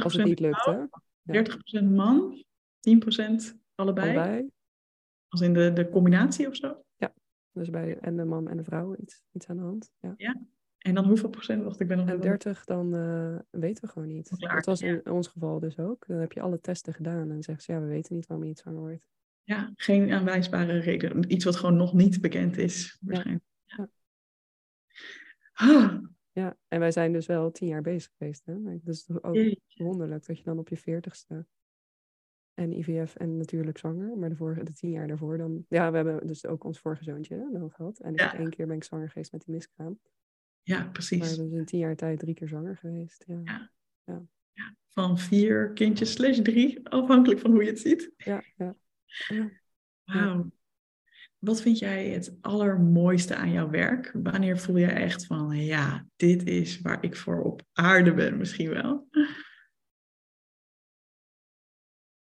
30% 0.00 0.02
Als 0.02 0.14
het 0.14 0.26
niet 0.26 0.40
lukt, 0.40 0.64
hè? 0.64 0.86
vrouw, 1.22 1.84
30% 1.84 1.94
man, 1.94 2.44
10% 2.80 3.58
allebei. 3.74 4.16
Allebei. 4.16 4.50
Als 5.28 5.40
in 5.40 5.52
de, 5.52 5.72
de 5.72 5.88
combinatie 5.88 6.48
of 6.48 6.56
zo. 6.56 6.84
Dus 7.52 7.70
bij 7.70 7.98
en 7.98 8.16
de 8.16 8.24
man 8.24 8.48
en 8.48 8.56
de 8.56 8.64
vrouw 8.64 8.96
iets, 8.96 9.22
iets 9.32 9.46
aan 9.48 9.56
de 9.56 9.62
hand. 9.62 9.92
Ja. 10.00 10.14
En 10.80 10.94
dan 10.94 11.04
hoeveel 11.04 11.28
procent? 11.28 11.62
Wacht, 11.64 11.80
ik 11.80 11.88
ben 11.88 11.96
nog 11.96 12.06
En 12.06 12.12
wel- 12.12 12.22
30 12.22 12.64
dan 12.64 12.94
eh, 12.94 13.38
weten 13.50 13.84
we 13.84 13.90
gewoon 13.90 14.08
niet. 14.08 14.28
Klaar, 14.36 14.54
Dat 14.54 14.64
was 14.66 14.80
ja. 14.80 14.88
in 14.88 15.10
ons 15.10 15.28
geval 15.28 15.58
dus 15.60 15.78
ook. 15.78 16.06
Dan 16.06 16.16
heb 16.16 16.32
je 16.32 16.40
alle 16.40 16.60
testen 16.60 16.94
gedaan 16.94 17.30
en 17.30 17.42
zeggen 17.42 17.64
ze 17.64 17.72
ja, 17.72 17.80
we 17.80 17.86
weten 17.86 18.14
niet 18.14 18.26
waarom 18.26 18.44
je 18.44 18.50
niet 18.52 18.60
zwanger 18.60 18.80
wordt. 18.80 19.04
Ja, 19.42 19.72
geen 19.74 20.10
aanwijsbare 20.12 20.78
reden. 20.78 21.32
Iets 21.32 21.44
wat 21.44 21.56
gewoon 21.56 21.76
nog 21.76 21.92
niet 21.94 22.20
bekend 22.20 22.56
is. 22.56 22.98
Waarschijnlijk. 23.00 23.44
Ja. 23.64 23.88
Ah, 25.52 25.98
Ja, 26.32 26.56
en 26.68 26.80
wij 26.80 26.90
zijn 26.92 27.12
dus 27.12 27.26
wel 27.26 27.50
tien 27.50 27.68
jaar 27.68 27.82
bezig 27.82 28.12
geweest. 28.18 28.44
Hè? 28.44 28.54
Dus 28.62 29.06
het 29.06 29.16
is 29.16 29.22
ook 29.22 29.34
jeetje. 29.34 29.84
wonderlijk 29.84 30.26
dat 30.26 30.38
je 30.38 30.44
dan 30.44 30.58
op 30.58 30.68
je 30.68 30.76
veertigste 30.76 31.46
en 32.54 32.72
IVF 32.72 33.16
en 33.16 33.36
natuurlijk 33.36 33.78
zwanger, 33.78 34.16
maar 34.18 34.28
de, 34.28 34.36
vorige, 34.36 34.62
de 34.64 34.72
tien 34.72 34.90
jaar 34.90 35.06
daarvoor 35.06 35.38
dan... 35.38 35.64
Ja, 35.68 35.90
we 35.90 35.96
hebben 35.96 36.26
dus 36.26 36.46
ook 36.46 36.64
ons 36.64 36.78
vorige 36.80 37.04
zoontje 37.04 37.48
dan 37.52 37.70
gehad. 37.70 37.98
En 37.98 38.12
ik 38.12 38.20
Ja. 38.20 38.34
één 38.38 38.50
keer 38.50 38.66
ben 38.66 38.76
ik 38.76 38.84
zwanger 38.84 39.08
geweest 39.08 39.32
met 39.32 39.44
die 39.44 39.54
miskraam. 39.54 40.00
Ja, 40.62 40.78
Maar 40.78 40.90
precies. 40.90 41.18
we 41.28 41.34
zijn 41.34 41.52
in 41.52 41.64
tien 41.64 41.78
jaar 41.78 41.96
tijd 41.96 42.18
drie 42.18 42.34
keer 42.34 42.48
zwanger 42.48 42.76
geweest. 42.76 43.24
Ja, 43.26 43.40
Ja. 44.04 44.22
ja. 44.52 44.74
Van 44.88 45.18
vier 45.18 45.72
kindjes 45.72 46.12
slash 46.12 46.38
drie, 46.40 46.88
afhankelijk 46.88 47.40
van 47.40 47.50
hoe 47.50 47.62
je 47.62 47.68
het 47.70 47.80
ziet. 47.80 48.12
ja. 48.16 48.42
ja. 48.56 48.76
ja. 49.28 49.50
Wauw. 50.04 50.50
Wat 51.38 51.60
vind 51.60 51.78
jij 51.78 52.08
het 52.08 52.36
allermooiste 52.40 53.36
aan 53.36 53.52
jouw 53.52 53.70
werk? 53.70 54.10
Wanneer 54.12 54.58
voel 54.58 54.76
je 54.76 54.86
echt 54.86 55.26
van, 55.26 55.56
ja, 55.56 56.06
dit 56.16 56.46
is 56.46 56.80
waar 56.80 57.04
ik 57.04 57.16
voor 57.16 57.42
op 57.42 57.62
aarde 57.72 58.14
ben 58.14 58.36
misschien 58.36 58.68
wel? 58.68 59.08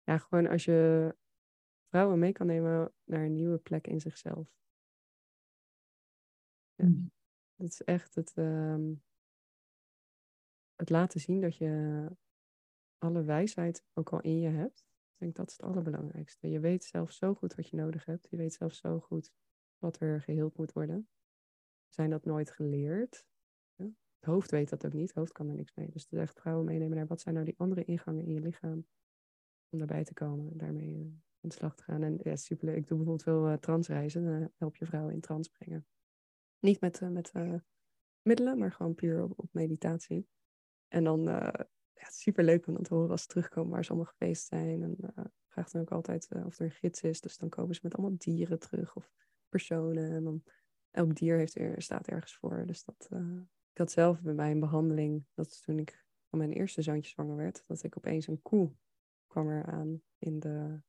Ja, 0.02 0.18
gewoon 0.18 0.46
als 0.46 0.64
je 0.64 1.14
vrouwen 1.88 2.18
mee 2.18 2.32
kan 2.32 2.46
nemen 2.46 2.92
naar 3.04 3.24
een 3.24 3.34
nieuwe 3.34 3.58
plek 3.58 3.86
in 3.86 4.00
zichzelf. 4.00 4.48
Ja. 6.74 6.84
Mm. 6.84 7.10
Dat 7.62 7.70
is 7.70 7.82
echt 7.82 8.14
het, 8.14 8.32
ehm, 8.34 8.94
het 10.74 10.90
laten 10.90 11.20
zien 11.20 11.40
dat 11.40 11.56
je 11.56 12.06
alle 12.98 13.22
wijsheid 13.22 13.84
ook 13.92 14.12
al 14.12 14.20
in 14.20 14.38
je 14.38 14.48
hebt. 14.48 14.80
Ik 15.12 15.18
denk 15.18 15.34
dat 15.34 15.48
is 15.50 15.56
het 15.56 15.66
allerbelangrijkste. 15.66 16.48
Je 16.48 16.60
weet 16.60 16.84
zelf 16.84 17.12
zo 17.12 17.34
goed 17.34 17.54
wat 17.54 17.68
je 17.68 17.76
nodig 17.76 18.04
hebt. 18.04 18.30
Je 18.30 18.36
weet 18.36 18.54
zelf 18.54 18.72
zo 18.72 19.00
goed 19.00 19.32
wat 19.78 20.00
er 20.00 20.20
geheeld 20.20 20.56
moet 20.56 20.72
worden. 20.72 21.08
Zijn 21.88 22.10
dat 22.10 22.24
nooit 22.24 22.50
geleerd. 22.50 23.26
Ja? 23.74 23.84
Het 23.84 24.24
hoofd 24.24 24.50
weet 24.50 24.68
dat 24.68 24.86
ook 24.86 24.92
niet. 24.92 25.08
Het 25.08 25.16
hoofd 25.16 25.32
kan 25.32 25.48
er 25.48 25.54
niks 25.54 25.74
mee. 25.74 25.90
Dus 25.90 26.02
het 26.02 26.12
is 26.12 26.18
echt 26.18 26.40
vrouwen 26.40 26.64
meenemen 26.64 26.96
naar 26.96 27.06
wat 27.06 27.20
zijn 27.20 27.34
nou 27.34 27.46
die 27.46 27.58
andere 27.58 27.84
ingangen 27.84 28.24
in 28.24 28.32
je 28.32 28.40
lichaam 28.40 28.86
om 29.68 29.78
daarbij 29.78 30.04
te 30.04 30.14
komen 30.14 30.50
en 30.50 30.58
daarmee 30.58 30.94
eh, 30.94 31.00
aan 31.00 31.48
de 31.48 31.54
slag 31.54 31.76
te 31.76 31.82
gaan. 31.82 32.02
En 32.02 32.18
ja, 32.22 32.36
superleuk. 32.36 32.76
Ik 32.76 32.86
doe 32.86 32.96
bijvoorbeeld 32.96 33.28
veel 33.28 33.46
eh, 33.46 33.58
transreizen. 33.58 34.24
Dan 34.24 34.50
help 34.56 34.76
je 34.76 34.86
vrouwen 34.86 35.14
in 35.14 35.20
trans 35.20 35.48
brengen. 35.48 35.86
Niet 36.62 36.80
met, 36.80 37.00
eh, 37.00 37.08
met 37.08 37.30
eh, 37.30 37.54
middelen, 38.22 38.58
maar 38.58 38.72
gewoon 38.72 38.94
puur 38.94 39.22
op, 39.22 39.32
op 39.36 39.48
meditatie. 39.52 40.28
En 40.88 41.04
dan 41.04 41.28
uh, 41.28 41.50
ja, 41.94 42.10
superleuk 42.10 42.66
om 42.66 42.74
dan 42.74 42.82
te 42.82 42.94
horen 42.94 43.10
als 43.10 43.22
ze 43.22 43.28
terugkomen 43.28 43.70
waar 43.70 43.84
ze 43.84 43.90
allemaal 43.90 44.12
geweest 44.16 44.46
zijn. 44.46 44.82
En 44.82 44.96
uh, 45.00 45.24
vraag 45.48 45.70
dan 45.70 45.80
ook 45.80 45.90
altijd 45.90 46.28
of 46.44 46.58
er 46.58 46.64
een 46.64 46.70
gids 46.70 47.02
is. 47.02 47.20
Dus 47.20 47.36
dan 47.36 47.48
komen 47.48 47.74
ze 47.74 47.80
met 47.82 47.94
allemaal 47.94 48.18
dieren 48.18 48.58
terug 48.58 48.96
of 48.96 49.12
personen. 49.48 50.10
En 50.12 50.24
dan 50.24 50.42
elk 50.90 51.14
dier 51.14 51.36
heeft 51.36 51.54
er, 51.54 51.82
staat 51.82 52.08
ergens 52.08 52.36
voor. 52.36 52.66
Dus 52.66 52.84
dat, 52.84 53.08
ik 53.70 53.78
had 53.78 53.90
zelf 53.90 54.20
bij 54.20 54.34
mij 54.34 54.50
een 54.50 54.60
behandeling. 54.60 55.24
Dat 55.34 55.62
toen 55.62 55.78
ik 55.78 56.04
van 56.28 56.38
mijn 56.38 56.52
eerste 56.52 56.82
zoontje 56.82 57.10
zwanger 57.10 57.36
werd. 57.36 57.64
Dat 57.66 57.82
ik 57.82 57.96
opeens 57.96 58.26
een 58.26 58.42
koe 58.42 58.72
kwam 59.26 59.50
eraan 59.50 60.02
in 60.18 60.40
de... 60.40 60.80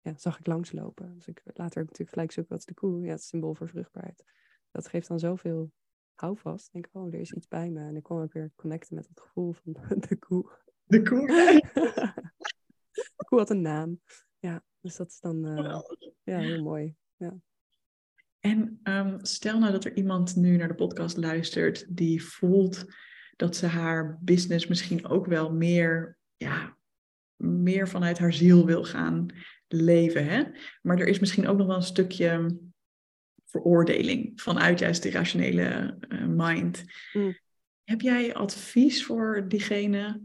Ja, 0.00 0.14
zag 0.16 0.38
ik 0.38 0.46
langslopen. 0.46 1.14
Dus 1.14 1.26
ik 1.26 1.42
later 1.44 1.80
ook 1.80 1.88
natuurlijk 1.88 2.10
gelijk 2.10 2.32
zoeken 2.32 2.52
wat 2.52 2.60
is 2.60 2.66
de 2.66 2.74
koe. 2.74 3.04
Ja, 3.04 3.10
het 3.10 3.22
symbool 3.22 3.54
voor 3.54 3.68
vruchtbaarheid. 3.68 4.24
Dat 4.74 4.88
geeft 4.88 5.08
dan 5.08 5.18
zoveel 5.18 5.72
houvast. 6.14 6.72
Denk 6.72 6.86
ik, 6.86 6.94
oh, 6.94 7.14
er 7.14 7.20
is 7.20 7.32
iets 7.32 7.48
bij 7.48 7.70
me. 7.70 7.80
En 7.80 7.96
ik 7.96 8.02
kon 8.02 8.22
ook 8.22 8.32
weer 8.32 8.52
connecten 8.56 8.94
met 8.94 9.08
het 9.08 9.20
gevoel 9.20 9.52
van 9.52 9.72
de 10.08 10.16
koe. 10.16 10.50
De 10.84 11.02
koe? 11.02 11.26
de 13.16 13.24
koe 13.26 13.38
had 13.38 13.50
een 13.50 13.60
naam. 13.60 14.00
Ja, 14.38 14.64
dus 14.80 14.96
dat 14.96 15.08
is 15.08 15.20
dan 15.20 15.46
uh, 15.46 15.80
ja, 16.22 16.38
heel 16.38 16.62
mooi. 16.62 16.94
Ja. 17.16 17.36
En 18.40 18.80
um, 18.82 19.24
stel 19.24 19.58
nou 19.58 19.72
dat 19.72 19.84
er 19.84 19.96
iemand 19.96 20.36
nu 20.36 20.56
naar 20.56 20.68
de 20.68 20.74
podcast 20.74 21.16
luistert 21.16 21.96
die 21.96 22.24
voelt 22.24 22.84
dat 23.36 23.56
ze 23.56 23.66
haar 23.66 24.18
business 24.22 24.66
misschien 24.66 25.06
ook 25.06 25.26
wel 25.26 25.52
meer, 25.52 26.18
ja, 26.36 26.76
meer 27.36 27.88
vanuit 27.88 28.18
haar 28.18 28.32
ziel 28.32 28.66
wil 28.66 28.84
gaan 28.84 29.26
leven. 29.68 30.26
Hè? 30.26 30.42
Maar 30.82 30.98
er 30.98 31.08
is 31.08 31.18
misschien 31.18 31.46
ook 31.48 31.56
nog 31.56 31.66
wel 31.66 31.76
een 31.76 31.82
stukje 31.82 32.58
veroordeling 33.54 34.32
vanuit 34.40 34.78
juist 34.78 35.02
de 35.02 35.10
rationele 35.10 35.96
uh, 36.08 36.24
mind. 36.26 36.84
Mm. 37.12 37.38
Heb 37.84 38.00
jij 38.00 38.34
advies 38.34 39.04
voor 39.04 39.44
diegene 39.48 40.20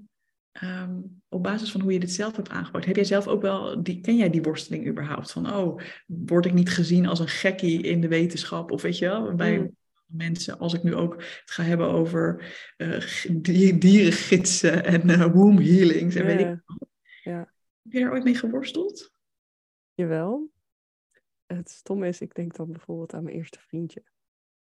um, 0.64 1.22
op 1.28 1.44
basis 1.44 1.72
van 1.72 1.82
hoe 1.82 1.94
je 1.94 2.00
dit 2.00 2.12
zelf 2.12 2.36
hebt 2.36 2.50
aangepakt? 2.50 2.86
Heb 2.86 2.96
jij 2.96 3.04
zelf 3.04 3.28
ook 3.28 3.42
wel, 3.42 3.84
die, 3.84 4.02
ken 4.02 4.18
jij 4.18 4.30
die 4.30 4.42
worsteling 4.42 4.88
überhaupt? 4.88 5.32
Van, 5.32 5.54
oh, 5.54 5.82
word 6.06 6.46
ik 6.46 6.54
niet 6.54 6.70
gezien 6.70 7.08
als 7.08 7.20
een 7.20 7.28
gekkie 7.28 7.82
in 7.82 8.02
de 8.02 8.08
wetenschap? 8.08 8.72
Of 8.72 8.82
weet 8.82 8.98
je 8.98 9.06
wel, 9.06 9.36
bij 9.36 9.58
mm. 9.58 9.76
mensen, 10.06 10.60
als 10.60 10.74
ik 10.74 10.84
nu 10.84 10.96
ook 10.96 11.14
het 11.16 11.52
ga 11.52 11.64
hebben 11.64 11.88
over 11.88 12.44
uh, 12.78 13.04
dierengidsen 13.80 14.86
en 14.86 15.10
uh, 15.10 15.34
womb 15.34 15.60
healings 15.60 16.16
en 16.16 16.26
weet 16.26 16.40
ik 16.40 16.58
ja. 17.24 17.38
Heb 17.84 17.92
je 17.92 18.00
daar 18.00 18.12
ooit 18.12 18.24
mee 18.24 18.36
geworsteld? 18.36 19.12
Jawel. 19.94 20.52
Het 21.54 21.70
stomme 21.70 22.08
is, 22.08 22.22
ik 22.22 22.36
denk 22.36 22.56
dan 22.56 22.72
bijvoorbeeld 22.72 23.14
aan 23.14 23.24
mijn 23.24 23.36
eerste 23.36 23.60
vriendje. 23.60 24.00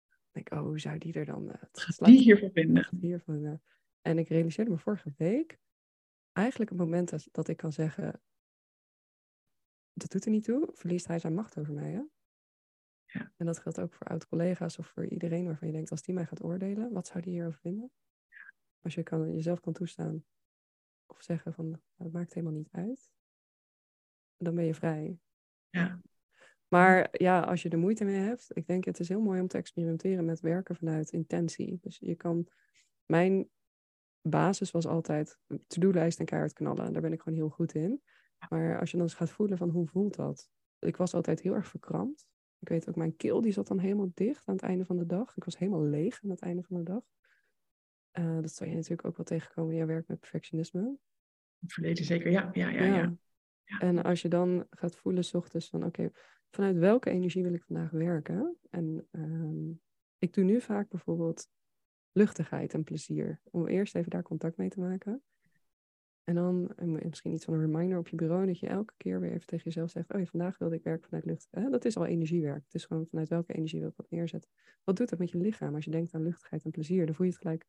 Ik 0.06 0.30
denk, 0.30 0.52
oh, 0.52 0.60
hoe 0.60 0.80
zou 0.80 0.98
die 0.98 1.12
er 1.12 1.24
dan... 1.24 1.48
Uh, 1.48 1.54
gaat 1.72 2.04
die 2.04 2.18
hiervan 2.18 2.50
vinden? 2.50 2.88
Hiervan, 3.00 3.44
uh, 3.44 3.54
en 4.00 4.18
ik 4.18 4.28
realiseerde 4.28 4.70
me 4.70 4.78
vorige 4.78 5.12
week 5.16 5.58
eigenlijk 6.32 6.70
het 6.70 6.78
moment 6.78 7.10
dat, 7.10 7.28
dat 7.30 7.48
ik 7.48 7.56
kan 7.56 7.72
zeggen... 7.72 8.22
Dat 9.92 10.10
doet 10.10 10.24
er 10.24 10.30
niet 10.30 10.44
toe, 10.44 10.70
verliest 10.72 11.06
hij 11.06 11.18
zijn 11.18 11.34
macht 11.34 11.58
over 11.58 11.74
mij, 11.74 11.92
hè? 11.92 12.02
Ja. 13.04 13.32
En 13.36 13.46
dat 13.46 13.58
geldt 13.58 13.80
ook 13.80 13.94
voor 13.94 14.06
oud-collega's 14.06 14.78
of 14.78 14.86
voor 14.86 15.06
iedereen 15.06 15.44
waarvan 15.44 15.68
je 15.68 15.74
denkt... 15.74 15.90
als 15.90 16.02
die 16.02 16.14
mij 16.14 16.26
gaat 16.26 16.42
oordelen, 16.42 16.92
wat 16.92 17.06
zou 17.06 17.20
die 17.20 17.32
hierover 17.32 17.60
vinden? 17.60 17.92
Als 18.80 18.94
je 18.94 19.02
kan, 19.02 19.34
jezelf 19.34 19.60
kan 19.60 19.72
toestaan 19.72 20.24
of 21.06 21.22
zeggen 21.22 21.54
van, 21.54 21.82
het 21.96 22.12
maakt 22.12 22.34
helemaal 22.34 22.56
niet 22.56 22.70
uit. 22.70 23.12
Dan 24.36 24.54
ben 24.54 24.64
je 24.64 24.74
vrij. 24.74 25.18
Ja. 25.70 26.00
Maar 26.76 27.08
ja, 27.12 27.40
als 27.40 27.62
je 27.62 27.68
er 27.68 27.78
moeite 27.78 28.04
mee 28.04 28.20
hebt, 28.20 28.50
ik 28.52 28.66
denk 28.66 28.84
het 28.84 29.00
is 29.00 29.08
heel 29.08 29.20
mooi 29.20 29.40
om 29.40 29.48
te 29.48 29.58
experimenteren 29.58 30.24
met 30.24 30.40
werken 30.40 30.76
vanuit 30.76 31.10
intentie. 31.10 31.78
Dus 31.80 31.98
je 31.98 32.14
kan, 32.14 32.48
mijn 33.06 33.48
basis 34.22 34.70
was 34.70 34.86
altijd 34.86 35.38
to-do-lijst 35.66 36.18
en 36.18 36.24
keihard 36.24 36.52
knallen. 36.52 36.92
Daar 36.92 37.02
ben 37.02 37.12
ik 37.12 37.20
gewoon 37.20 37.38
heel 37.38 37.48
goed 37.48 37.74
in. 37.74 38.02
Maar 38.48 38.80
als 38.80 38.90
je 38.90 38.96
dan 38.96 39.06
eens 39.06 39.14
gaat 39.14 39.30
voelen 39.30 39.58
van 39.58 39.68
hoe 39.68 39.86
voelt 39.86 40.16
dat? 40.16 40.50
Ik 40.78 40.96
was 40.96 41.14
altijd 41.14 41.40
heel 41.40 41.54
erg 41.54 41.66
verkrampt. 41.66 42.26
Ik 42.58 42.68
weet 42.68 42.88
ook, 42.88 42.96
mijn 42.96 43.16
keel 43.16 43.40
die 43.40 43.52
zat 43.52 43.66
dan 43.66 43.78
helemaal 43.78 44.10
dicht 44.14 44.48
aan 44.48 44.54
het 44.54 44.64
einde 44.64 44.84
van 44.84 44.96
de 44.96 45.06
dag. 45.06 45.36
Ik 45.36 45.44
was 45.44 45.58
helemaal 45.58 45.84
leeg 45.84 46.20
aan 46.24 46.30
het 46.30 46.40
einde 46.40 46.62
van 46.62 46.76
de 46.76 46.82
dag. 46.82 47.02
Uh, 48.18 48.40
dat 48.40 48.52
zal 48.52 48.66
je 48.66 48.74
natuurlijk 48.74 49.04
ook 49.04 49.16
wel 49.16 49.26
tegenkomen 49.26 49.72
in 49.72 49.78
je 49.78 49.84
werk 49.84 50.08
met 50.08 50.20
perfectionisme. 50.20 50.80
In 50.80 50.98
het 51.60 51.72
verleden 51.72 52.04
zeker, 52.04 52.30
ja. 52.30 52.50
ja, 52.52 52.68
ja, 52.68 52.84
ja. 52.84 52.96
ja. 52.96 53.16
ja. 53.64 53.78
En 53.78 54.02
als 54.02 54.22
je 54.22 54.28
dan 54.28 54.66
gaat 54.70 54.96
voelen 54.96 55.24
s 55.24 55.34
ochtends 55.34 55.68
van 55.68 55.84
oké, 55.84 56.00
okay, 56.00 56.12
vanuit 56.50 56.76
welke 56.76 57.10
energie 57.10 57.42
wil 57.42 57.54
ik 57.54 57.64
vandaag 57.64 57.90
werken? 57.90 58.56
En 58.70 59.06
um, 59.10 59.80
ik 60.18 60.34
doe 60.34 60.44
nu 60.44 60.60
vaak 60.60 60.88
bijvoorbeeld 60.88 61.48
luchtigheid 62.12 62.74
en 62.74 62.84
plezier. 62.84 63.40
Om 63.50 63.66
eerst 63.66 63.94
even 63.94 64.10
daar 64.10 64.22
contact 64.22 64.56
mee 64.56 64.68
te 64.68 64.80
maken. 64.80 65.22
En 66.24 66.34
dan 66.34 66.72
misschien 66.76 67.32
iets 67.32 67.44
van 67.44 67.54
een 67.54 67.60
reminder 67.60 67.98
op 67.98 68.08
je 68.08 68.16
bureau, 68.16 68.46
dat 68.46 68.58
je 68.58 68.66
elke 68.66 68.94
keer 68.96 69.20
weer 69.20 69.32
even 69.32 69.46
tegen 69.46 69.64
jezelf 69.64 69.90
zegt, 69.90 70.12
oh 70.12 70.24
vandaag 70.24 70.58
wilde 70.58 70.74
ik 70.74 70.82
werken 70.82 71.08
vanuit 71.08 71.24
lucht. 71.24 71.48
Dat 71.50 71.84
is 71.84 71.96
al 71.96 72.06
energiewerk. 72.06 72.64
Het 72.64 72.74
is 72.74 72.84
gewoon 72.84 73.06
vanuit 73.06 73.28
welke 73.28 73.52
energie 73.52 73.80
wil 73.80 73.88
ik 73.88 73.96
wat 73.96 74.10
neerzetten. 74.10 74.50
Wat 74.84 74.96
doet 74.96 75.08
dat 75.08 75.18
met 75.18 75.30
je 75.30 75.38
lichaam? 75.38 75.74
Als 75.74 75.84
je 75.84 75.90
denkt 75.90 76.14
aan 76.14 76.22
luchtigheid 76.22 76.64
en 76.64 76.70
plezier, 76.70 77.06
dan 77.06 77.14
voel 77.14 77.26
je 77.26 77.32
het 77.32 77.40
gelijk, 77.40 77.66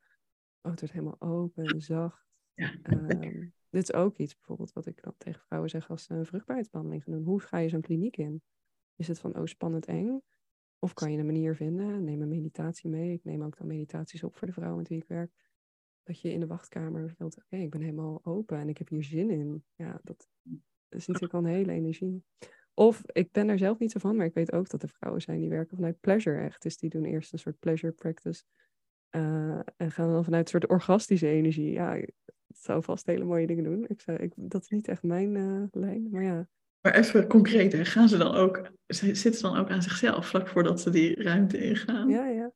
oh 0.62 0.72
het 0.72 0.80
wordt 0.80 0.96
helemaal 0.96 1.22
open 1.22 1.66
en 1.66 1.82
zacht. 1.82 2.26
Ja. 2.54 2.76
Um, 2.84 3.54
dit 3.70 3.84
is 3.84 3.94
ook 3.94 4.18
iets 4.18 4.36
bijvoorbeeld 4.36 4.74
wat 4.74 4.86
ik 4.86 5.04
dan 5.04 5.13
tegen 5.18 5.42
vrouwen 5.42 5.70
zeg 5.70 5.90
als 5.90 6.04
ze 6.04 6.13
een 6.13 6.26
vruchtbaarheidsbehandeling 6.26 7.04
gaan 7.04 7.13
doen. 7.13 7.24
Hoe 7.24 7.40
ga 7.40 7.58
je 7.58 7.70
zo'n 7.70 7.82
kliniek 7.82 8.18
in? 8.18 8.42
Is 8.98 9.08
het 9.08 9.20
van, 9.20 9.38
oh 9.38 9.46
spannend 9.46 9.86
eng? 9.86 10.20
Of 10.80 10.94
kan 10.94 11.12
je 11.12 11.18
een 11.18 11.26
manier 11.26 11.56
vinden? 11.56 12.04
Neem 12.04 12.22
een 12.22 12.28
meditatie 12.28 12.90
mee. 12.90 13.14
Ik 13.14 13.24
neem 13.24 13.44
ook 13.44 13.58
dan 13.58 13.68
meditaties 13.68 14.24
op 14.24 14.36
voor 14.36 14.48
de 14.48 14.54
vrouwen 14.54 14.78
met 14.78 14.88
wie 14.88 14.98
ik 14.98 15.08
werk 15.08 15.32
dat 16.08 16.22
je 16.22 16.32
in 16.32 16.40
de 16.40 16.48
wachtkamer 16.48 17.14
voelt, 17.18 17.38
oké, 17.38 17.56
ik 17.56 17.70
ben 17.70 17.82
helemaal 17.82 18.20
open 18.24 18.58
en 18.58 18.70
ik 18.70 18.78
heb 18.78 18.90
hier 18.90 19.04
zin 19.04 19.30
in. 19.30 19.64
Ja, 19.76 20.00
dat, 20.04 20.28
is 20.90 21.08
natuurlijk 21.08 21.34
al 21.34 21.40
een 21.40 21.46
hele 21.56 21.72
energie. 21.72 22.24
Of 22.74 23.04
ik 23.06 23.32
ben 23.32 23.50
er 23.50 23.58
zelf 23.58 23.80
niet 23.80 23.92
zo 23.92 24.00
van, 24.00 24.16
maar 24.16 24.26
ik 24.26 24.34
weet 24.34 24.52
ook 24.52 24.70
dat 24.70 24.84
er 24.84 24.90
vrouwen 24.90 25.22
zijn 25.22 25.40
die 25.40 25.50
werken 25.50 25.76
vanuit 25.76 26.00
pleasure 26.00 26.40
echt. 26.40 26.62
Dus 26.62 26.78
die 26.78 26.90
doen 26.90 27.06
eerst 27.06 27.34
een 27.34 27.40
soort 27.40 27.60
pleasure 27.60 27.94
practice. 27.94 28.44
Uh, 29.12 29.60
en 29.78 29.92
gaan 29.92 30.12
dan 30.12 30.24
vanuit 30.24 30.44
een 30.44 30.60
soort 30.60 30.68
orgastische 30.68 31.28
energie. 31.28 31.72
Ja, 31.72 31.94
het 31.94 32.58
zou 32.58 32.84
vast 32.84 33.06
hele 33.06 33.24
mooie 33.24 33.48
dingen 33.48 33.64
doen. 33.64 33.86
Ik 33.88 34.02
zou, 34.02 34.18
ik, 34.18 34.34
dat 34.36 34.62
is 34.62 34.70
niet 34.70 34.88
echt 34.88 35.04
mijn 35.04 35.36
uh, 35.36 35.64
lijn, 35.72 36.10
maar 36.10 36.24
ja. 36.24 36.48
Maar 36.88 36.95
even 36.95 37.28
concreet, 37.28 37.71
hè? 37.71 37.86
gaan 37.86 38.10
ze 38.10 38.17
dan 38.17 38.36
ook, 38.36 38.71
zitten 38.88 39.34
ze 39.34 39.41
dan 39.41 39.58
ook 39.58 39.69
aan 39.69 39.82
zichzelf 39.82 40.28
vlak 40.28 40.47
voordat 40.47 40.82
ze 40.82 40.89
die 40.89 41.23
ruimte 41.23 41.58
ingaan? 41.58 42.10
Ja, 42.10 42.28
ja. 42.28 42.52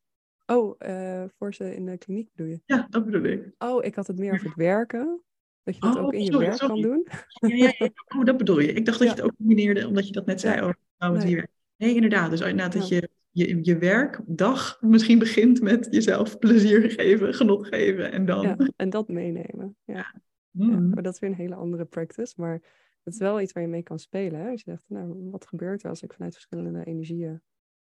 Oh, 0.45 0.75
uh, 0.87 1.23
voor 1.37 1.53
ze 1.53 1.75
in 1.75 1.85
de 1.85 1.97
kliniek 1.97 2.29
bedoel 2.35 2.51
je? 2.51 2.61
Ja, 2.65 2.87
dat 2.89 3.05
bedoel 3.05 3.23
ik. 3.23 3.51
Oh, 3.57 3.85
ik 3.85 3.95
had 3.95 4.07
het 4.07 4.19
meer 4.19 4.33
over 4.33 4.45
het 4.45 4.55
werken. 4.55 5.21
Dat 5.63 5.75
je 5.75 5.81
dat 5.81 5.97
ook 5.97 6.13
in 6.13 6.23
je 6.23 6.37
werk 6.37 6.57
kan 6.57 6.81
doen. 6.81 7.07
Ja, 7.39 7.73
Oh, 8.15 8.25
dat 8.25 8.37
bedoel 8.37 8.59
je. 8.59 8.73
Ik 8.73 8.85
dacht 8.85 8.99
dat 8.99 9.07
je 9.07 9.13
het 9.13 9.23
ook 9.23 9.35
combineerde, 9.37 9.87
omdat 9.87 10.07
je 10.07 10.13
dat 10.13 10.25
net 10.25 10.39
zei 10.39 10.61
over 10.61 10.77
oh, 10.97 11.11
nee. 11.11 11.43
nee, 11.77 11.95
inderdaad. 11.95 12.29
Dus 12.29 12.39
inderdaad 12.39 12.73
dat 12.73 12.87
je, 12.87 13.09
je 13.31 13.59
je 13.61 13.77
werkdag 13.77 14.81
misschien 14.81 15.19
begint 15.19 15.61
met 15.61 15.87
jezelf 15.91 16.39
plezier 16.39 16.91
geven, 16.91 17.33
genot 17.33 17.67
geven 17.67 18.11
en 18.11 18.25
dan... 18.25 18.41
Ja, 18.41 18.57
en 18.75 18.89
dat 18.89 19.07
meenemen. 19.07 19.75
Ja. 19.85 20.13
Mm. 20.51 20.89
maar 20.89 21.03
dat 21.03 21.13
is 21.13 21.19
weer 21.19 21.29
een 21.29 21.35
hele 21.35 21.55
andere 21.55 21.85
practice. 21.85 22.33
Maar 22.37 22.61
het 23.03 23.13
is 23.13 23.19
wel 23.19 23.41
iets 23.41 23.51
waar 23.51 23.63
je 23.63 23.69
mee 23.69 23.83
kan 23.83 23.99
spelen. 23.99 24.39
Hè? 24.39 24.49
Als 24.49 24.61
je 24.63 24.71
zegt, 24.71 24.85
nou, 24.87 25.29
wat 25.29 25.47
gebeurt 25.47 25.83
er 25.83 25.89
als 25.89 26.01
ik 26.01 26.13
vanuit 26.13 26.33
verschillende 26.33 26.85
energieën 26.85 27.41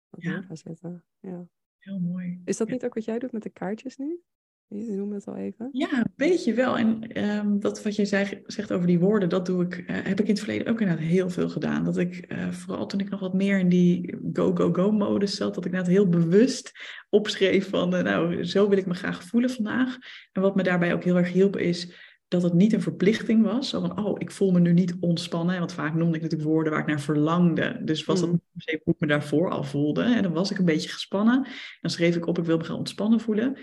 wat 0.09 0.23
ja. 0.23 0.41
ga 0.41 0.55
zetten? 0.55 1.03
Ja. 1.19 1.47
Heel 1.77 1.99
mooi. 1.99 2.41
Is 2.45 2.57
dat 2.57 2.69
niet 2.69 2.85
ook 2.85 2.93
wat 2.93 3.05
jij 3.05 3.19
doet 3.19 3.31
met 3.31 3.43
de 3.43 3.49
kaartjes 3.49 3.97
nu? 3.97 4.21
Je 4.69 4.91
noemde 4.91 5.15
het 5.15 5.27
al 5.27 5.35
even. 5.35 5.69
Ja, 5.71 5.97
een 5.97 6.13
beetje 6.15 6.53
wel. 6.53 6.77
En 6.77 7.23
um, 7.23 7.59
dat 7.59 7.83
wat 7.83 7.95
je 7.95 8.05
zei, 8.05 8.41
zegt 8.45 8.71
over 8.71 8.87
die 8.87 8.99
woorden, 8.99 9.29
dat 9.29 9.45
doe 9.45 9.65
ik, 9.65 9.77
uh, 9.77 9.85
heb 9.87 10.19
ik 10.19 10.27
in 10.27 10.33
het 10.33 10.39
verleden 10.39 10.67
ook 10.67 10.81
inderdaad 10.81 11.05
heel 11.05 11.29
veel 11.29 11.49
gedaan. 11.49 11.83
Dat 11.83 11.97
ik, 11.97 12.31
uh, 12.31 12.51
vooral 12.51 12.85
toen 12.85 12.99
ik 12.99 13.09
nog 13.09 13.19
wat 13.19 13.33
meer 13.33 13.59
in 13.59 13.69
die 13.69 14.17
go-go-go-modus 14.33 15.35
zat, 15.35 15.55
dat 15.55 15.65
ik 15.65 15.71
inderdaad 15.71 15.93
heel 15.93 16.09
bewust 16.09 16.71
opschreef 17.09 17.69
van, 17.69 17.95
uh, 17.95 18.01
nou, 18.01 18.43
zo 18.43 18.69
wil 18.69 18.77
ik 18.77 18.85
me 18.85 18.93
graag 18.93 19.23
voelen 19.23 19.49
vandaag. 19.49 19.97
En 20.31 20.41
wat 20.41 20.55
me 20.55 20.63
daarbij 20.63 20.93
ook 20.93 21.03
heel 21.03 21.17
erg 21.17 21.31
hielp 21.31 21.57
is, 21.57 21.93
dat 22.27 22.43
het 22.43 22.53
niet 22.53 22.73
een 22.73 22.81
verplichting 22.81 23.43
was. 23.43 23.69
Zo 23.69 23.79
van, 23.79 24.05
oh, 24.05 24.15
ik 24.17 24.31
voel 24.31 24.51
me 24.51 24.59
nu 24.59 24.73
niet 24.73 24.95
ontspannen. 24.99 25.59
Want 25.59 25.73
vaak 25.73 25.93
noemde 25.93 26.15
ik 26.15 26.21
natuurlijk 26.21 26.49
woorden 26.49 26.71
waar 26.71 26.81
ik 26.81 26.87
naar 26.87 27.01
verlangde. 27.01 27.81
Dus 27.83 28.05
was 28.05 28.19
dat 28.19 28.29
mm. 28.29 28.41
hoe 28.83 28.93
ik 28.93 28.99
me 28.99 29.07
daarvoor 29.07 29.49
al 29.49 29.63
voelde. 29.63 30.03
En 30.03 30.23
dan 30.23 30.33
was 30.33 30.51
ik 30.51 30.57
een 30.57 30.65
beetje 30.65 30.89
gespannen. 30.89 31.47
Dan 31.81 31.91
schreef 31.91 32.15
ik 32.15 32.27
op, 32.27 32.37
ik 32.37 32.45
wil 32.45 32.57
me 32.57 32.63
gaan 32.63 32.77
ontspannen 32.77 33.19
voelen. 33.19 33.57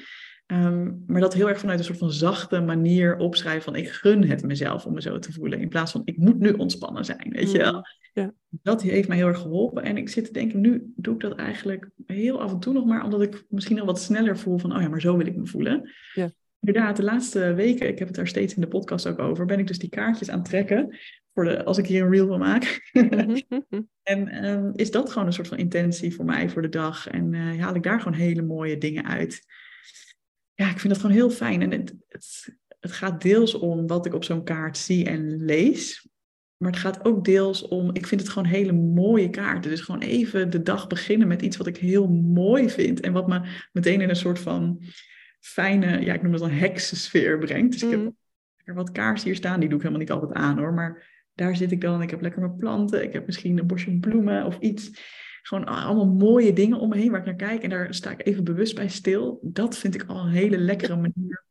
Ehm, 0.46 0.92
maar 1.06 1.20
dat 1.20 1.34
heel 1.34 1.48
erg 1.48 1.58
vanuit 1.58 1.78
een 1.78 1.84
soort 1.84 1.98
van 1.98 2.12
zachte 2.12 2.60
manier 2.60 3.16
opschrijven 3.16 3.62
van 3.62 3.76
ik 3.76 3.88
gun 3.88 4.28
het 4.28 4.42
mezelf 4.42 4.86
om 4.86 4.94
me 4.94 5.02
zo 5.02 5.18
te 5.18 5.32
voelen. 5.32 5.60
In 5.60 5.68
plaats 5.68 5.92
van 5.92 6.02
ik 6.04 6.16
moet 6.16 6.38
nu 6.38 6.52
ontspannen 6.52 7.04
zijn, 7.04 7.30
weet 7.30 7.50
je 7.50 7.58
wel. 7.58 7.72
Mm. 7.72 7.82
Ja. 8.12 8.32
Dat 8.50 8.82
heeft 8.82 9.08
mij 9.08 9.16
heel 9.16 9.26
erg 9.26 9.40
geholpen. 9.40 9.82
En 9.82 9.96
ik 9.96 10.08
zit 10.08 10.24
te 10.24 10.32
denken, 10.32 10.60
nu 10.60 10.92
doe 10.96 11.14
ik 11.14 11.20
dat 11.20 11.34
eigenlijk 11.34 11.90
heel 12.06 12.40
af 12.40 12.52
en 12.52 12.60
toe 12.60 12.72
nog 12.72 12.84
maar, 12.84 13.04
omdat 13.04 13.22
ik 13.22 13.44
misschien 13.48 13.80
al 13.80 13.86
wat 13.86 14.00
sneller 14.00 14.38
voel 14.38 14.58
van, 14.58 14.76
oh 14.76 14.82
ja, 14.82 14.88
maar 14.88 15.00
zo 15.00 15.16
wil 15.16 15.26
ik 15.26 15.36
me 15.36 15.46
voelen. 15.46 15.90
Ja 16.14 16.30
inderdaad, 16.66 16.96
de 16.96 17.02
laatste 17.02 17.54
weken, 17.54 17.88
ik 17.88 17.98
heb 17.98 18.08
het 18.08 18.16
daar 18.16 18.26
steeds 18.26 18.54
in 18.54 18.60
de 18.60 18.68
podcast 18.68 19.06
ook 19.06 19.18
over, 19.18 19.46
ben 19.46 19.58
ik 19.58 19.66
dus 19.66 19.78
die 19.78 19.88
kaartjes 19.88 20.30
aan 20.30 20.38
het 20.38 20.48
trekken. 20.48 20.98
Voor 21.34 21.44
de, 21.44 21.64
als 21.64 21.78
ik 21.78 21.86
hier 21.86 22.04
een 22.04 22.10
reel 22.10 22.26
van 22.26 22.38
maak. 22.38 22.90
Mhm, 22.92 23.40
mhm. 23.48 23.82
en 24.02 24.28
ehm, 24.28 24.70
is 24.74 24.90
dat 24.90 25.10
gewoon 25.10 25.26
een 25.26 25.32
soort 25.32 25.48
van 25.48 25.58
intentie 25.58 26.14
voor 26.14 26.24
mij 26.24 26.48
voor 26.48 26.62
de 26.62 26.68
dag. 26.68 27.08
En 27.08 27.32
uh, 27.32 27.62
haal 27.62 27.74
ik 27.74 27.82
daar 27.82 28.00
gewoon 28.00 28.18
hele 28.18 28.42
mooie 28.42 28.78
dingen 28.78 29.04
uit. 29.04 29.40
Ja, 30.54 30.70
ik 30.70 30.78
vind 30.78 30.92
dat 30.92 31.02
gewoon 31.02 31.16
heel 31.16 31.30
fijn. 31.30 31.62
En 31.62 31.70
het, 31.70 31.94
het, 32.08 32.56
het 32.80 32.92
gaat 32.92 33.22
deels 33.22 33.54
om 33.54 33.86
wat 33.86 34.06
ik 34.06 34.14
op 34.14 34.24
zo'n 34.24 34.44
kaart 34.44 34.76
zie 34.76 35.04
en 35.04 35.44
lees. 35.44 36.08
Maar 36.56 36.70
het 36.70 36.80
gaat 36.80 37.04
ook 37.04 37.24
deels 37.24 37.68
om, 37.68 37.90
ik 37.92 38.06
vind 38.06 38.20
het 38.20 38.30
gewoon 38.30 38.48
hele 38.48 38.72
mooie 38.72 39.30
kaarten. 39.30 39.70
Dus 39.70 39.80
gewoon 39.80 40.02
even 40.02 40.50
de 40.50 40.62
dag 40.62 40.86
beginnen 40.86 41.28
met 41.28 41.42
iets 41.42 41.56
wat 41.56 41.66
ik 41.66 41.76
heel 41.76 42.08
mooi 42.08 42.70
vind. 42.70 43.00
En 43.00 43.12
wat 43.12 43.28
me 43.28 43.40
meteen 43.72 44.00
in 44.00 44.08
een 44.08 44.16
soort 44.16 44.38
van 44.38 44.82
fijne, 45.44 46.04
ja, 46.04 46.14
ik 46.14 46.22
noem 46.22 46.32
het 46.32 46.42
een 46.42 46.50
heksensfeer 46.50 47.38
brengt. 47.38 47.72
Dus 47.72 47.82
ik 47.82 47.90
heb 47.90 48.00
mm. 48.00 48.16
er 48.56 48.74
wat 48.74 48.92
kaarsen 48.92 49.26
hier 49.26 49.36
staan, 49.36 49.60
die 49.60 49.68
doe 49.68 49.78
ik 49.78 49.84
helemaal 49.84 50.04
niet 50.06 50.14
altijd 50.14 50.32
aan 50.32 50.58
hoor. 50.58 50.72
Maar 50.72 51.22
daar 51.34 51.56
zit 51.56 51.72
ik 51.72 51.80
dan, 51.80 52.02
ik 52.02 52.10
heb 52.10 52.20
lekker 52.20 52.40
mijn 52.40 52.56
planten, 52.56 53.02
ik 53.02 53.12
heb 53.12 53.26
misschien 53.26 53.58
een 53.58 53.66
bosje 53.66 53.98
bloemen 53.98 54.44
of 54.44 54.58
iets. 54.58 55.12
Gewoon 55.42 55.64
allemaal 55.64 56.06
mooie 56.06 56.52
dingen 56.52 56.78
om 56.78 56.88
me 56.88 56.96
heen 56.96 57.10
waar 57.10 57.20
ik 57.20 57.26
naar 57.26 57.34
kijk. 57.34 57.62
En 57.62 57.70
daar 57.70 57.94
sta 57.94 58.10
ik 58.10 58.26
even 58.26 58.44
bewust 58.44 58.74
bij 58.74 58.88
stil. 58.88 59.38
Dat 59.42 59.78
vind 59.78 59.94
ik 59.94 60.04
al 60.06 60.18
een 60.18 60.32
hele 60.32 60.58
lekkere 60.58 60.96
manier 60.96 61.44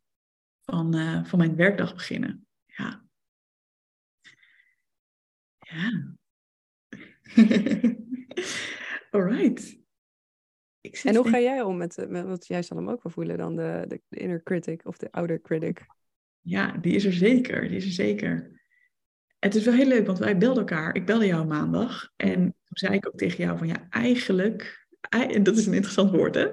van, 0.64 0.96
uh, 0.96 1.24
van 1.24 1.38
mijn 1.38 1.56
werkdag 1.56 1.94
beginnen. 1.94 2.46
Ja. 2.64 3.04
Ja. 5.58 6.14
En 10.92 11.16
hoe 11.16 11.28
ga 11.28 11.40
jij 11.40 11.62
om 11.62 11.76
met, 11.76 11.98
eh, 11.98 12.08
met 12.08 12.26
wat 12.26 12.46
jij 12.46 12.62
zal 12.62 12.76
hem 12.76 12.88
ook 12.88 13.02
wel 13.02 13.12
voelen 13.12 13.38
dan, 13.38 13.56
de, 13.56 13.84
de, 13.88 14.00
inner 14.08 14.42
critic 14.42 14.86
of 14.86 14.96
de 14.96 15.12
outer 15.12 15.40
critic? 15.40 15.86
Ja, 16.40 16.76
die 16.76 16.94
is 16.94 17.04
er 17.04 17.12
zeker. 17.12 17.68
Die 17.68 17.76
is 17.76 17.84
er 17.84 17.92
zeker. 17.92 18.62
Het 19.38 19.54
is 19.54 19.64
wel 19.64 19.74
heel 19.74 19.86
leuk, 19.86 20.06
want 20.06 20.18
wij 20.18 20.38
belden 20.38 20.58
elkaar. 20.58 20.94
Ik 20.94 21.06
belde 21.06 21.26
jou 21.26 21.46
maandag. 21.46 22.12
En 22.16 22.40
toen 22.40 22.54
zei 22.76 22.94
ik 22.94 23.06
ook 23.06 23.16
tegen 23.16 23.44
jou 23.44 23.58
van 23.58 23.66
ja, 23.66 23.86
eigenlijk, 23.90 24.86
en 25.08 25.42
dat 25.42 25.56
is 25.56 25.66
een 25.66 25.74
interessant 25.74 26.10
woord 26.10 26.34
hè. 26.34 26.48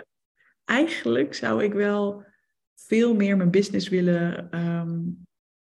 Eigenlijk 0.65 1.33
zou 1.33 1.63
ik 1.63 1.73
wel 1.73 2.25
veel 2.75 3.15
meer 3.15 3.37
mijn 3.37 3.51
business 3.51 3.89
willen 3.89 4.57
um, 4.59 5.27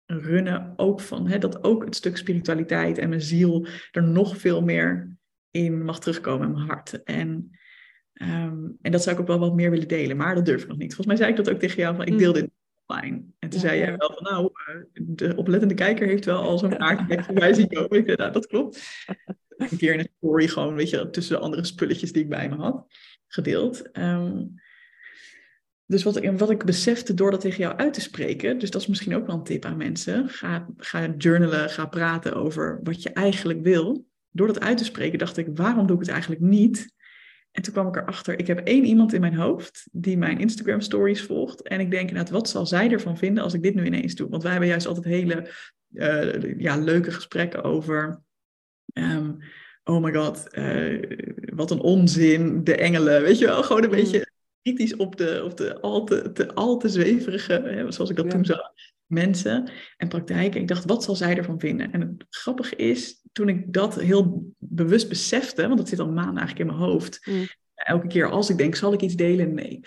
runnen. 0.06 0.72
Ook 0.76 1.00
van 1.00 1.28
hè, 1.28 1.38
dat 1.38 1.64
ook 1.64 1.84
het 1.84 1.96
stuk 1.96 2.16
spiritualiteit 2.16 2.98
en 2.98 3.08
mijn 3.08 3.20
ziel 3.20 3.66
er 3.90 4.02
nog 4.02 4.36
veel 4.36 4.62
meer 4.62 5.16
in 5.50 5.84
mag 5.84 6.00
terugkomen 6.00 6.46
in 6.46 6.52
mijn 6.52 6.66
hart. 6.66 7.02
En 7.02 7.58
Ehm, 8.18 8.68
en 8.82 8.92
dat 8.92 9.02
zou 9.02 9.14
ik 9.14 9.20
ook 9.20 9.28
wel 9.28 9.38
wat 9.38 9.54
meer 9.54 9.70
willen 9.70 9.88
delen, 9.88 10.16
maar 10.16 10.34
dat 10.34 10.44
durf 10.44 10.62
ik 10.62 10.68
nog 10.68 10.76
niet. 10.76 10.94
Volgens 10.94 11.06
mij 11.06 11.16
zei 11.16 11.30
ik 11.30 11.36
dat 11.36 11.54
ook 11.54 11.60
tegen 11.60 11.76
jou, 11.76 11.96
van 11.96 12.06
ik 12.06 12.18
deel 12.18 12.32
mm. 12.32 12.40
dit 12.40 12.50
online. 12.86 13.22
En 13.38 13.48
toen 13.48 13.60
zei 13.60 13.78
jij 13.78 13.96
wel 13.96 14.12
van, 14.14 14.32
nou, 14.32 14.50
eh, 14.66 15.02
de 15.02 15.36
oplettende 15.36 15.74
kijker 15.74 16.06
heeft 16.06 16.24
wel 16.24 16.42
al 16.42 16.58
zo'n 16.58 16.76
kaartje 16.76 17.22
voor 17.22 17.34
mij 17.34 17.54
zien 17.54 17.68
komen. 17.68 17.98
Ik 17.98 18.04
zei, 18.04 18.16
nou, 18.16 18.32
dat 18.32 18.46
klopt. 18.46 19.04
Een 19.56 19.76
keer 19.76 19.92
in 19.92 19.98
een 19.98 20.10
story 20.16 20.48
gewoon, 20.48 20.74
weet 20.74 20.90
je, 20.90 21.10
tussen 21.10 21.36
de 21.36 21.42
andere 21.42 21.64
spulletjes 21.64 22.12
die 22.12 22.22
ik 22.22 22.28
bij 22.28 22.48
me 22.48 22.56
had, 22.56 22.86
gedeeld. 23.26 23.90
Ehm, 23.90 24.44
dus 25.86 26.02
wat 26.02 26.16
ik, 26.16 26.38
wat 26.38 26.50
ik 26.50 26.64
besefte 26.64 27.14
door 27.14 27.30
dat 27.30 27.40
tegen 27.40 27.58
jou 27.58 27.76
uit 27.76 27.94
te 27.94 28.00
spreken, 28.00 28.58
dus 28.58 28.70
dat 28.70 28.80
is 28.80 28.86
misschien 28.86 29.14
ook 29.14 29.26
wel 29.26 29.36
een 29.36 29.42
tip 29.42 29.64
aan 29.64 29.76
mensen. 29.76 30.28
Ga, 30.28 30.68
ga 30.76 31.14
journalen, 31.18 31.70
ga 31.70 31.86
praten 31.86 32.34
over 32.34 32.80
wat 32.82 33.02
je 33.02 33.12
eigenlijk 33.12 33.62
wil. 33.62 34.06
Door 34.30 34.46
dat 34.46 34.60
uit 34.60 34.78
te 34.78 34.84
spreken 34.84 35.18
dacht 35.18 35.36
ik, 35.36 35.48
waarom 35.54 35.86
doe 35.86 35.96
ik 35.96 36.02
het 36.02 36.10
eigenlijk 36.10 36.40
niet? 36.40 36.96
En 37.58 37.64
toen 37.64 37.72
kwam 37.72 37.88
ik 37.88 37.96
erachter, 37.96 38.38
ik 38.38 38.46
heb 38.46 38.58
één 38.58 38.84
iemand 38.84 39.12
in 39.12 39.20
mijn 39.20 39.34
hoofd 39.34 39.88
die 39.92 40.18
mijn 40.18 40.38
Instagram 40.38 40.80
stories 40.80 41.22
volgt. 41.22 41.62
En 41.62 41.80
ik 41.80 41.90
denk 41.90 42.08
inderdaad, 42.08 42.32
wat 42.32 42.48
zal 42.48 42.66
zij 42.66 42.90
ervan 42.90 43.16
vinden 43.16 43.42
als 43.42 43.54
ik 43.54 43.62
dit 43.62 43.74
nu 43.74 43.84
ineens 43.84 44.14
doe? 44.14 44.28
Want 44.28 44.42
wij 44.42 44.50
hebben 44.50 44.70
juist 44.70 44.86
altijd 44.86 45.04
hele 45.04 45.50
uh, 45.92 46.58
ja, 46.58 46.76
leuke 46.76 47.10
gesprekken 47.10 47.62
over... 47.62 48.22
Um, 48.92 49.38
oh 49.84 50.02
my 50.02 50.14
god, 50.14 50.46
uh, 50.52 51.02
wat 51.54 51.70
een 51.70 51.80
onzin, 51.80 52.64
de 52.64 52.76
engelen. 52.76 53.22
Weet 53.22 53.38
je 53.38 53.46
wel, 53.46 53.62
gewoon 53.62 53.82
een 53.82 53.88
mm. 53.88 53.94
beetje 53.94 54.30
kritisch 54.62 54.96
op 54.96 55.16
de, 55.16 55.42
op 55.44 55.56
de 55.56 55.80
al, 55.80 56.04
te, 56.04 56.32
te, 56.32 56.54
al 56.54 56.76
te 56.78 56.88
zweverige, 56.88 57.52
hè, 57.52 57.92
zoals 57.92 58.10
ik 58.10 58.16
dat 58.16 58.30
toen 58.30 58.44
zag, 58.44 58.72
mensen 59.08 59.70
en 59.96 60.08
praktijken. 60.08 60.60
Ik 60.60 60.68
dacht, 60.68 60.84
wat 60.84 61.04
zal 61.04 61.14
zij 61.16 61.36
ervan 61.36 61.60
vinden? 61.60 61.92
En 61.92 62.00
het 62.00 62.26
grappige 62.30 62.76
is, 62.76 63.22
toen 63.32 63.48
ik 63.48 63.72
dat 63.72 64.00
heel 64.00 64.52
bewust 64.58 65.08
besefte, 65.08 65.66
want 65.66 65.78
dat 65.78 65.88
zit 65.88 65.98
al 65.98 66.12
maanden 66.12 66.36
eigenlijk 66.36 66.70
in 66.70 66.76
mijn 66.76 66.90
hoofd. 66.90 67.26
Mm. 67.26 67.46
Elke 67.74 68.06
keer 68.06 68.30
als 68.30 68.50
ik 68.50 68.58
denk, 68.58 68.74
zal 68.74 68.92
ik 68.92 69.00
iets 69.00 69.14
delen? 69.14 69.54
Nee. 69.54 69.80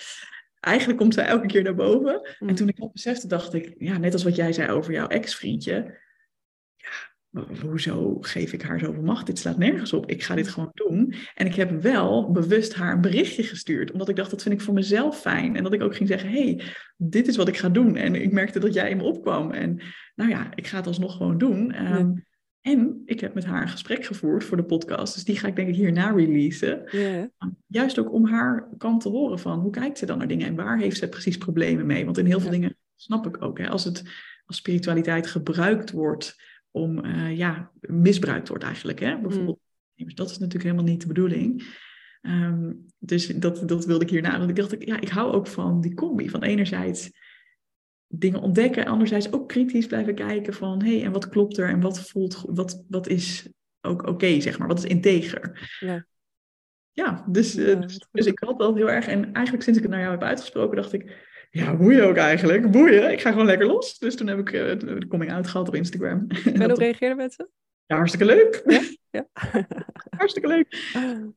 Eigenlijk 0.60 1.00
komt 1.00 1.14
zij 1.14 1.26
elke 1.26 1.48
keer 1.48 1.64
naar 1.64 1.76
boven. 1.76 2.22
En 2.40 2.48
mm. 2.48 2.56
toen 2.56 2.68
ik 2.68 2.78
dat 2.78 2.94
besefte, 2.94 3.28
dacht 3.28 3.54
ik, 3.54 3.76
ja, 3.78 3.98
net 3.98 4.14
als 4.14 4.24
wat 4.24 4.36
jij 4.36 4.54
zei 4.54 4.72
over 4.72 4.94
jouw 4.94 5.08
ex-vriendje. 5.08 6.00
Hoezo 7.62 8.18
geef 8.22 8.54
ik 8.54 8.62
haar 8.62 8.80
zoveel 8.80 9.04
macht? 9.04 9.26
Dit 9.26 9.40
slaat 9.40 9.58
nergens 9.58 9.94
op. 9.94 10.10
Ik 10.10 10.24
ga 10.24 10.36
dit 10.36 10.48
gewoon 10.48 10.72
doen. 10.74 11.14
En 11.36 11.46
ik 11.46 11.56
heb 11.56 11.82
wel 11.82 12.32
bewust 12.32 12.74
haar 12.74 12.94
een 12.94 13.02
berichtje 13.02 13.44
gestuurd, 13.44 13.92
omdat 13.92 14.10
ik 14.10 14.16
dacht, 14.16 14.32
dat 14.32 14.42
vind 14.42 14.56
ik 14.56 14.62
voor 14.62 14.74
mezelf 14.74 15.20
fijn. 15.20 15.56
En 15.56 15.64
dat 15.64 15.74
ik 15.74 15.82
ook 15.82 15.96
ging 15.96 16.10
zeggen, 16.10 16.30
hey, 16.30 16.62
dit 16.98 17.28
is 17.28 17.36
wat 17.36 17.48
ik 17.48 17.58
ga 17.58 17.70
doen. 17.70 17.96
En 17.96 18.16
ik 18.16 18.32
merkte 18.32 18.60
dat 18.60 18.74
jij 18.74 18.90
in 18.90 18.98
me 18.98 19.04
opkwam. 19.04 19.52
En 19.52 19.82
nou 20.16 20.30
ja, 20.30 20.52
ik 20.56 20.68
ga 20.68 20.78
het 20.78 20.88
alsnog 20.88 21.18
gewoon 21.18 21.38
doen. 21.38 21.72
Ehm, 21.72 22.12
en 22.62 23.02
ik 23.06 23.20
heb 23.20 23.34
met 23.34 23.46
haar 23.46 23.62
een 23.62 23.70
gesprek 23.70 24.06
gevoerd 24.06 24.44
voor 24.44 24.58
de 24.58 24.64
podcast. 24.64 25.14
Dus 25.14 25.24
die 25.24 25.38
ga 25.38 25.48
ik 25.48 25.56
denk 25.56 25.68
ik 25.68 25.76
hierna 25.76 26.12
releasen. 26.12 26.84
Juist 27.68 28.00
ook 28.00 28.14
om 28.14 28.26
haar 28.26 28.70
kant 28.78 29.02
te 29.02 29.10
horen 29.10 29.40
van 29.40 29.60
hoe 29.60 29.72
kijkt 29.72 29.98
ze 29.98 30.06
dan 30.06 30.18
naar 30.18 30.28
dingen 30.28 30.48
en 30.48 30.56
waar 30.56 30.78
heeft 30.78 30.98
ze 30.98 31.10
precies 31.10 31.38
problemen 31.38 31.86
mee. 31.86 32.06
Want 32.06 32.18
in 32.18 32.26
heel 32.26 32.40
veel 32.40 32.52
dingen 32.52 32.78
snap 32.96 33.28
ik 33.28 33.42
ook. 33.44 33.58
Hè, 33.58 33.70
als, 33.70 33.84
het, 33.84 34.04
als 34.46 34.58
spiritualiteit 34.58 35.28
gebruikt 35.28 35.92
wordt 35.92 36.50
om, 36.72 37.06
uh, 37.06 37.38
ja, 37.38 37.72
misbruikt 37.80 38.48
wordt 38.48 38.64
eigenlijk. 38.64 39.00
Hè? 39.00 39.20
Bijvoorbeeld, 39.22 39.60
mm. 39.96 40.16
dat 40.16 40.30
is 40.30 40.38
natuurlijk 40.38 40.64
helemaal 40.64 40.92
niet 40.92 41.02
de 41.02 41.08
bedoeling. 41.08 41.64
Ehm, 42.22 42.72
dus 43.00 43.28
dat, 43.28 43.68
dat 43.68 43.86
wilde 43.86 44.04
ik 44.04 44.10
hierna. 44.10 44.38
Want 44.38 44.50
ik 44.50 44.56
dacht, 44.56 44.76
ja, 44.80 45.00
ik 45.00 45.10
hou 45.10 45.34
ook 45.34 45.48
van 45.48 45.82
die 45.82 45.94
combi. 45.94 46.30
Van 46.30 46.44
enerzijds 46.44 47.12
dingen 48.08 48.42
ontdekken. 48.42 48.86
Anderzijds 48.86 49.32
ook 49.32 49.48
kritisch 49.48 49.88
blijven 49.88 50.16
kijken 50.16 50.54
van... 50.54 50.84
hé, 50.84 50.96
hey, 50.96 51.06
en 51.06 51.12
wat 51.12 51.30
klopt 51.30 51.58
er 51.58 51.70
en 51.70 51.82
wat 51.82 52.10
voelt... 52.10 52.44
wat, 52.48 52.86
wat 52.88 53.08
is 53.08 53.50
ook 53.82 54.08
oké, 54.08 54.40
zeg 54.40 54.58
maar. 54.58 54.68
Wat 54.68 54.78
is 54.78 54.90
integer? 54.90 55.76
Ja. 55.80 56.06
Ja, 56.94 57.26
dus, 57.28 57.58
uh, 57.58 57.82
dus, 57.82 58.08
dus, 58.12 58.26
ik 58.26 58.40
had 58.40 58.58
wel 58.58 58.76
heel 58.76 58.90
erg... 58.90 59.08
En 59.08 59.34
eigenlijk 59.34 59.64
sinds 59.64 59.80
ik 59.80 59.86
het 59.86 59.92
naar 59.92 60.02
jou 60.02 60.12
heb 60.12 60.24
uitgesproken, 60.24 60.76
dacht 60.76 60.94
ik... 60.94 61.30
Ja, 61.54 61.76
boeien 61.76 62.06
ook 62.06 62.16
eigenlijk. 62.16 62.72
Boeien. 62.72 63.12
Ik 63.12 63.22
ga 63.22 63.32
gewoon 63.32 63.45
lekker 63.45 63.68
los. 63.68 63.99
Dus 63.99 64.16
toen 64.16 64.28
heb 64.28 64.39
ik 64.39 64.52
uh, 64.52 64.80
de 64.80 65.08
coming 65.08 65.32
out 65.34 65.47
gehad 65.47 65.68
op 65.68 65.76
Instagram. 65.76 66.28
En 66.54 66.70
hoe 66.70 66.80
reageerden 66.80 67.18
mensen? 67.18 67.49
Ja, 67.86 67.95
hartstikke 67.95 68.26
leuk. 68.26 68.64
Ja? 68.66 68.82
ja. 69.18 69.28
hartstikke 70.10 70.47
leuk. 70.47 70.91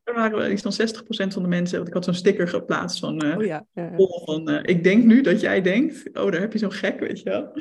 Er 0.04 0.14
waren 0.14 0.52
iets 0.52 0.62
van 0.62 0.72
60% 0.72 1.32
van 1.32 1.42
de 1.42 1.48
mensen, 1.48 1.76
want 1.76 1.88
ik 1.88 1.94
had 1.94 2.04
zo'n 2.04 2.14
sticker 2.14 2.48
geplaatst 2.48 2.98
van, 2.98 3.24
uh, 3.24 3.36
oh 3.36 3.44
ja, 3.44 3.66
van 4.24 4.50
uh, 4.50 4.60
ik 4.62 4.84
denk 4.84 5.04
nu 5.04 5.20
dat 5.20 5.40
jij 5.40 5.60
denkt, 5.60 6.18
oh 6.18 6.30
daar 6.30 6.40
heb 6.40 6.52
je 6.52 6.58
zo'n 6.58 6.72
gek, 6.72 7.00
weet 7.00 7.18
je 7.18 7.30
wel. 7.30 7.52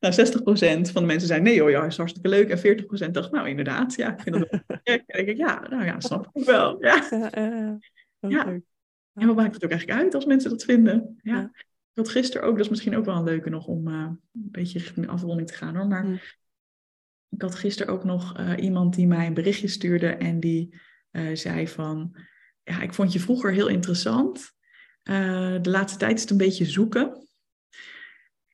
Nou, 0.00 0.14
60% 0.14 0.92
van 0.92 1.02
de 1.02 1.08
mensen 1.08 1.28
zei 1.28 1.40
nee 1.40 1.54
joh, 1.54 1.70
ja, 1.70 1.84
is 1.84 1.96
hartstikke 1.96 2.28
leuk. 2.28 2.48
En 2.48 3.06
40% 3.08 3.10
dacht, 3.10 3.30
nou 3.30 3.48
inderdaad, 3.48 3.94
ja, 3.94 4.12
ik 4.12 4.20
vind 4.20 4.36
dat 4.36 4.48
wel 4.50 4.78
gek. 4.84 5.02
En 5.06 5.28
ik, 5.28 5.36
ja, 5.36 5.66
nou 5.68 5.84
ja, 5.84 6.00
snap 6.00 6.30
ik 6.32 6.44
wel. 6.44 6.84
Ja. 6.84 7.04
Ja, 8.28 8.46
En 9.14 9.26
wat 9.26 9.36
maakt 9.36 9.54
het 9.54 9.64
ook 9.64 9.70
eigenlijk 9.70 10.00
uit 10.00 10.14
als 10.14 10.24
mensen 10.24 10.50
dat 10.50 10.64
vinden? 10.64 11.18
Ja. 11.22 11.50
Ik 11.94 11.98
had 11.98 12.08
gisteren 12.08 12.46
ook, 12.46 12.54
dat 12.54 12.64
is 12.64 12.70
misschien 12.70 12.96
ook 12.96 13.04
wel 13.04 13.16
een 13.16 13.24
leuke 13.24 13.50
nog 13.50 13.66
om 13.66 13.88
uh, 13.88 13.94
een 13.94 14.20
beetje 14.32 14.78
richting 14.78 15.08
afronding 15.08 15.48
te 15.48 15.54
gaan 15.54 15.76
hoor. 15.76 15.86
Maar 15.86 16.04
mm. 16.04 16.20
ik 17.28 17.42
had 17.42 17.54
gisteren 17.54 17.92
ook 17.92 18.04
nog 18.04 18.38
uh, 18.38 18.52
iemand 18.58 18.94
die 18.94 19.06
mij 19.06 19.26
een 19.26 19.34
berichtje 19.34 19.68
stuurde 19.68 20.08
en 20.08 20.40
die 20.40 20.80
uh, 21.12 21.36
zei 21.36 21.68
van, 21.68 22.16
ja, 22.62 22.80
ik 22.80 22.94
vond 22.94 23.12
je 23.12 23.20
vroeger 23.20 23.52
heel 23.52 23.68
interessant. 23.68 24.52
de 25.02 25.60
laatste 25.62 25.98
tijd 25.98 26.14
is 26.14 26.20
het 26.20 26.30
een 26.30 26.36
beetje 26.36 26.64
zoeken. 26.64 27.26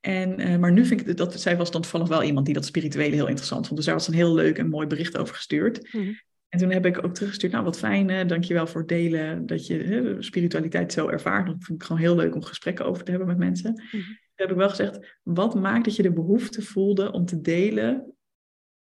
En, 0.01 0.61
maar 0.61 0.73
nu 0.73 0.85
vind 0.85 1.09
ik 1.09 1.17
dat, 1.17 1.41
zij 1.41 1.57
was 1.57 1.71
dan 1.71 1.83
toevallig 1.83 2.09
wel 2.09 2.23
iemand 2.23 2.47
die 2.47 2.55
dat 2.55 2.65
spirituele 2.65 3.15
heel 3.15 3.27
interessant 3.27 3.65
vond. 3.67 3.77
Dus 3.77 3.87
daar 3.87 3.97
was 3.97 4.09
een 4.09 4.15
heel 4.15 4.35
leuk 4.35 4.59
en 4.59 4.69
mooi 4.69 4.87
bericht 4.87 5.19
over 5.19 5.35
gestuurd. 5.35 5.93
Mm. 5.93 6.17
En 6.49 6.59
toen 6.59 6.71
heb 6.71 6.87
ik 6.87 7.05
ook 7.05 7.15
teruggestuurd, 7.15 7.53
nou 7.53 7.65
wat 7.65 7.79
fijn, 7.79 8.11
hè? 8.11 8.27
dankjewel 8.27 8.67
voor 8.67 8.81
het 8.81 8.89
delen 8.89 9.47
dat 9.47 9.67
je 9.67 9.77
hè, 9.79 10.23
spiritualiteit 10.23 10.93
zo 10.93 11.09
ervaart. 11.09 11.47
Dat 11.47 11.57
vind 11.59 11.81
ik 11.81 11.87
gewoon 11.87 12.03
heel 12.03 12.17
leuk 12.17 12.35
om 12.35 12.43
gesprekken 12.43 12.85
over 12.85 13.05
te 13.05 13.11
hebben 13.11 13.29
met 13.29 13.39
mensen. 13.39 13.71
Mm 13.71 13.91
Toen 13.91 14.47
heb 14.47 14.51
ik 14.51 14.57
wel 14.57 14.69
gezegd, 14.69 15.19
wat 15.23 15.55
maakt 15.55 15.85
dat 15.85 15.97
je 15.97 16.03
de 16.03 16.13
behoefte 16.13 16.63
voelde 16.63 17.13
om 17.13 17.25
te 17.25 17.41
delen 17.41 18.15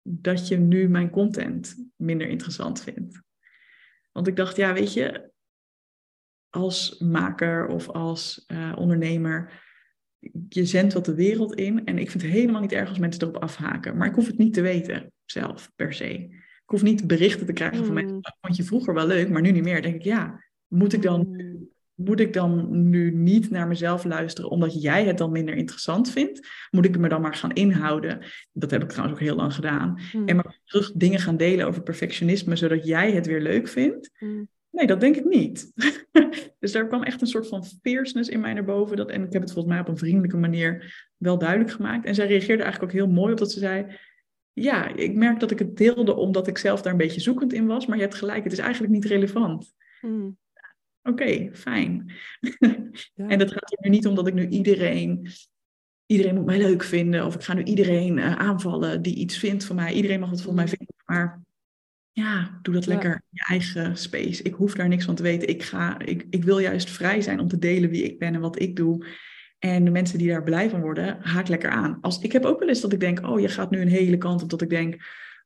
dat 0.03 0.49
je 0.49 0.57
nu 0.57 0.89
mijn 0.89 1.11
content 1.11 1.77
minder 1.97 2.29
interessant 2.29 2.83
vindt? 2.83 3.23
Want 4.13 4.27
ik 4.27 4.37
dacht, 4.37 4.57
ja 4.57 4.73
weet 4.73 4.93
je, 4.93 5.31
als 6.51 6.99
maker 6.99 7.67
of 7.67 7.89
als 7.89 8.45
uh, 8.47 8.73
ondernemer, 8.77 9.63
je 10.49 10.65
zendt 10.65 10.93
wat 10.93 11.05
de 11.05 11.15
wereld 11.15 11.55
in. 11.55 11.85
En 11.85 11.99
ik 11.99 12.11
vind 12.11 12.23
het 12.23 12.33
helemaal 12.33 12.61
niet 12.61 12.73
erg 12.73 12.89
als 12.89 12.99
mensen 12.99 13.23
erop 13.23 13.43
afhaken. 13.43 13.97
Maar 13.97 14.09
ik 14.09 14.15
hoef 14.15 14.27
het 14.27 14.39
niet 14.39 14.55
te 14.55 14.61
weten 14.61 15.13
zelf, 15.25 15.73
per 15.77 15.93
se 15.93 16.41
hoef 16.73 16.83
niet 16.83 17.07
berichten 17.07 17.47
te 17.47 17.53
krijgen 17.53 17.85
van 17.85 17.95
mensen. 17.95 18.17
Mm. 18.17 18.23
Dat 18.23 18.37
vond 18.41 18.57
je 18.57 18.63
vroeger 18.63 18.95
wel 18.95 19.07
leuk, 19.07 19.29
maar 19.29 19.43
nu 19.43 19.51
niet 19.51 19.63
meer. 19.63 19.83
denk 19.83 19.95
ik, 19.95 20.03
ja, 20.03 20.45
moet 20.67 20.93
ik 20.93 21.03
dan, 21.03 21.27
mm. 21.29 21.69
moet 21.95 22.21
ik 22.21 22.33
dan 22.33 22.69
nu 22.91 23.11
niet 23.15 23.51
naar 23.51 23.67
mezelf 23.67 24.05
luisteren 24.05 24.51
omdat 24.51 24.83
jij 24.83 25.05
het 25.05 25.19
dan 25.19 25.33
minder 25.33 25.55
interessant 25.55 26.11
vindt? 26.11 26.49
Moet 26.71 26.85
ik 26.85 26.99
me 26.99 27.09
dan 27.09 27.21
maar 27.21 27.35
gaan 27.35 27.53
inhouden? 27.53 28.19
Dat 28.53 28.71
heb 28.71 28.83
ik 28.83 28.89
trouwens 28.89 29.19
ook 29.19 29.25
heel 29.27 29.37
lang 29.37 29.55
gedaan. 29.55 30.01
Mm. 30.13 30.29
En 30.29 30.37
maar 30.37 30.59
terug 30.65 30.93
dingen 30.95 31.21
gaan 31.21 31.37
delen 31.37 31.67
over 31.67 31.83
perfectionisme, 31.83 32.57
zodat 32.57 32.87
jij 32.87 33.13
het 33.13 33.27
weer 33.27 33.41
leuk 33.41 33.69
vindt. 33.69 34.11
Nee, 34.73 34.87
dat 34.87 35.01
denk 35.01 35.17
ik 35.17 35.25
niet. 35.25 35.73
dus 36.61 36.73
daar 36.73 36.87
kwam 36.87 37.03
echt 37.03 37.21
een 37.21 37.27
soort 37.27 37.49
van 37.49 37.65
fierceness 37.83 38.29
in 38.29 38.41
mij 38.41 38.53
naar 38.53 38.65
boven. 38.65 38.97
Dat, 38.97 39.11
en 39.11 39.25
ik 39.25 39.33
heb 39.33 39.43
het 39.43 39.53
volgens 39.53 39.75
mij 39.75 39.83
op 39.83 39.89
een 39.89 39.99
vriendelijke 39.99 40.37
manier 40.37 40.95
wel 41.17 41.39
duidelijk 41.39 41.71
gemaakt. 41.71 42.05
En 42.05 42.15
zij 42.15 42.27
reageerde 42.27 42.63
eigenlijk 42.63 42.93
ook 42.93 42.99
heel 42.99 43.13
mooi 43.13 43.33
op 43.33 43.39
dat 43.39 43.53
ze 43.53 43.59
zei 43.59 43.87
ja, 44.53 44.95
ik 44.95 45.15
merk 45.15 45.41
dat 45.41 45.51
ik 45.51 45.59
het 45.59 45.77
deelde 45.77 46.15
omdat 46.15 46.47
ik 46.47 46.59
zelf 46.59 46.83
daar 46.83 46.93
een 46.93 46.99
beetje 46.99 47.21
zoekend 47.21 47.53
in 47.53 47.67
was. 47.67 47.87
Maar 47.87 47.97
je 47.97 48.03
hebt 48.03 48.15
gelijk, 48.15 48.45
het 48.45 48.53
is 48.53 48.59
eigenlijk 48.59 48.93
niet 48.93 49.05
relevant. 49.05 49.75
Hmm. 50.01 50.39
Oké, 51.03 51.51
fijn. 51.53 52.13
en 53.15 53.39
dat 53.39 53.53
gaat 53.53 53.73
er 53.73 53.79
nu 53.81 53.89
niet 53.89 54.07
om 54.07 54.15
dat 54.15 54.27
ik 54.27 54.35
nu 54.35 54.49
iedereen, 54.49 55.29
iedereen 56.07 56.35
moet 56.35 56.45
mij 56.45 56.59
leuk 56.59 56.83
vinden. 56.83 57.27
Of 57.27 57.35
ik 57.35 57.43
ga 57.43 57.55
nu 57.55 57.63
iedereen 57.63 58.17
uh, 58.17 58.37
aanvallen 58.37 59.03
die 59.03 59.15
iets 59.15 59.39
vindt 59.39 59.65
van 59.65 59.77
mij. 59.77 59.93
Iedereen 59.93 60.21
mag 60.21 60.31
het 60.31 60.43
van 60.43 60.55
mij 60.55 60.65
hmm. 60.65 60.75
vinden. 60.77 60.97
Maar 61.05 61.43
ja, 62.13 62.59
doe 62.63 62.75
dat 62.75 62.87
lekker 62.87 63.13
in 63.13 63.21
je 63.31 63.45
eigen 63.49 63.97
space. 63.97 64.43
Ik 64.43 64.55
hoef 64.55 64.75
daar 64.75 64.89
niks 64.89 65.05
van 65.05 65.15
te 65.15 65.23
weten. 65.23 65.49
Ik, 65.49 65.63
ga, 65.63 65.99
ik, 65.99 66.27
ik 66.31 66.45
wil 66.45 66.59
juist 66.59 66.91
vrij 66.91 67.21
zijn 67.21 67.41
om 67.41 67.49
te 67.49 67.59
delen 67.59 67.91
wie 67.91 68.05
ik 68.05 68.19
ben 68.19 68.35
en 68.35 68.41
wat 68.41 68.61
ik 68.61 68.77
doe. 68.77 69.07
En 69.65 69.85
de 69.85 69.91
mensen 69.91 70.19
die 70.19 70.29
daar 70.29 70.43
blij 70.43 70.71
van 70.71 70.81
worden, 70.81 71.19
haak 71.21 71.49
lekker 71.49 71.71
aan. 71.71 71.99
Als, 72.01 72.19
ik 72.19 72.33
heb 72.33 72.45
ook 72.45 72.59
wel 72.59 72.69
eens 72.69 72.81
dat 72.81 72.93
ik 72.93 73.01
denk, 73.01 73.27
oh, 73.27 73.41
je 73.41 73.49
gaat 73.49 73.71
nu 73.71 73.81
een 73.81 73.89
hele 73.89 74.19
kant 74.19 74.43
op. 74.43 74.51
Dat 74.51 74.63
ik 74.63 74.71
denk, 74.71 75.05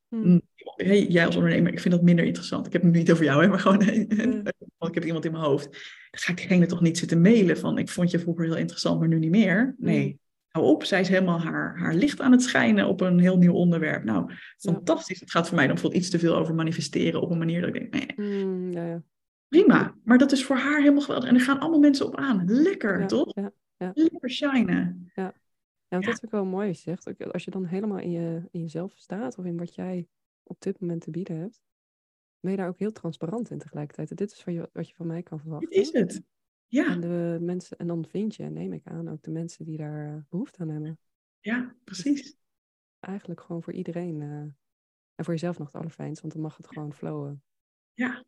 hmm. 0.09 0.23
mm, 0.23 0.43
hey, 0.77 1.07
jij 1.07 1.27
als 1.27 1.37
ondernemer, 1.37 1.73
ik 1.73 1.81
vind 1.81 1.95
dat 1.95 2.03
minder 2.03 2.25
interessant. 2.25 2.67
Ik 2.67 2.73
heb 2.73 2.83
het 2.83 2.93
niet 2.93 3.13
over 3.13 3.25
jou, 3.25 3.43
hè, 3.43 3.49
maar 3.49 3.59
gewoon, 3.59 3.83
hmm. 3.85 4.43
want 4.77 4.89
ik 4.89 4.95
heb 4.95 5.05
iemand 5.05 5.25
in 5.25 5.33
mijn 5.33 5.45
hoofd. 5.45 5.65
Dan 6.11 6.21
ga 6.21 6.31
ik 6.31 6.37
diegene 6.39 6.67
toch 6.67 6.81
niet 6.81 6.99
zitten 6.99 7.21
mailen 7.21 7.59
van, 7.59 7.79
ik 7.79 7.89
vond 7.89 8.11
je 8.11 8.19
vroeger 8.19 8.45
heel 8.45 8.57
interessant, 8.57 8.99
maar 8.99 9.09
nu 9.09 9.19
niet 9.19 9.31
meer. 9.31 9.75
Nee, 9.79 10.03
hmm. 10.03 10.19
hou 10.49 10.67
op. 10.67 10.85
Zij 10.85 11.01
is 11.01 11.09
helemaal 11.09 11.41
haar, 11.41 11.79
haar 11.79 11.95
licht 11.95 12.21
aan 12.21 12.33
het 12.33 12.43
schijnen 12.43 12.87
op 12.87 13.01
een 13.01 13.19
heel 13.19 13.39
nieuw 13.39 13.55
onderwerp. 13.55 14.05
Nou, 14.05 14.33
fantastisch. 14.59 15.21
Het 15.21 15.31
gaat 15.31 15.47
voor 15.47 15.57
mij 15.57 15.67
dan 15.67 15.75
bijvoorbeeld 15.75 16.03
iets 16.03 16.13
te 16.13 16.19
veel 16.19 16.37
over 16.37 16.55
manifesteren 16.55 17.21
op 17.21 17.31
een 17.31 17.39
manier 17.39 17.61
dat 17.61 17.75
ik 17.75 17.93
denk, 17.93 18.17
nee. 18.17 18.71
ja, 18.71 18.87
ja. 18.87 19.03
Prima, 19.49 19.95
maar 20.05 20.19
dat 20.19 20.33
is 20.33 20.45
voor 20.45 20.57
haar 20.57 20.79
helemaal 20.79 21.01
geweldig. 21.01 21.29
En 21.29 21.35
er 21.35 21.41
gaan 21.41 21.59
allemaal 21.59 21.81
mensen 21.81 22.07
op 22.07 22.17
aan. 22.17 22.43
Lekker, 22.47 23.07
toch? 23.07 23.33
Ja 23.35 23.53
ja. 23.77 23.91
lekker 23.95 24.31
shinen. 24.31 25.11
Ja. 25.15 25.35
Ja, 25.89 25.97
want 25.97 26.05
dat 26.05 26.21
vind 26.21 26.33
ik 26.33 26.39
wel 26.39 26.45
mooi 26.45 26.75
zegt. 26.75 27.33
Als 27.33 27.45
je 27.45 27.51
dan 27.51 27.65
helemaal 27.65 27.99
in, 27.99 28.11
je, 28.11 28.49
in 28.51 28.61
jezelf 28.61 28.93
staat 28.97 29.39
of 29.39 29.45
in 29.45 29.57
wat 29.57 29.75
jij 29.75 30.09
op 30.43 30.61
dit 30.61 30.81
moment 30.81 31.01
te 31.01 31.11
bieden 31.11 31.37
hebt, 31.37 31.63
ben 32.41 32.51
je 32.51 32.57
daar 32.57 32.69
ook 32.69 32.79
heel 32.79 32.93
transparant 32.93 33.51
in 33.51 33.59
tegelijkertijd. 33.59 34.17
Dit 34.17 34.33
is 34.33 34.43
van 34.43 34.53
je, 34.53 34.71
wat 34.73 34.89
je 34.89 34.95
van 34.95 35.07
mij 35.07 35.23
kan 35.23 35.41
verwachten. 35.41 35.71
Dit 35.71 35.79
is 35.79 35.93
het. 35.93 36.23
Ja. 36.67 36.87
En, 36.87 37.01
de 37.01 37.39
mensen, 37.41 37.79
en 37.79 37.87
dan 37.87 38.07
vind 38.07 38.35
je, 38.35 38.45
neem 38.45 38.73
ik 38.73 38.87
aan, 38.87 39.09
ook 39.09 39.23
de 39.23 39.31
mensen 39.31 39.65
die 39.65 39.77
daar 39.77 40.15
eh, 40.15 40.23
behoefte 40.29 40.59
aan 40.63 40.69
hebben. 40.69 40.99
Ja, 41.41 41.75
dus 41.85 42.03
precies. 42.03 42.37
eigenlijk 43.01 43.41
gewoon 43.41 43.63
voor 43.63 43.73
iedereen. 43.73 44.21
Uh, 44.21 44.29
en 45.15 45.25
voor 45.25 45.33
jezelf 45.33 45.59
nog 45.59 45.67
het 45.67 45.77
allerfijnst, 45.77 46.21
want 46.21 46.33
dan 46.33 46.43
mag 46.43 46.57
het 46.57 46.69
gewoon 46.69 46.95
flowen. 46.95 47.43
Ja, 47.93 48.25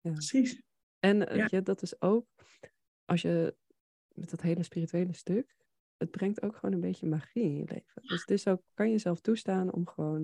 ja. 0.00 0.12
precies. 0.12 0.62
En 0.98 1.32
uh, 1.32 1.46
ja. 1.46 1.60
dat 1.60 1.82
is 1.82 2.00
ook, 2.00 2.26
als 3.04 3.22
je 3.22 3.56
met 4.14 4.30
dat 4.30 4.40
hele 4.40 4.62
spirituele 4.62 5.12
stuk, 5.12 5.56
het 5.96 6.10
brengt 6.10 6.42
ook 6.42 6.56
gewoon 6.56 6.74
een 6.74 6.80
beetje 6.80 7.06
magie 7.06 7.42
in 7.42 7.56
je 7.56 7.64
leven. 7.64 8.02
Dus 8.02 8.20
het 8.20 8.30
is 8.30 8.46
ook, 8.46 8.62
kan 8.74 8.86
je 8.86 8.92
jezelf 8.92 9.20
toestaan 9.20 9.72
om 9.72 9.88
gewoon 9.88 10.20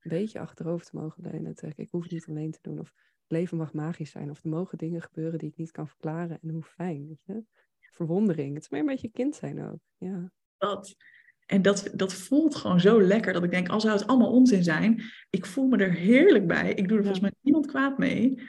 een 0.00 0.10
beetje 0.10 0.40
achterover 0.40 0.86
te 0.86 0.96
mogen 0.96 1.22
leunen. 1.22 1.46
En 1.46 1.54
te 1.54 1.60
zeggen, 1.60 1.82
ik 1.84 1.90
hoef 1.90 2.02
het 2.02 2.12
niet 2.12 2.28
alleen 2.28 2.50
te 2.50 2.58
doen. 2.62 2.78
Of 2.78 2.86
het 2.88 3.32
leven 3.32 3.56
mag 3.56 3.72
magisch 3.72 4.10
zijn. 4.10 4.30
Of 4.30 4.42
er 4.44 4.50
mogen 4.50 4.78
dingen 4.78 5.02
gebeuren 5.02 5.38
die 5.38 5.48
ik 5.48 5.56
niet 5.56 5.70
kan 5.70 5.88
verklaren. 5.88 6.38
En 6.42 6.48
hoe 6.48 6.62
fijn, 6.62 7.06
weet 7.06 7.24
je. 7.24 7.44
Verwondering. 7.90 8.54
Het 8.54 8.62
is 8.62 8.68
meer 8.68 8.80
een 8.80 8.86
beetje 8.86 9.10
kind 9.10 9.34
zijn 9.34 9.64
ook. 9.64 9.80
Ja. 9.96 10.32
Dat. 10.56 10.96
En 11.46 11.62
dat, 11.62 11.90
dat 11.94 12.14
voelt 12.14 12.54
gewoon 12.54 12.80
zo 12.80 13.02
lekker 13.02 13.32
dat 13.32 13.44
ik 13.44 13.50
denk, 13.50 13.68
als 13.68 13.82
zou 13.82 13.96
het 13.98 14.06
allemaal 14.06 14.32
onzin 14.32 14.62
zijn, 14.62 15.02
ik 15.30 15.46
voel 15.46 15.66
me 15.66 15.76
er 15.76 15.92
heerlijk 15.92 16.46
bij. 16.46 16.72
Ik 16.74 16.88
doe 16.88 16.96
er 16.96 17.02
volgens 17.02 17.22
mij 17.22 17.32
niemand 17.40 17.66
kwaad 17.66 17.98
mee. 17.98 18.42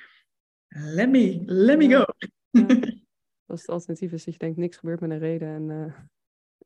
Let 0.67 1.09
me, 1.09 1.41
let 1.45 1.77
me 1.77 1.89
go. 1.89 2.05
Ja. 2.49 2.65
Als 3.49 3.61
het 3.61 3.69
alternatief 3.69 4.11
is 4.11 4.23
dat 4.23 4.33
je 4.33 4.39
denkt, 4.39 4.57
niks 4.57 4.77
gebeurt 4.77 4.99
met 4.99 5.09
een 5.09 5.19
reden 5.19 5.47
en... 5.47 5.69
Uh, 5.69 5.93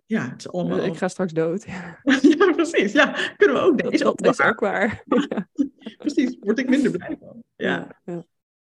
ja, 0.06 0.30
het 0.30 0.40
is 0.40 0.52
allemaal... 0.52 0.84
Ik 0.84 0.98
ga 0.98 1.08
straks 1.08 1.34
dood. 1.34 1.64
ja, 2.38 2.52
precies. 2.56 2.92
Ja, 2.92 3.34
kunnen 3.38 3.56
we 3.56 3.62
ook 3.62 3.78
denken. 3.78 4.00
Is, 4.00 4.04
ook, 4.04 4.22
is 4.22 4.42
ook 4.42 4.60
waar. 4.60 5.04
precies, 5.98 6.38
word 6.40 6.60
ik 6.60 6.70
minder 6.70 6.92
blij 6.92 7.18
van. 7.20 7.44
Ja. 7.56 8.02
ja. 8.06 8.18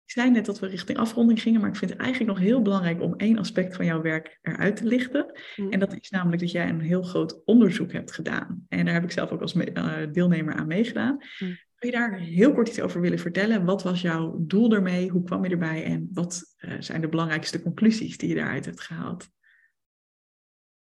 Ik 0.08 0.14
zei 0.14 0.32
net 0.32 0.46
dat 0.46 0.60
we 0.60 0.68
richting 0.68 0.98
afronding 0.98 1.42
gingen, 1.42 1.62
maar 1.62 1.70
ik 1.70 1.76
vind 1.76 1.92
het 1.92 2.00
eigenlijk 2.00 2.32
nog 2.32 2.40
heel 2.40 2.62
belangrijk 2.62 3.02
om 3.02 3.16
één 3.16 3.38
aspect 3.38 3.76
van 3.76 3.86
jouw 3.86 4.02
werk 4.02 4.40
eruit 4.42 4.76
te 4.76 4.86
lichten. 4.86 5.40
Mm. 5.56 5.72
En 5.72 5.80
dat 5.80 5.98
is 6.00 6.10
namelijk 6.10 6.42
dat 6.42 6.52
jij 6.52 6.70
een 6.70 6.82
heel 6.82 7.04
groot 7.04 7.42
onderzoek 7.46 7.92
hebt 7.92 8.12
gedaan. 8.12 8.66
En 8.68 8.86
daar 8.86 8.94
heb 8.94 9.04
ik 9.04 9.12
zelf 9.12 9.32
ook 9.32 9.42
als 9.42 9.54
eh, 9.54 9.94
deelnemer 10.12 10.54
aan 10.54 10.68
meegedaan. 10.68 11.24
Mm. 11.40 11.58
Zou 11.80 11.94
je 11.94 11.98
daar 12.00 12.20
heel 12.20 12.54
kort 12.54 12.68
iets 12.68 12.82
over 12.82 13.02
willen 13.02 13.20
vertellen? 13.20 13.66
Wat 13.66 13.84
was 13.84 14.02
jouw 14.02 14.36
doel 14.40 14.74
ermee? 14.74 15.10
Hoe 15.10 15.24
kwam 15.24 15.44
je 15.44 15.50
erbij? 15.50 15.84
En 15.84 16.10
wat 16.14 16.56
eh, 16.58 16.76
zijn 16.80 17.02
de 17.02 17.08
belangrijkste 17.08 17.62
conclusies 17.62 18.18
die 18.18 18.30
je 18.30 18.36
daaruit 18.36 18.66
hebt 18.66 18.82
gehaald? 18.82 19.30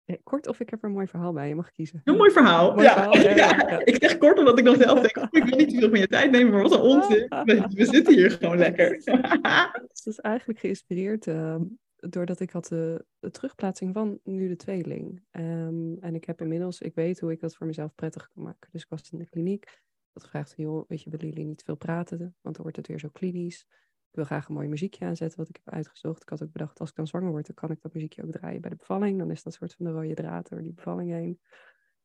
Eh, 0.05 0.17
Kort 0.23 0.47
of 0.47 0.61
ik 0.61 0.71
heb 0.71 0.83
er 0.83 0.89
een 0.89 0.95
mooi 0.95 1.07
verhaal 1.07 1.33
bij, 1.33 1.49
je 1.49 1.55
mag 1.55 1.71
kiezen. 1.71 2.01
Een 2.05 2.17
mooi 2.17 2.31
verhaal. 2.31 2.75
Mooi 2.75 2.83
ja. 2.83 2.93
verhaal, 2.93 3.17
ja, 3.17 3.37
ja, 3.37 3.69
ja. 3.69 3.85
Ik 3.85 3.97
zeg 4.01 4.19
kort 4.19 4.39
omdat 4.39 4.59
ik 4.59 4.65
nog 4.65 4.77
zelf 4.77 5.01
denk, 5.01 5.17
oh, 5.17 5.27
ik 5.31 5.45
wil 5.45 5.57
niet 5.57 5.69
te 5.71 5.79
veel 5.79 5.89
van 5.89 5.99
je 5.99 6.07
tijd 6.07 6.31
nemen, 6.31 6.53
maar 6.53 6.63
wat 6.63 6.73
een 6.73 6.81
onzin. 6.81 7.27
We, 7.45 7.69
we 7.75 7.85
zitten 7.85 8.15
hier 8.15 8.31
gewoon 8.31 8.59
lekker. 8.59 8.91
Het 8.91 10.03
is 10.07 10.19
eigenlijk 10.19 10.59
geïnspireerd 10.59 11.27
ehm, 11.27 11.63
doordat 11.97 12.41
ik 12.41 12.51
had 12.51 12.67
de, 12.67 13.05
de 13.19 13.31
terugplaatsing 13.31 13.95
van 13.95 14.19
nu 14.25 14.49
de 14.49 14.57
tweeling. 14.57 15.23
Ehm, 15.31 15.95
en 16.01 16.15
ik 16.15 16.25
heb 16.25 16.41
inmiddels, 16.41 16.81
ik 16.81 16.95
weet 16.95 17.21
hoe 17.21 17.33
ik 17.33 17.41
dat 17.41 17.57
voor 17.57 17.67
mezelf 17.67 17.95
prettig 17.95 18.29
kan 18.35 18.43
maken. 18.43 18.69
Dus 18.73 18.83
ik 18.83 18.89
was 18.89 19.11
in 19.11 19.19
de 19.19 19.29
kliniek. 19.29 19.81
Had 20.19 20.27
gevraagd, 20.27 20.55
joh, 20.57 20.89
weet 20.89 21.03
je, 21.03 21.11
willen 21.11 21.29
jullie 21.29 21.45
niet 21.45 21.63
veel 21.63 21.77
praten? 21.77 22.19
Want 22.19 22.55
dan 22.55 22.63
wordt 22.63 22.77
het 22.77 22.87
weer 22.87 22.99
zo 22.99 23.09
klinisch. 23.09 23.67
Ik 24.09 24.15
wil 24.15 24.25
graag 24.25 24.49
een 24.49 24.55
mooi 24.55 24.69
muziekje 24.69 25.05
aanzetten 25.05 25.39
wat 25.39 25.49
ik 25.49 25.61
heb 25.65 25.75
uitgezocht. 25.75 26.23
Ik 26.23 26.29
had 26.29 26.43
ook 26.43 26.53
bedacht, 26.53 26.81
als 26.81 26.91
ik 26.91 26.97
dan 26.97 27.07
zwanger 27.07 27.31
word, 27.31 27.47
dan 27.47 27.55
kan 27.55 27.71
ik 27.71 27.81
dat 27.83 27.93
muziekje 27.95 28.25
ook 28.25 28.31
draaien 28.31 28.61
bij 28.61 28.71
de 28.71 28.77
bevalling. 28.77 29.19
Dan 29.19 29.31
is 29.31 29.43
dat 29.43 29.53
soort 29.53 29.75
van 29.75 29.85
de 29.85 29.93
rode 29.93 30.15
draad 30.15 30.49
door 30.49 30.63
die 30.63 30.73
bevalling 30.73 31.11
heen. 31.11 31.41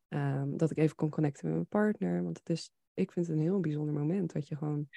Ehm, 0.08 0.56
dat 0.56 0.70
ik 0.70 0.78
even 0.78 0.96
kon 0.96 1.10
connecten 1.10 1.44
met 1.46 1.54
mijn 1.54 1.66
partner. 1.66 2.22
Want 2.22 2.38
het 2.38 2.48
is, 2.48 2.72
ik 2.94 3.12
vind 3.12 3.26
het 3.26 3.36
een 3.36 3.42
heel 3.42 3.60
bijzonder 3.60 3.94
moment. 3.94 4.32
Dat 4.32 4.48
je 4.48 4.56
gewoon, 4.56 4.88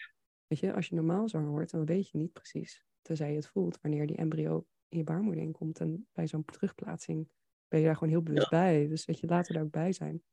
weet 0.47 0.59
je, 0.59 0.74
als 0.74 0.88
je 0.88 0.95
normaal 0.95 1.30
zwanger 1.30 1.51
wordt, 1.51 1.72
dan 1.72 1.86
weet 1.86 2.09
je 2.09 2.18
niet 2.18 2.34
precies. 2.34 2.86
Tenzij 3.01 3.30
je 3.30 3.36
het 3.36 3.47
voelt 3.47 3.82
wanneer 3.82 4.07
die 4.07 4.18
embryo 4.18 4.65
in 4.88 4.97
je 4.97 5.03
baarmoeder 5.03 5.43
inkomt. 5.43 5.80
En 5.80 6.07
bij 6.11 6.28
zo'n 6.28 6.45
terugplaatsing 6.45 7.30
ben 7.68 7.80
je 7.80 7.86
daar 7.86 7.95
gewoon 7.95 8.09
heel 8.09 8.24
bewust 8.24 8.49
bij. 8.49 8.88
Dus 8.88 9.05
dat 9.05 9.20
je 9.20 9.28
later 9.28 9.53
daar 9.53 9.63
ook 9.63 9.72
bij 9.72 9.91
zijn. 9.91 10.24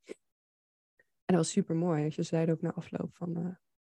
Dat 1.35 1.45
was 1.45 1.53
super 1.53 1.77
mooi. 1.77 2.13
Je 2.15 2.23
zeiden 2.23 2.55
ook 2.55 2.63
na 2.63 2.73
afloop 2.73 3.17
van, 3.17 3.37
eh, 3.37 3.43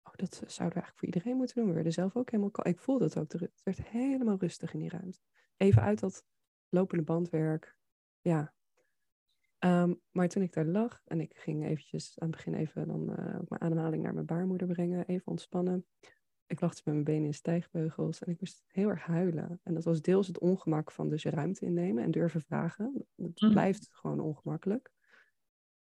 oh, 0.03 0.13
dat 0.15 0.35
zouden 0.35 0.55
we 0.57 0.59
eigenlijk 0.59 0.97
voor 0.99 1.09
iedereen 1.09 1.37
moeten 1.37 1.57
doen. 1.57 1.67
We 1.67 1.75
werden 1.75 1.93
zelf 1.93 2.17
ook 2.17 2.31
helemaal, 2.31 2.67
ik 2.67 2.79
voelde 2.79 3.05
het 3.05 3.19
ook. 3.19 3.33
Het 3.33 3.61
werd 3.63 3.83
helemaal 3.83 4.37
rustig 4.39 4.73
in 4.73 4.79
die 4.81 4.89
ruimte. 4.89 5.19
Even 5.57 5.83
uit 5.83 6.01
dat 6.01 6.25
lopende 6.69 7.05
bandwerk. 7.05 7.77
Ja. 8.21 8.55
Ehm, 9.59 9.95
maar 10.11 10.29
toen 10.29 10.43
ik 10.43 10.53
daar 10.53 10.65
lag 10.65 11.03
en 11.05 11.21
ik 11.21 11.37
ging 11.37 11.67
eventjes 11.67 12.19
aan 12.19 12.29
het 12.29 12.37
begin 12.37 12.55
even 12.55 12.87
dan 12.87 13.17
eh, 13.17 13.25
mijn 13.49 13.61
ademhaling 13.61 14.03
naar 14.03 14.15
mijn 14.15 14.27
baarmoeder 14.27 14.67
brengen, 14.67 15.07
even 15.07 15.27
ontspannen. 15.27 15.87
Ik 16.47 16.61
lag 16.61 16.71
dus 16.71 16.85
met 16.85 16.95
mijn 16.95 17.07
benen 17.07 17.25
in 17.25 17.35
stijgbeugels 17.35 18.23
en 18.23 18.33
ik 18.33 18.41
moest 18.41 18.65
heel 18.67 18.89
erg 18.89 19.03
huilen. 19.03 19.61
En 19.63 19.75
dat 19.75 19.85
was 19.85 20.01
deels 20.01 20.27
het 20.27 20.39
ongemak 20.39 20.93
van 20.93 21.09
dus 21.09 21.25
ruimte 21.25 21.65
innemen 21.65 22.05
en 22.05 22.11
durven 22.11 22.41
vragen. 22.43 23.07
Het 23.17 23.41
Mhm. 23.41 23.53
blijft 23.53 23.89
gewoon 23.93 24.21
ongemakkelijk. 24.21 24.91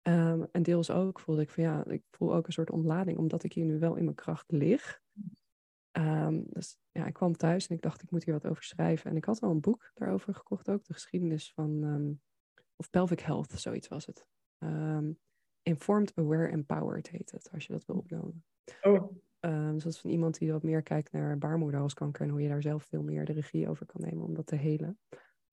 Ehm, 0.08 0.44
en 0.52 0.64
deels 0.64 0.92
ook 0.92 1.20
voelde 1.20 1.42
ik 1.42 1.50
van 1.50 1.64
ja, 1.64 1.86
ik 1.86 2.04
voel 2.12 2.36
ook 2.36 2.48
een 2.48 2.54
soort 2.54 2.72
ontlading, 2.72 3.18
omdat 3.18 3.44
ik 3.44 3.54
hier 3.54 3.66
nu 3.66 3.80
wel 3.80 3.96
in 3.96 4.04
mijn 4.04 4.16
kracht 4.16 4.52
lig. 4.52 5.02
Ehm, 5.92 6.42
dus 6.46 6.80
ja, 6.92 7.06
ik 7.06 7.14
kwam 7.14 7.38
thuis 7.38 7.68
en 7.68 7.76
ik 7.76 7.82
dacht, 7.82 8.02
ik 8.02 8.12
moet 8.12 8.24
hier 8.24 8.34
wat 8.34 8.46
over 8.46 8.64
schrijven. 8.64 9.12
En 9.12 9.18
ik 9.18 9.26
had 9.26 9.42
al 9.42 9.52
een 9.52 9.62
boek 9.62 9.92
daarover 9.94 10.34
gekocht 10.34 10.70
ook, 10.70 10.84
de 10.84 10.94
geschiedenis 10.94 11.52
van, 11.54 11.84
ehm, 11.84 12.14
of 12.76 12.90
pelvic 12.90 13.20
health, 13.20 13.52
zoiets 13.52 13.88
was 13.88 14.06
het. 14.06 14.28
Informed, 15.62 16.12
Aware, 16.16 16.48
Empowered 16.48 17.10
heet 17.10 17.32
het, 17.32 17.50
als 17.52 17.66
je 17.66 17.74
dat 17.74 17.86
wil 17.86 17.96
opnoemen. 17.96 18.46
Oh, 19.40 19.74
dus 19.74 19.84
dat 19.84 19.94
is 19.94 20.00
van 20.00 20.10
iemand 20.10 20.38
die 20.38 20.52
wat 20.52 20.64
meer 20.64 20.82
kijkt 20.84 21.12
naar 21.12 21.38
baarmoederhalskanker 21.38 22.22
en 22.22 22.30
hoe 22.30 22.42
je 22.42 22.48
daar 22.48 22.62
zelf 22.62 22.84
veel 22.84 23.04
meer 23.04 23.26
de 23.26 23.34
regie 23.34 23.70
over 23.70 23.86
kan 23.86 24.02
nemen 24.02 24.26
om 24.26 24.34
dat 24.34 24.46
te 24.46 24.56
helen. 24.56 25.00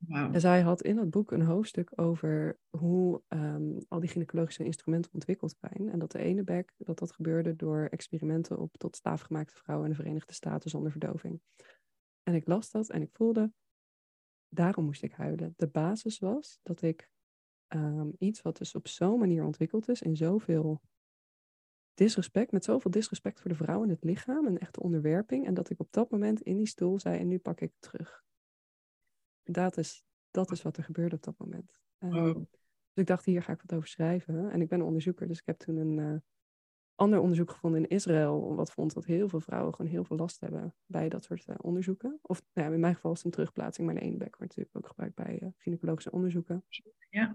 En 0.08 0.40
zij 0.40 0.60
had 0.60 0.82
in 0.82 0.96
dat 0.96 1.10
boek 1.10 1.30
een 1.30 1.42
hoofdstuk 1.42 1.92
over 1.94 2.58
hoe 2.70 3.22
ehm, 3.28 3.78
al 3.88 4.00
die 4.00 4.08
gynaecologische 4.08 4.64
instrumenten 4.64 5.12
ontwikkeld 5.12 5.56
zijn. 5.60 5.90
En 5.90 5.98
dat 5.98 6.10
de 6.12 6.18
ene 6.18 6.44
bek, 6.44 6.74
dat 6.76 6.98
dat 6.98 7.12
gebeurde 7.12 7.56
door 7.56 7.86
experimenten 7.90 8.58
op 8.58 8.76
tot 8.76 8.96
staafgemaakte 8.96 9.54
vrouwen 9.54 9.86
in 9.86 9.92
de 9.96 10.02
Verenigde 10.02 10.32
Staten 10.32 10.70
zonder 10.70 10.90
verdoving. 10.90 11.40
En 12.22 12.34
ik 12.34 12.46
las 12.46 12.70
dat 12.70 12.90
en 12.90 13.02
ik 13.02 13.10
voelde, 13.12 13.52
daarom 14.48 14.84
moest 14.84 15.02
ik 15.02 15.12
huilen. 15.12 15.54
De 15.56 15.68
basis 15.68 16.18
was 16.18 16.58
dat 16.62 16.82
ik 16.82 17.10
ehm, 17.66 18.10
iets 18.18 18.42
wat 18.42 18.56
dus 18.56 18.74
op 18.74 18.88
zo'n 18.88 19.18
manier 19.18 19.44
ontwikkeld 19.44 19.88
is, 19.88 20.02
in 20.02 20.16
zoveel 20.16 20.80
disrespect, 21.94 22.52
met 22.52 22.64
zoveel 22.64 22.90
disrespect 22.90 23.40
voor 23.40 23.50
de 23.50 23.56
vrouw 23.56 23.82
en 23.82 23.88
het 23.88 24.04
lichaam, 24.04 24.46
een 24.46 24.58
echte 24.58 24.80
onderwerping. 24.80 25.46
En 25.46 25.54
dat 25.54 25.70
ik 25.70 25.80
op 25.80 25.92
dat 25.92 26.10
moment 26.10 26.40
in 26.40 26.56
die 26.56 26.66
stoel 26.66 26.98
zei, 26.98 27.18
en 27.18 27.28
nu 27.28 27.38
pak 27.38 27.60
ik 27.60 27.72
het 27.78 27.90
terug. 27.90 28.24
Dat 29.44 29.76
is, 29.76 30.04
dat 30.30 30.50
is 30.50 30.62
wat 30.62 30.76
er 30.76 30.84
gebeurde 30.84 31.16
op 31.16 31.22
dat 31.22 31.38
moment. 31.38 31.80
Ehm, 31.98 32.12
Wow. 32.12 32.34
dus 32.34 32.44
ik 32.94 33.06
dacht, 33.06 33.24
hier 33.24 33.42
ga 33.42 33.52
ik 33.52 33.62
wat 33.66 33.76
over 33.76 33.88
schrijven. 33.88 34.50
En 34.50 34.60
ik 34.60 34.68
ben 34.68 34.82
onderzoeker, 34.82 35.26
dus 35.28 35.38
ik 35.38 35.46
heb 35.46 35.58
toen 35.58 35.76
een 35.76 35.98
eh, 35.98 36.20
ander 36.94 37.18
onderzoek 37.18 37.50
gevonden 37.50 37.80
in 37.82 37.88
Israël. 37.88 38.54
Wat 38.54 38.72
vond 38.72 38.94
dat 38.94 39.04
heel 39.04 39.28
veel 39.28 39.40
vrouwen 39.40 39.74
gewoon 39.74 39.90
heel 39.90 40.04
veel 40.04 40.16
last 40.16 40.40
hebben 40.40 40.74
bij 40.86 41.08
dat 41.08 41.24
soort 41.24 41.44
eh, 41.44 41.56
onderzoeken. 41.60 42.18
Of 42.22 42.42
nou 42.52 42.68
ja, 42.68 42.74
in 42.74 42.80
mijn 42.80 42.94
geval 42.94 43.10
is 43.10 43.16
het 43.16 43.26
een 43.26 43.32
terugplaatsing, 43.32 43.86
maar 43.86 43.96
de 43.96 44.00
ene 44.02 44.16
bek 44.16 44.36
wordt 44.36 44.56
natuurlijk 44.56 44.76
ook 44.76 44.86
gebruikt 44.86 45.14
bij 45.14 45.38
eh, 45.38 45.48
gynaecologische 45.56 46.10
onderzoeken. 46.10 46.64
Ja. 47.10 47.34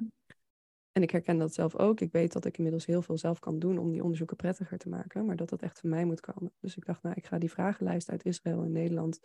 En 0.91 1.01
ik 1.01 1.11
herken 1.11 1.37
dat 1.37 1.53
zelf 1.53 1.75
ook. 1.75 2.01
Ik 2.01 2.11
weet 2.11 2.33
dat 2.33 2.45
ik 2.45 2.57
inmiddels 2.57 2.85
heel 2.85 3.01
veel 3.01 3.17
zelf 3.17 3.39
kan 3.39 3.59
doen 3.59 3.77
om 3.77 3.91
die 3.91 4.01
onderzoeken 4.01 4.35
prettiger 4.35 4.77
te 4.77 4.89
maken, 4.89 5.25
maar 5.25 5.35
dat 5.35 5.49
dat 5.49 5.61
echt 5.61 5.79
van 5.79 5.89
mij 5.89 6.05
moet 6.05 6.19
komen. 6.19 6.53
Dus 6.59 6.77
ik 6.77 6.85
dacht, 6.85 7.03
nou, 7.03 7.15
ik 7.15 7.25
ga 7.25 7.37
die 7.37 7.51
vragenlijst 7.51 8.09
uit 8.09 8.25
Israël 8.25 8.63
en 8.63 8.71
Nederland 8.71 9.19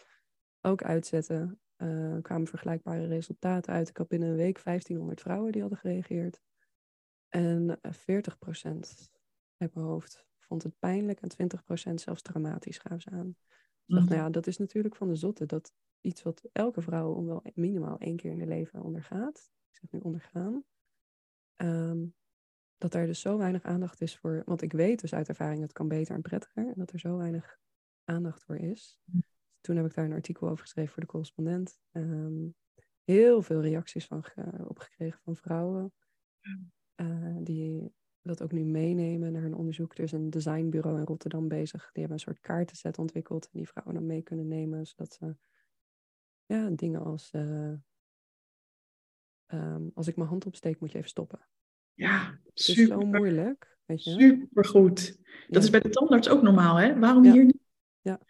ook 0.64 0.82
uitzetten. 0.82 1.58
Eh, 1.76 2.16
kwamen 2.22 2.46
vergelijkbare 2.46 3.06
resultaten 3.06 3.72
uit. 3.72 3.88
Ik 3.88 3.96
had 3.96 4.08
binnen 4.08 4.28
een 4.28 4.36
week 4.36 4.62
1500 4.64 5.20
vrouwen 5.20 5.52
die 5.52 5.60
hadden 5.60 5.78
gereageerd. 5.78 6.40
En 7.28 7.78
eh, 7.80 7.92
40% 7.92 9.10
uit 9.56 9.74
mijn 9.74 9.86
hoofd 9.86 10.26
vond 10.38 10.62
het 10.62 10.78
pijnlijk 10.78 11.20
en 11.20 11.30
20% 11.90 11.94
zelfs 11.94 12.22
traumatisch 12.22 12.78
gaven 12.78 13.00
ze 13.00 13.10
aan. 13.10 13.36
Dus 13.38 13.56
ik 13.86 13.94
dacht, 13.94 14.08
nou 14.08 14.20
ja, 14.20 14.30
dat 14.30 14.46
is 14.46 14.56
natuurlijk 14.56 14.96
van 14.96 15.08
de 15.08 15.14
zotte. 15.14 15.46
Dat 15.46 15.72
iets 16.00 16.22
wat 16.22 16.48
elke 16.52 16.82
vrouw 16.82 17.12
om 17.12 17.26
wel 17.26 17.42
minimaal 17.54 17.98
één 17.98 18.16
keer 18.16 18.30
in 18.30 18.38
haar 18.38 18.48
leven 18.48 18.82
ondergaat. 18.82 19.50
Ik 19.70 19.76
zeg 19.76 19.90
nu 19.90 19.98
ondergaan. 19.98 20.64
Ehm, 21.54 22.06
dat 22.78 22.94
er 22.94 23.06
dus 23.06 23.20
zo 23.20 23.38
weinig 23.38 23.62
aandacht 23.62 24.00
is 24.00 24.16
voor. 24.16 24.42
Want 24.46 24.62
ik 24.62 24.72
weet 24.72 25.00
dus 25.00 25.14
uit 25.14 25.28
ervaring 25.28 25.58
dat 25.58 25.68
het 25.68 25.78
kan 25.78 25.88
beter 25.88 26.14
en 26.14 26.22
prettiger. 26.22 26.66
En 26.66 26.74
dat 26.76 26.92
er 26.92 26.98
zo 26.98 27.16
weinig 27.16 27.58
aandacht 28.04 28.44
voor 28.44 28.56
is. 28.56 29.00
Toen 29.64 29.76
heb 29.76 29.86
ik 29.86 29.94
daar 29.94 30.04
een 30.04 30.12
artikel 30.12 30.48
over 30.48 30.62
geschreven 30.62 30.92
voor 30.92 31.02
de 31.02 31.08
correspondent. 31.08 31.78
Ehm, 31.90 32.46
heel 33.04 33.42
veel 33.42 33.60
reacties 33.60 34.06
van 34.06 34.24
ge- 34.24 34.64
opgekregen 34.68 35.20
van 35.22 35.36
vrouwen. 35.36 35.92
eh, 36.94 37.36
die 37.40 37.92
dat 38.22 38.42
ook 38.42 38.52
nu 38.52 38.64
meenemen 38.64 39.32
naar 39.32 39.42
een 39.44 39.54
onderzoek. 39.54 39.94
Er 39.98 40.04
is 40.04 40.12
een 40.12 40.30
designbureau 40.30 40.98
in 40.98 41.04
Rotterdam 41.04 41.48
bezig. 41.48 41.80
Die 41.82 41.90
hebben 42.02 42.12
een 42.12 42.18
soort 42.18 42.40
kaartenset 42.40 42.98
ontwikkeld. 42.98 43.44
En 43.44 43.50
die 43.58 43.68
vrouwen 43.68 43.94
dan 43.94 44.06
mee 44.06 44.22
kunnen 44.22 44.48
nemen. 44.48 44.86
Zodat 44.86 45.12
ze 45.12 45.36
ja, 46.46 46.70
dingen 46.70 47.04
als... 47.04 47.30
eh, 47.30 47.72
ehm, 49.46 49.88
als 49.94 50.06
ik 50.08 50.16
mijn 50.16 50.28
hand 50.28 50.46
opsteek, 50.46 50.80
moet 50.80 50.92
je 50.92 50.98
even 50.98 51.10
stoppen. 51.10 51.48
Ja, 51.92 52.30
Het 52.44 52.58
is 52.58 52.64
zo 52.64 52.72
super, 52.72 53.06
moeilijk, 53.06 53.78
weet 53.84 54.04
je. 54.04 54.10
supergoed. 54.10 55.16
Dat 55.16 55.24
Ja. 55.48 55.58
is 55.60 55.70
bij 55.70 55.80
de 55.80 55.90
tandarts 55.90 56.28
ook 56.28 56.42
normaal, 56.42 56.76
hè? 56.76 56.98
Waarom 56.98 57.24
Ja. 57.24 57.32
hier 57.32 57.44
niet? 57.44 57.62
Ja. 58.00 58.20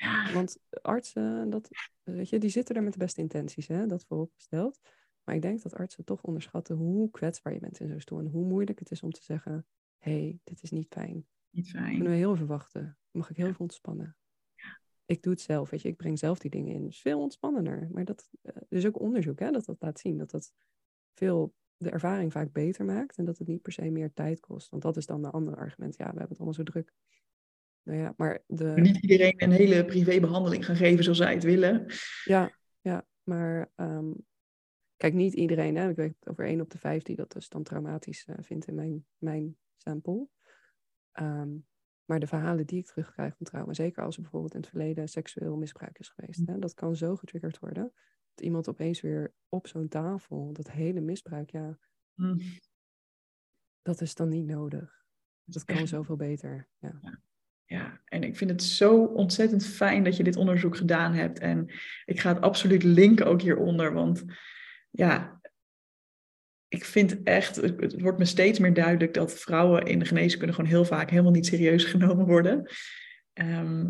Ja, 0.00 0.32
Want 0.32 0.58
artsen, 0.82 1.50
dat, 1.50 1.68
weet 2.02 2.28
je, 2.28 2.38
die 2.38 2.50
zitten 2.50 2.76
er 2.76 2.82
met 2.82 2.92
de 2.92 2.98
beste 2.98 3.20
intenties, 3.20 3.68
hè, 3.68 3.86
dat 3.86 4.04
vooropgesteld. 4.04 4.80
Maar 5.24 5.34
ik 5.34 5.42
denk 5.42 5.62
dat 5.62 5.74
artsen 5.74 6.04
toch 6.04 6.22
onderschatten 6.22 6.76
hoe 6.76 7.10
kwetsbaar 7.10 7.52
je 7.52 7.60
bent 7.60 7.80
in 7.80 7.88
zo'n 7.88 8.00
stoel. 8.00 8.18
En 8.18 8.26
hoe 8.26 8.44
moeilijk 8.44 8.78
het 8.78 8.90
is 8.90 9.02
om 9.02 9.10
te 9.10 9.22
zeggen, 9.22 9.66
hé, 9.98 10.12
hey, 10.20 10.38
dit 10.44 10.62
is 10.62 10.70
niet 10.70 10.86
fijn. 10.88 11.26
niet 11.50 11.70
Kunnen 11.70 11.90
fijn. 11.90 12.04
we 12.04 12.10
heel 12.10 12.34
even 12.34 12.46
wachten? 12.46 12.98
Mag 13.10 13.30
ik 13.30 13.36
heel 13.36 13.46
veel 13.46 13.56
ontspannen? 13.58 14.16
Ik 15.06 15.22
doe 15.22 15.32
het 15.32 15.42
zelf, 15.42 15.70
weet 15.70 15.82
je. 15.82 15.88
Ik 15.88 15.96
breng 15.96 16.18
zelf 16.18 16.38
die 16.38 16.50
dingen 16.50 16.74
in. 16.74 16.82
Het 16.82 16.92
is 16.92 17.00
veel 17.00 17.20
ontspannender. 17.20 17.88
Maar 17.92 18.04
dat, 18.04 18.30
eh, 18.42 18.56
er 18.56 18.76
is 18.76 18.86
ook 18.86 19.00
onderzoek 19.00 19.38
hè, 19.38 19.50
dat 19.50 19.64
dat 19.64 19.80
laat 19.80 20.00
zien. 20.00 20.18
Dat 20.18 20.30
dat 20.30 20.52
veel 21.14 21.54
de 21.76 21.90
ervaring 21.90 22.32
vaak 22.32 22.52
beter 22.52 22.84
maakt. 22.84 23.16
En 23.16 23.24
dat 23.24 23.38
het 23.38 23.48
niet 23.48 23.62
per 23.62 23.72
se 23.72 23.90
meer 23.90 24.12
tijd 24.12 24.40
kost. 24.40 24.68
Want 24.68 24.82
dat 24.82 24.96
is 24.96 25.06
dan 25.06 25.22
de 25.22 25.30
andere 25.30 25.56
argument. 25.56 25.96
Ja, 25.96 26.04
we 26.04 26.18
hebben 26.18 26.28
het 26.28 26.36
allemaal 26.36 26.54
zo 26.54 26.62
druk. 26.62 26.94
Nou 27.90 28.02
ja, 28.02 28.14
maar 28.16 28.42
de... 28.46 28.72
Niet 28.76 28.96
iedereen 28.96 29.34
een 29.36 29.50
hele 29.50 29.84
privébehandeling 29.84 30.64
gaan 30.64 30.76
geven 30.76 31.04
zoals 31.04 31.18
zij 31.18 31.34
het 31.34 31.42
willen. 31.42 31.86
Ja, 32.24 32.56
ja, 32.80 33.06
maar 33.22 33.72
ehm, 33.74 34.12
kijk, 34.96 35.14
niet 35.14 35.34
iedereen, 35.34 35.76
hè. 35.76 35.88
Ik 35.88 35.96
weet 35.96 36.28
over 36.28 36.44
één 36.44 36.60
op 36.60 36.70
de 36.70 36.78
vijf 36.78 37.02
die 37.02 37.16
dat 37.16 37.32
dus 37.32 37.48
dan 37.48 37.62
traumatisch 37.62 38.24
eh, 38.24 38.36
vindt 38.40 38.66
in 38.66 38.74
mijn, 38.74 39.06
mijn 39.18 39.56
sample. 39.76 40.28
Ehm, 41.12 41.56
maar 42.04 42.20
de 42.20 42.26
verhalen 42.26 42.66
die 42.66 42.78
ik 42.78 42.86
terugkrijg 42.86 43.36
van 43.36 43.46
trauma, 43.46 43.72
zeker 43.72 44.04
als 44.04 44.16
er 44.16 44.22
bijvoorbeeld 44.22 44.54
in 44.54 44.60
het 44.60 44.68
verleden 44.68 45.08
seksueel 45.08 45.56
misbruik 45.56 45.98
is 45.98 46.08
geweest, 46.08 46.46
hè, 46.46 46.58
dat 46.58 46.74
kan 46.74 46.96
zo 46.96 47.16
getriggerd 47.16 47.58
worden 47.58 47.92
dat 48.34 48.44
iemand 48.44 48.68
opeens 48.68 49.00
weer 49.00 49.34
op 49.48 49.66
zo'n 49.66 49.88
tafel, 49.88 50.52
dat 50.52 50.70
hele 50.70 51.00
misbruik, 51.00 51.50
ja, 51.50 51.78
Hm. 52.14 52.38
dat 53.82 54.00
is 54.00 54.14
dan 54.14 54.28
niet 54.28 54.46
nodig. 54.46 54.98
Dat 55.44 55.64
kan 55.64 55.86
zoveel 55.86 56.16
beter. 56.16 56.68
Ja. 56.78 56.98
ja, 57.02 57.22
en 58.04 58.22
ik 58.22 58.36
vind 58.36 58.50
het 58.50 58.62
zo 58.62 59.04
ontzettend 59.04 59.66
fijn 59.66 60.04
dat 60.04 60.16
je 60.16 60.22
dit 60.22 60.36
onderzoek 60.36 60.76
gedaan 60.76 61.12
hebt. 61.12 61.38
En 61.38 61.70
ik 62.04 62.20
ga 62.20 62.32
het 62.34 62.42
absoluut 62.42 62.82
linken 62.82 63.26
ook 63.26 63.42
hieronder, 63.42 63.92
want 63.92 64.24
ja, 64.90 65.40
ik 66.68 66.84
vind 66.84 67.22
echt, 67.22 67.56
het 67.56 68.00
wordt 68.00 68.18
me 68.18 68.24
steeds 68.24 68.58
meer 68.58 68.74
duidelijk 68.74 69.14
dat 69.14 69.40
vrouwen 69.40 69.86
in 69.86 69.98
de 69.98 70.04
geneeskunde 70.04 70.52
gewoon 70.52 70.70
heel 70.70 70.84
vaak 70.84 71.10
helemaal 71.10 71.32
niet 71.32 71.46
serieus 71.46 71.84
genomen 71.94 72.26
worden. 72.26 72.70
Ehm, 73.32 73.88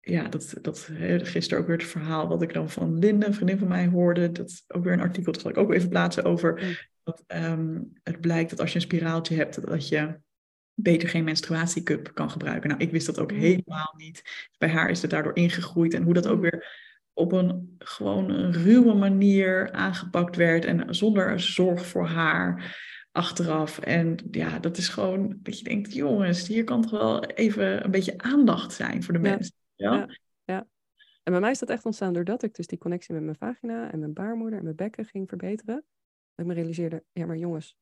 ja, 0.00 0.28
dat, 0.28 0.54
dat 0.62 0.90
gisteren 1.22 1.62
ook 1.62 1.66
weer 1.66 1.76
het 1.76 1.86
verhaal 1.86 2.28
wat 2.28 2.42
ik 2.42 2.52
dan 2.52 2.70
van 2.70 2.98
Linde, 2.98 3.26
een 3.26 3.34
vriendin 3.34 3.58
van 3.58 3.68
mij, 3.68 3.86
hoorde. 3.86 4.32
Dat 4.32 4.48
is 4.48 4.64
ook 4.68 4.84
weer 4.84 4.92
een 4.92 5.00
artikel, 5.00 5.32
dat 5.32 5.40
zal 5.40 5.50
ik 5.50 5.56
ook 5.56 5.72
even 5.72 5.88
plaatsen 5.88 6.24
over. 6.24 6.82
Dat 7.02 7.24
ehm, 7.26 7.80
het 8.02 8.20
blijkt 8.20 8.50
dat 8.50 8.60
als 8.60 8.70
je 8.70 8.76
een 8.76 8.80
spiraaltje 8.80 9.36
hebt, 9.36 9.66
dat 9.66 9.88
je 9.88 10.22
beter 10.74 11.08
geen 11.08 11.24
menstruatiecup 11.24 12.10
kan 12.14 12.30
gebruiken. 12.30 12.68
Nou, 12.68 12.82
ik 12.82 12.90
wist 12.90 13.06
dat 13.06 13.18
ook 13.18 13.32
mm. 13.32 13.38
helemaal 13.38 13.94
niet. 13.96 14.48
Bij 14.58 14.68
haar 14.68 14.90
is 14.90 15.02
het 15.02 15.10
daardoor 15.10 15.36
ingegroeid. 15.36 15.94
En 15.94 16.02
hoe 16.02 16.14
dat 16.14 16.26
ook 16.26 16.36
mm. 16.36 16.40
weer 16.40 16.82
op 17.12 17.32
een 17.32 17.74
gewoon 17.78 18.30
een 18.30 18.52
ruwe 18.52 18.94
manier 18.94 19.72
aangepakt 19.72 20.36
werd. 20.36 20.64
En 20.64 20.94
zonder 20.94 21.40
zorg 21.40 21.86
voor 21.86 22.06
haar 22.06 22.76
achteraf. 23.12 23.78
En 23.78 24.16
ja, 24.30 24.58
dat 24.58 24.76
is 24.76 24.88
gewoon 24.88 25.38
dat 25.42 25.58
je 25.58 25.64
denkt, 25.64 25.92
jongens, 25.92 26.46
hier 26.46 26.64
kan 26.64 26.82
toch 26.82 26.90
wel 26.90 27.24
even 27.24 27.84
een 27.84 27.90
beetje 27.90 28.18
aandacht 28.18 28.72
zijn 28.72 29.02
voor 29.02 29.14
de 29.14 29.20
mensen. 29.20 29.54
Ja? 29.74 29.94
ja? 29.94 30.18
Ja, 30.44 30.66
En 31.22 31.32
bij 31.32 31.40
mij 31.40 31.50
is 31.50 31.58
dat 31.58 31.68
echt 31.68 31.84
ontstaan 31.84 32.12
doordat 32.12 32.42
ik 32.42 32.54
dus 32.54 32.66
die 32.66 32.78
connectie 32.78 33.14
met 33.14 33.22
mijn 33.22 33.36
vagina 33.36 33.92
en 33.92 33.98
mijn 33.98 34.12
baarmoeder 34.12 34.58
en 34.58 34.64
mijn 34.64 34.76
bekken 34.76 35.04
ging 35.04 35.28
verbeteren. 35.28 35.74
Dat 36.34 36.46
ik 36.46 36.46
me 36.46 36.54
realiseerde, 36.54 37.04
ja 37.12 37.26
maar 37.26 37.36
jongens, 37.36 37.76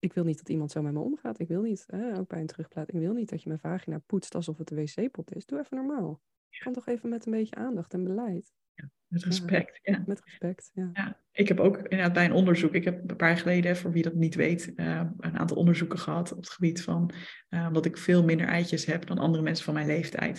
ik 0.00 0.12
wil 0.12 0.24
niet 0.24 0.36
dat 0.36 0.48
iemand 0.48 0.70
zo 0.70 0.82
met 0.82 0.92
me 0.92 0.98
omgaat. 0.98 1.38
Ik 1.38 1.48
wil 1.48 1.62
niet, 1.62 1.86
ook 2.16 2.28
bij 2.28 2.40
een 2.40 2.46
terugplaat, 2.46 2.88
ik 2.88 3.00
wil 3.00 3.12
niet 3.12 3.28
dat 3.28 3.42
je 3.42 3.48
mijn 3.48 3.60
vagina 3.60 3.98
poetst 3.98 4.34
alsof 4.34 4.58
het 4.58 4.70
een 4.70 4.76
wc-pot 4.76 5.34
is. 5.34 5.46
Doe 5.46 5.58
even 5.58 5.76
normaal. 5.76 6.20
Kan 6.58 6.72
toch 6.72 6.86
even 6.86 7.08
met 7.08 7.26
een 7.26 7.32
beetje 7.32 7.54
aandacht 7.54 7.94
en 7.94 8.04
beleid. 8.04 8.52
Ja, 8.74 8.90
met 9.06 9.24
respect, 9.24 9.80
ja. 9.82 10.02
Met 10.06 10.20
respect, 10.24 10.70
ja. 10.74 10.90
ja. 10.92 11.20
Ik 11.32 11.48
heb 11.48 11.60
ook 11.60 11.76
inderdaad 11.76 12.12
bij 12.12 12.24
een 12.24 12.32
onderzoek, 12.32 12.74
ik 12.74 12.84
heb 12.84 13.10
een 13.10 13.16
paar 13.16 13.28
jaar 13.28 13.38
geleden, 13.38 13.76
voor 13.76 13.92
wie 13.92 14.02
dat 14.02 14.14
niet 14.14 14.34
weet, 14.34 14.72
uh, 14.76 15.02
een 15.18 15.38
aantal 15.38 15.56
onderzoeken 15.56 15.98
gehad 15.98 16.32
op 16.32 16.38
het 16.38 16.50
gebied 16.50 16.82
van 16.82 17.10
uh, 17.50 17.72
dat 17.72 17.84
ik 17.84 17.98
veel 17.98 18.24
minder 18.24 18.46
eitjes 18.46 18.86
heb 18.86 19.06
dan 19.06 19.18
andere 19.18 19.42
mensen 19.42 19.64
van 19.64 19.74
mijn 19.74 19.86
leeftijd. 19.86 20.38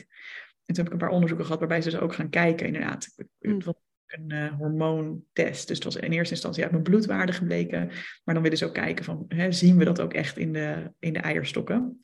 En 0.65 0.75
toen 0.75 0.83
heb 0.83 0.85
ik 0.85 0.91
een 0.91 1.07
paar 1.07 1.15
onderzoeken 1.15 1.45
gehad 1.45 1.59
waarbij 1.59 1.81
ze 1.81 1.89
dus 1.89 1.99
ook 1.99 2.13
gaan 2.13 2.29
kijken, 2.29 2.67
inderdaad. 2.67 3.07
Mm. 3.39 3.63
Wat 3.63 3.81
een 4.11 4.33
uh, 4.33 4.53
hormoontest. 4.57 5.67
Dus 5.67 5.75
het 5.75 5.83
was 5.83 5.95
in 5.95 6.11
eerste 6.11 6.33
instantie 6.33 6.63
uit 6.63 6.71
mijn 6.71 6.83
bloedwaarde 6.83 7.31
gebleken. 7.31 7.89
Maar 8.23 8.33
dan 8.33 8.43
willen 8.43 8.57
ze 8.57 8.65
ook 8.65 8.73
kijken 8.73 9.05
van, 9.05 9.25
hè, 9.27 9.51
zien 9.51 9.77
we 9.77 9.85
dat 9.85 10.01
ook 10.01 10.13
echt 10.13 10.37
in 10.37 10.53
de, 10.53 10.91
in 10.99 11.13
de 11.13 11.19
eierstokken? 11.19 12.01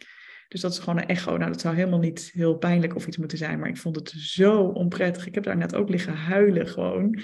Dus 0.47 0.61
dat 0.61 0.71
is 0.71 0.79
gewoon 0.79 0.97
een 0.97 1.07
echo. 1.07 1.37
Nou, 1.37 1.51
dat 1.51 1.61
zou 1.61 1.75
helemaal 1.75 1.99
niet 1.99 2.29
heel 2.33 2.57
pijnlijk 2.57 2.95
of 2.95 3.07
iets 3.07 3.17
moeten 3.17 3.37
zijn. 3.37 3.59
Maar 3.59 3.69
ik 3.69 3.77
vond 3.77 3.95
het 3.95 4.09
zo 4.09 4.61
onprettig. 4.61 5.27
Ik 5.27 5.35
heb 5.35 5.43
daar 5.43 5.57
net 5.57 5.75
ook 5.75 5.89
liggen 5.89 6.13
huilen 6.13 6.67
gewoon. 6.67 7.19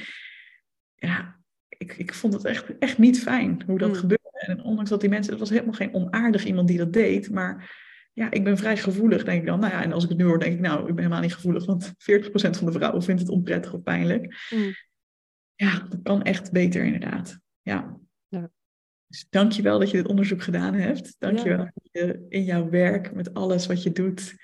Ja, 0.95 1.39
ik, 1.67 1.97
ik 1.97 2.13
vond 2.13 2.33
het 2.33 2.45
echt, 2.45 2.77
echt 2.77 2.97
niet 2.97 3.21
fijn 3.21 3.63
hoe 3.65 3.77
dat 3.77 3.89
mm. 3.89 3.95
gebeurde. 3.95 4.21
En 4.33 4.63
ondanks 4.63 4.89
dat 4.89 5.01
die 5.01 5.09
mensen, 5.09 5.31
het 5.31 5.41
was 5.41 5.49
helemaal 5.49 5.73
geen 5.73 5.93
onaardig 5.93 6.45
iemand 6.45 6.67
die 6.67 6.77
dat 6.77 6.93
deed. 6.93 7.29
Maar 7.29 7.81
ja, 8.13 8.31
ik 8.31 8.43
ben 8.43 8.57
vrij 8.57 8.77
gevoelig, 8.77 9.23
denk 9.23 9.41
ik 9.41 9.47
dan. 9.47 9.59
Nou 9.59 9.73
ja, 9.73 9.83
en 9.83 9.91
als 9.91 10.03
ik 10.03 10.09
het 10.09 10.17
nu 10.17 10.23
hoor, 10.23 10.39
denk 10.39 10.53
ik, 10.53 10.59
nou, 10.59 10.79
ik 10.79 10.85
ben 10.85 10.97
helemaal 10.97 11.21
niet 11.21 11.33
gevoelig, 11.33 11.65
want 11.65 11.93
40% 11.93 11.93
van 12.33 12.65
de 12.65 12.71
vrouwen 12.71 13.03
vindt 13.03 13.21
het 13.21 13.29
onprettig 13.29 13.73
of 13.73 13.83
pijnlijk. 13.83 14.47
Mm. 14.49 14.73
Ja, 15.55 15.87
dat 15.89 15.99
kan 16.03 16.23
echt 16.23 16.51
beter, 16.51 16.83
inderdaad. 16.83 17.39
Ja. 17.61 17.99
ja. 18.27 18.51
Dus 19.07 19.25
dankjewel 19.29 19.79
dat 19.79 19.91
je 19.91 19.97
dit 19.97 20.07
onderzoek 20.07 20.41
gedaan 20.41 20.73
hebt. 20.73 21.15
Dankjewel 21.19 21.57
ja. 21.57 21.71
dat 21.73 21.89
je 21.91 22.25
in 22.29 22.43
jouw 22.43 22.69
werk, 22.69 23.13
met 23.13 23.33
alles 23.33 23.65
wat 23.65 23.83
je 23.83 23.91
doet, 23.91 24.35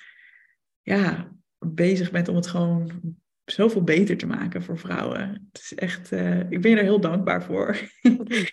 ja, 0.81 1.31
bezig 1.57 2.11
bent 2.11 2.27
om 2.27 2.35
het 2.35 2.47
gewoon 2.47 3.17
zoveel 3.45 3.83
beter 3.83 4.17
te 4.17 4.27
maken 4.27 4.63
voor 4.63 4.77
vrouwen. 4.77 5.47
Het 5.51 5.61
is 5.61 5.75
echt, 5.75 6.11
uh, 6.11 6.39
ik 6.39 6.61
ben 6.61 6.71
je 6.71 6.77
er 6.77 6.83
heel 6.83 6.99
dankbaar 6.99 7.43
voor. 7.43 7.77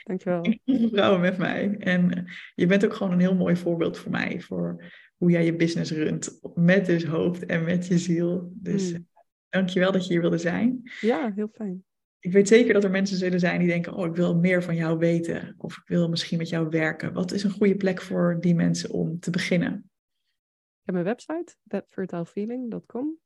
Dankjewel. 0.02 0.54
vrouwen 0.92 1.20
met 1.20 1.38
mij. 1.38 1.76
En 1.78 2.14
eh, 2.14 2.32
je 2.54 2.66
bent 2.66 2.84
ook 2.84 2.94
gewoon 2.94 3.12
een 3.12 3.20
heel 3.20 3.34
mooi 3.34 3.56
voorbeeld 3.56 3.98
voor 3.98 4.10
mij, 4.10 4.40
voor 4.40 4.84
hoe 5.16 5.30
jij 5.30 5.44
je 5.44 5.56
business 5.56 5.90
runt. 5.90 6.40
Met 6.54 6.86
dus 6.86 7.04
hoofd 7.04 7.46
en 7.46 7.64
met 7.64 7.86
je 7.86 7.98
ziel. 7.98 8.52
Dus 8.54 8.92
mm. 8.92 9.06
dankjewel 9.48 9.92
dat 9.92 10.06
je 10.06 10.12
hier 10.12 10.20
wilde 10.20 10.38
zijn. 10.38 10.80
Ja, 11.00 11.32
heel 11.34 11.48
fijn. 11.52 11.84
Ik 12.18 12.32
weet 12.32 12.48
zeker 12.48 12.72
dat 12.72 12.84
er 12.84 12.90
mensen 12.90 13.16
zullen 13.16 13.40
zijn 13.40 13.58
die 13.58 13.68
denken, 13.68 13.94
oh, 13.94 14.06
ik 14.06 14.14
wil 14.14 14.36
meer 14.36 14.62
van 14.62 14.76
jou 14.76 14.98
weten. 14.98 15.54
Of 15.58 15.76
ik 15.76 15.86
wil 15.86 16.08
misschien 16.08 16.38
met 16.38 16.48
jou 16.48 16.68
werken. 16.68 17.12
Wat 17.12 17.32
is 17.32 17.42
een 17.42 17.50
goede 17.50 17.76
plek 17.76 18.02
voor 18.02 18.36
die 18.40 18.54
mensen 18.54 18.90
om 18.90 19.18
te 19.18 19.30
beginnen? 19.30 19.72
Ik 19.72 20.82
heb 20.82 20.94
mijn 20.94 21.04
website, 21.04 21.56
thatfertilefeeling.com. 21.66 23.18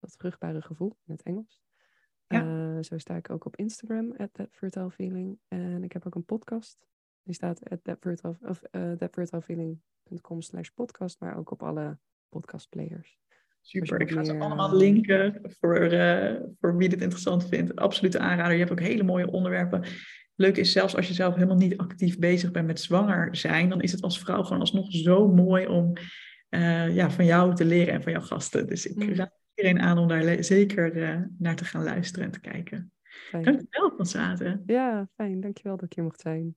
Dat 0.00 0.14
vruchtbare 0.18 0.62
gevoel 0.62 0.96
in 1.06 1.12
het 1.12 1.22
Engels. 1.22 1.62
Ja. 2.26 2.44
Uh, 2.44 2.82
zo 2.82 2.98
sta 2.98 3.16
ik 3.16 3.30
ook 3.30 3.44
op 3.44 3.56
Instagram, 3.56 4.12
at 4.16 4.32
thatfertilefeeling. 4.32 5.38
En 5.48 5.84
ik 5.84 5.92
heb 5.92 6.06
ook 6.06 6.14
een 6.14 6.24
podcast. 6.24 6.86
Die 7.26 7.34
staat 7.34 7.70
at 7.70 7.84
thatfertile, 7.84 8.36
of, 8.40 8.62
uh, 8.72 8.92
thatfertilefeeling 8.92 9.78
com 10.20 10.42
slash 10.42 10.68
podcast, 10.68 11.20
maar 11.20 11.38
ook 11.38 11.50
op 11.50 11.62
alle 11.62 11.98
podcastplayers. 12.28 13.18
Super, 13.60 14.00
ik 14.00 14.10
ga 14.10 14.24
ze 14.24 14.38
allemaal 14.38 14.76
linken 14.76 15.40
voor, 15.42 15.92
uh, 15.92 16.34
voor 16.60 16.76
wie 16.76 16.88
dit 16.88 17.00
interessant 17.00 17.48
vindt. 17.48 17.76
Absolute 17.76 18.18
aanrader. 18.18 18.52
Je 18.52 18.58
hebt 18.58 18.70
ook 18.70 18.80
hele 18.80 19.02
mooie 19.02 19.30
onderwerpen. 19.30 19.84
Leuk 20.34 20.56
is 20.56 20.72
zelfs 20.72 20.96
als 20.96 21.08
je 21.08 21.14
zelf 21.14 21.34
helemaal 21.34 21.56
niet 21.56 21.76
actief 21.76 22.18
bezig 22.18 22.50
bent 22.50 22.66
met 22.66 22.80
zwanger 22.80 23.36
zijn, 23.36 23.68
dan 23.68 23.80
is 23.80 23.92
het 23.92 24.02
als 24.02 24.18
vrouw 24.18 24.42
gewoon 24.42 24.60
alsnog 24.60 24.92
zo 24.92 25.28
mooi 25.28 25.66
om 25.66 25.92
uh, 26.50 26.94
ja, 26.94 27.10
van 27.10 27.24
jou 27.24 27.54
te 27.54 27.64
leren 27.64 27.94
en 27.94 28.02
van 28.02 28.12
jouw 28.12 28.20
gasten. 28.20 28.66
Dus 28.66 28.86
ik 28.86 28.96
mm. 28.96 29.14
raad 29.14 29.38
iedereen 29.54 29.80
aan 29.80 29.98
om 29.98 30.08
daar 30.08 30.44
zeker 30.44 30.96
uh, 30.96 31.20
naar 31.38 31.56
te 31.56 31.64
gaan 31.64 31.82
luisteren 31.82 32.24
en 32.24 32.32
te 32.32 32.40
kijken. 32.40 32.92
Fijn. 33.02 33.44
Dankjewel, 33.44 33.94
Constance. 33.94 34.62
Ja, 34.66 35.08
fijn. 35.14 35.40
Dankjewel 35.40 35.76
dat 35.76 35.84
ik 35.84 35.92
hier 35.92 36.04
mocht 36.04 36.20
zijn. 36.20 36.56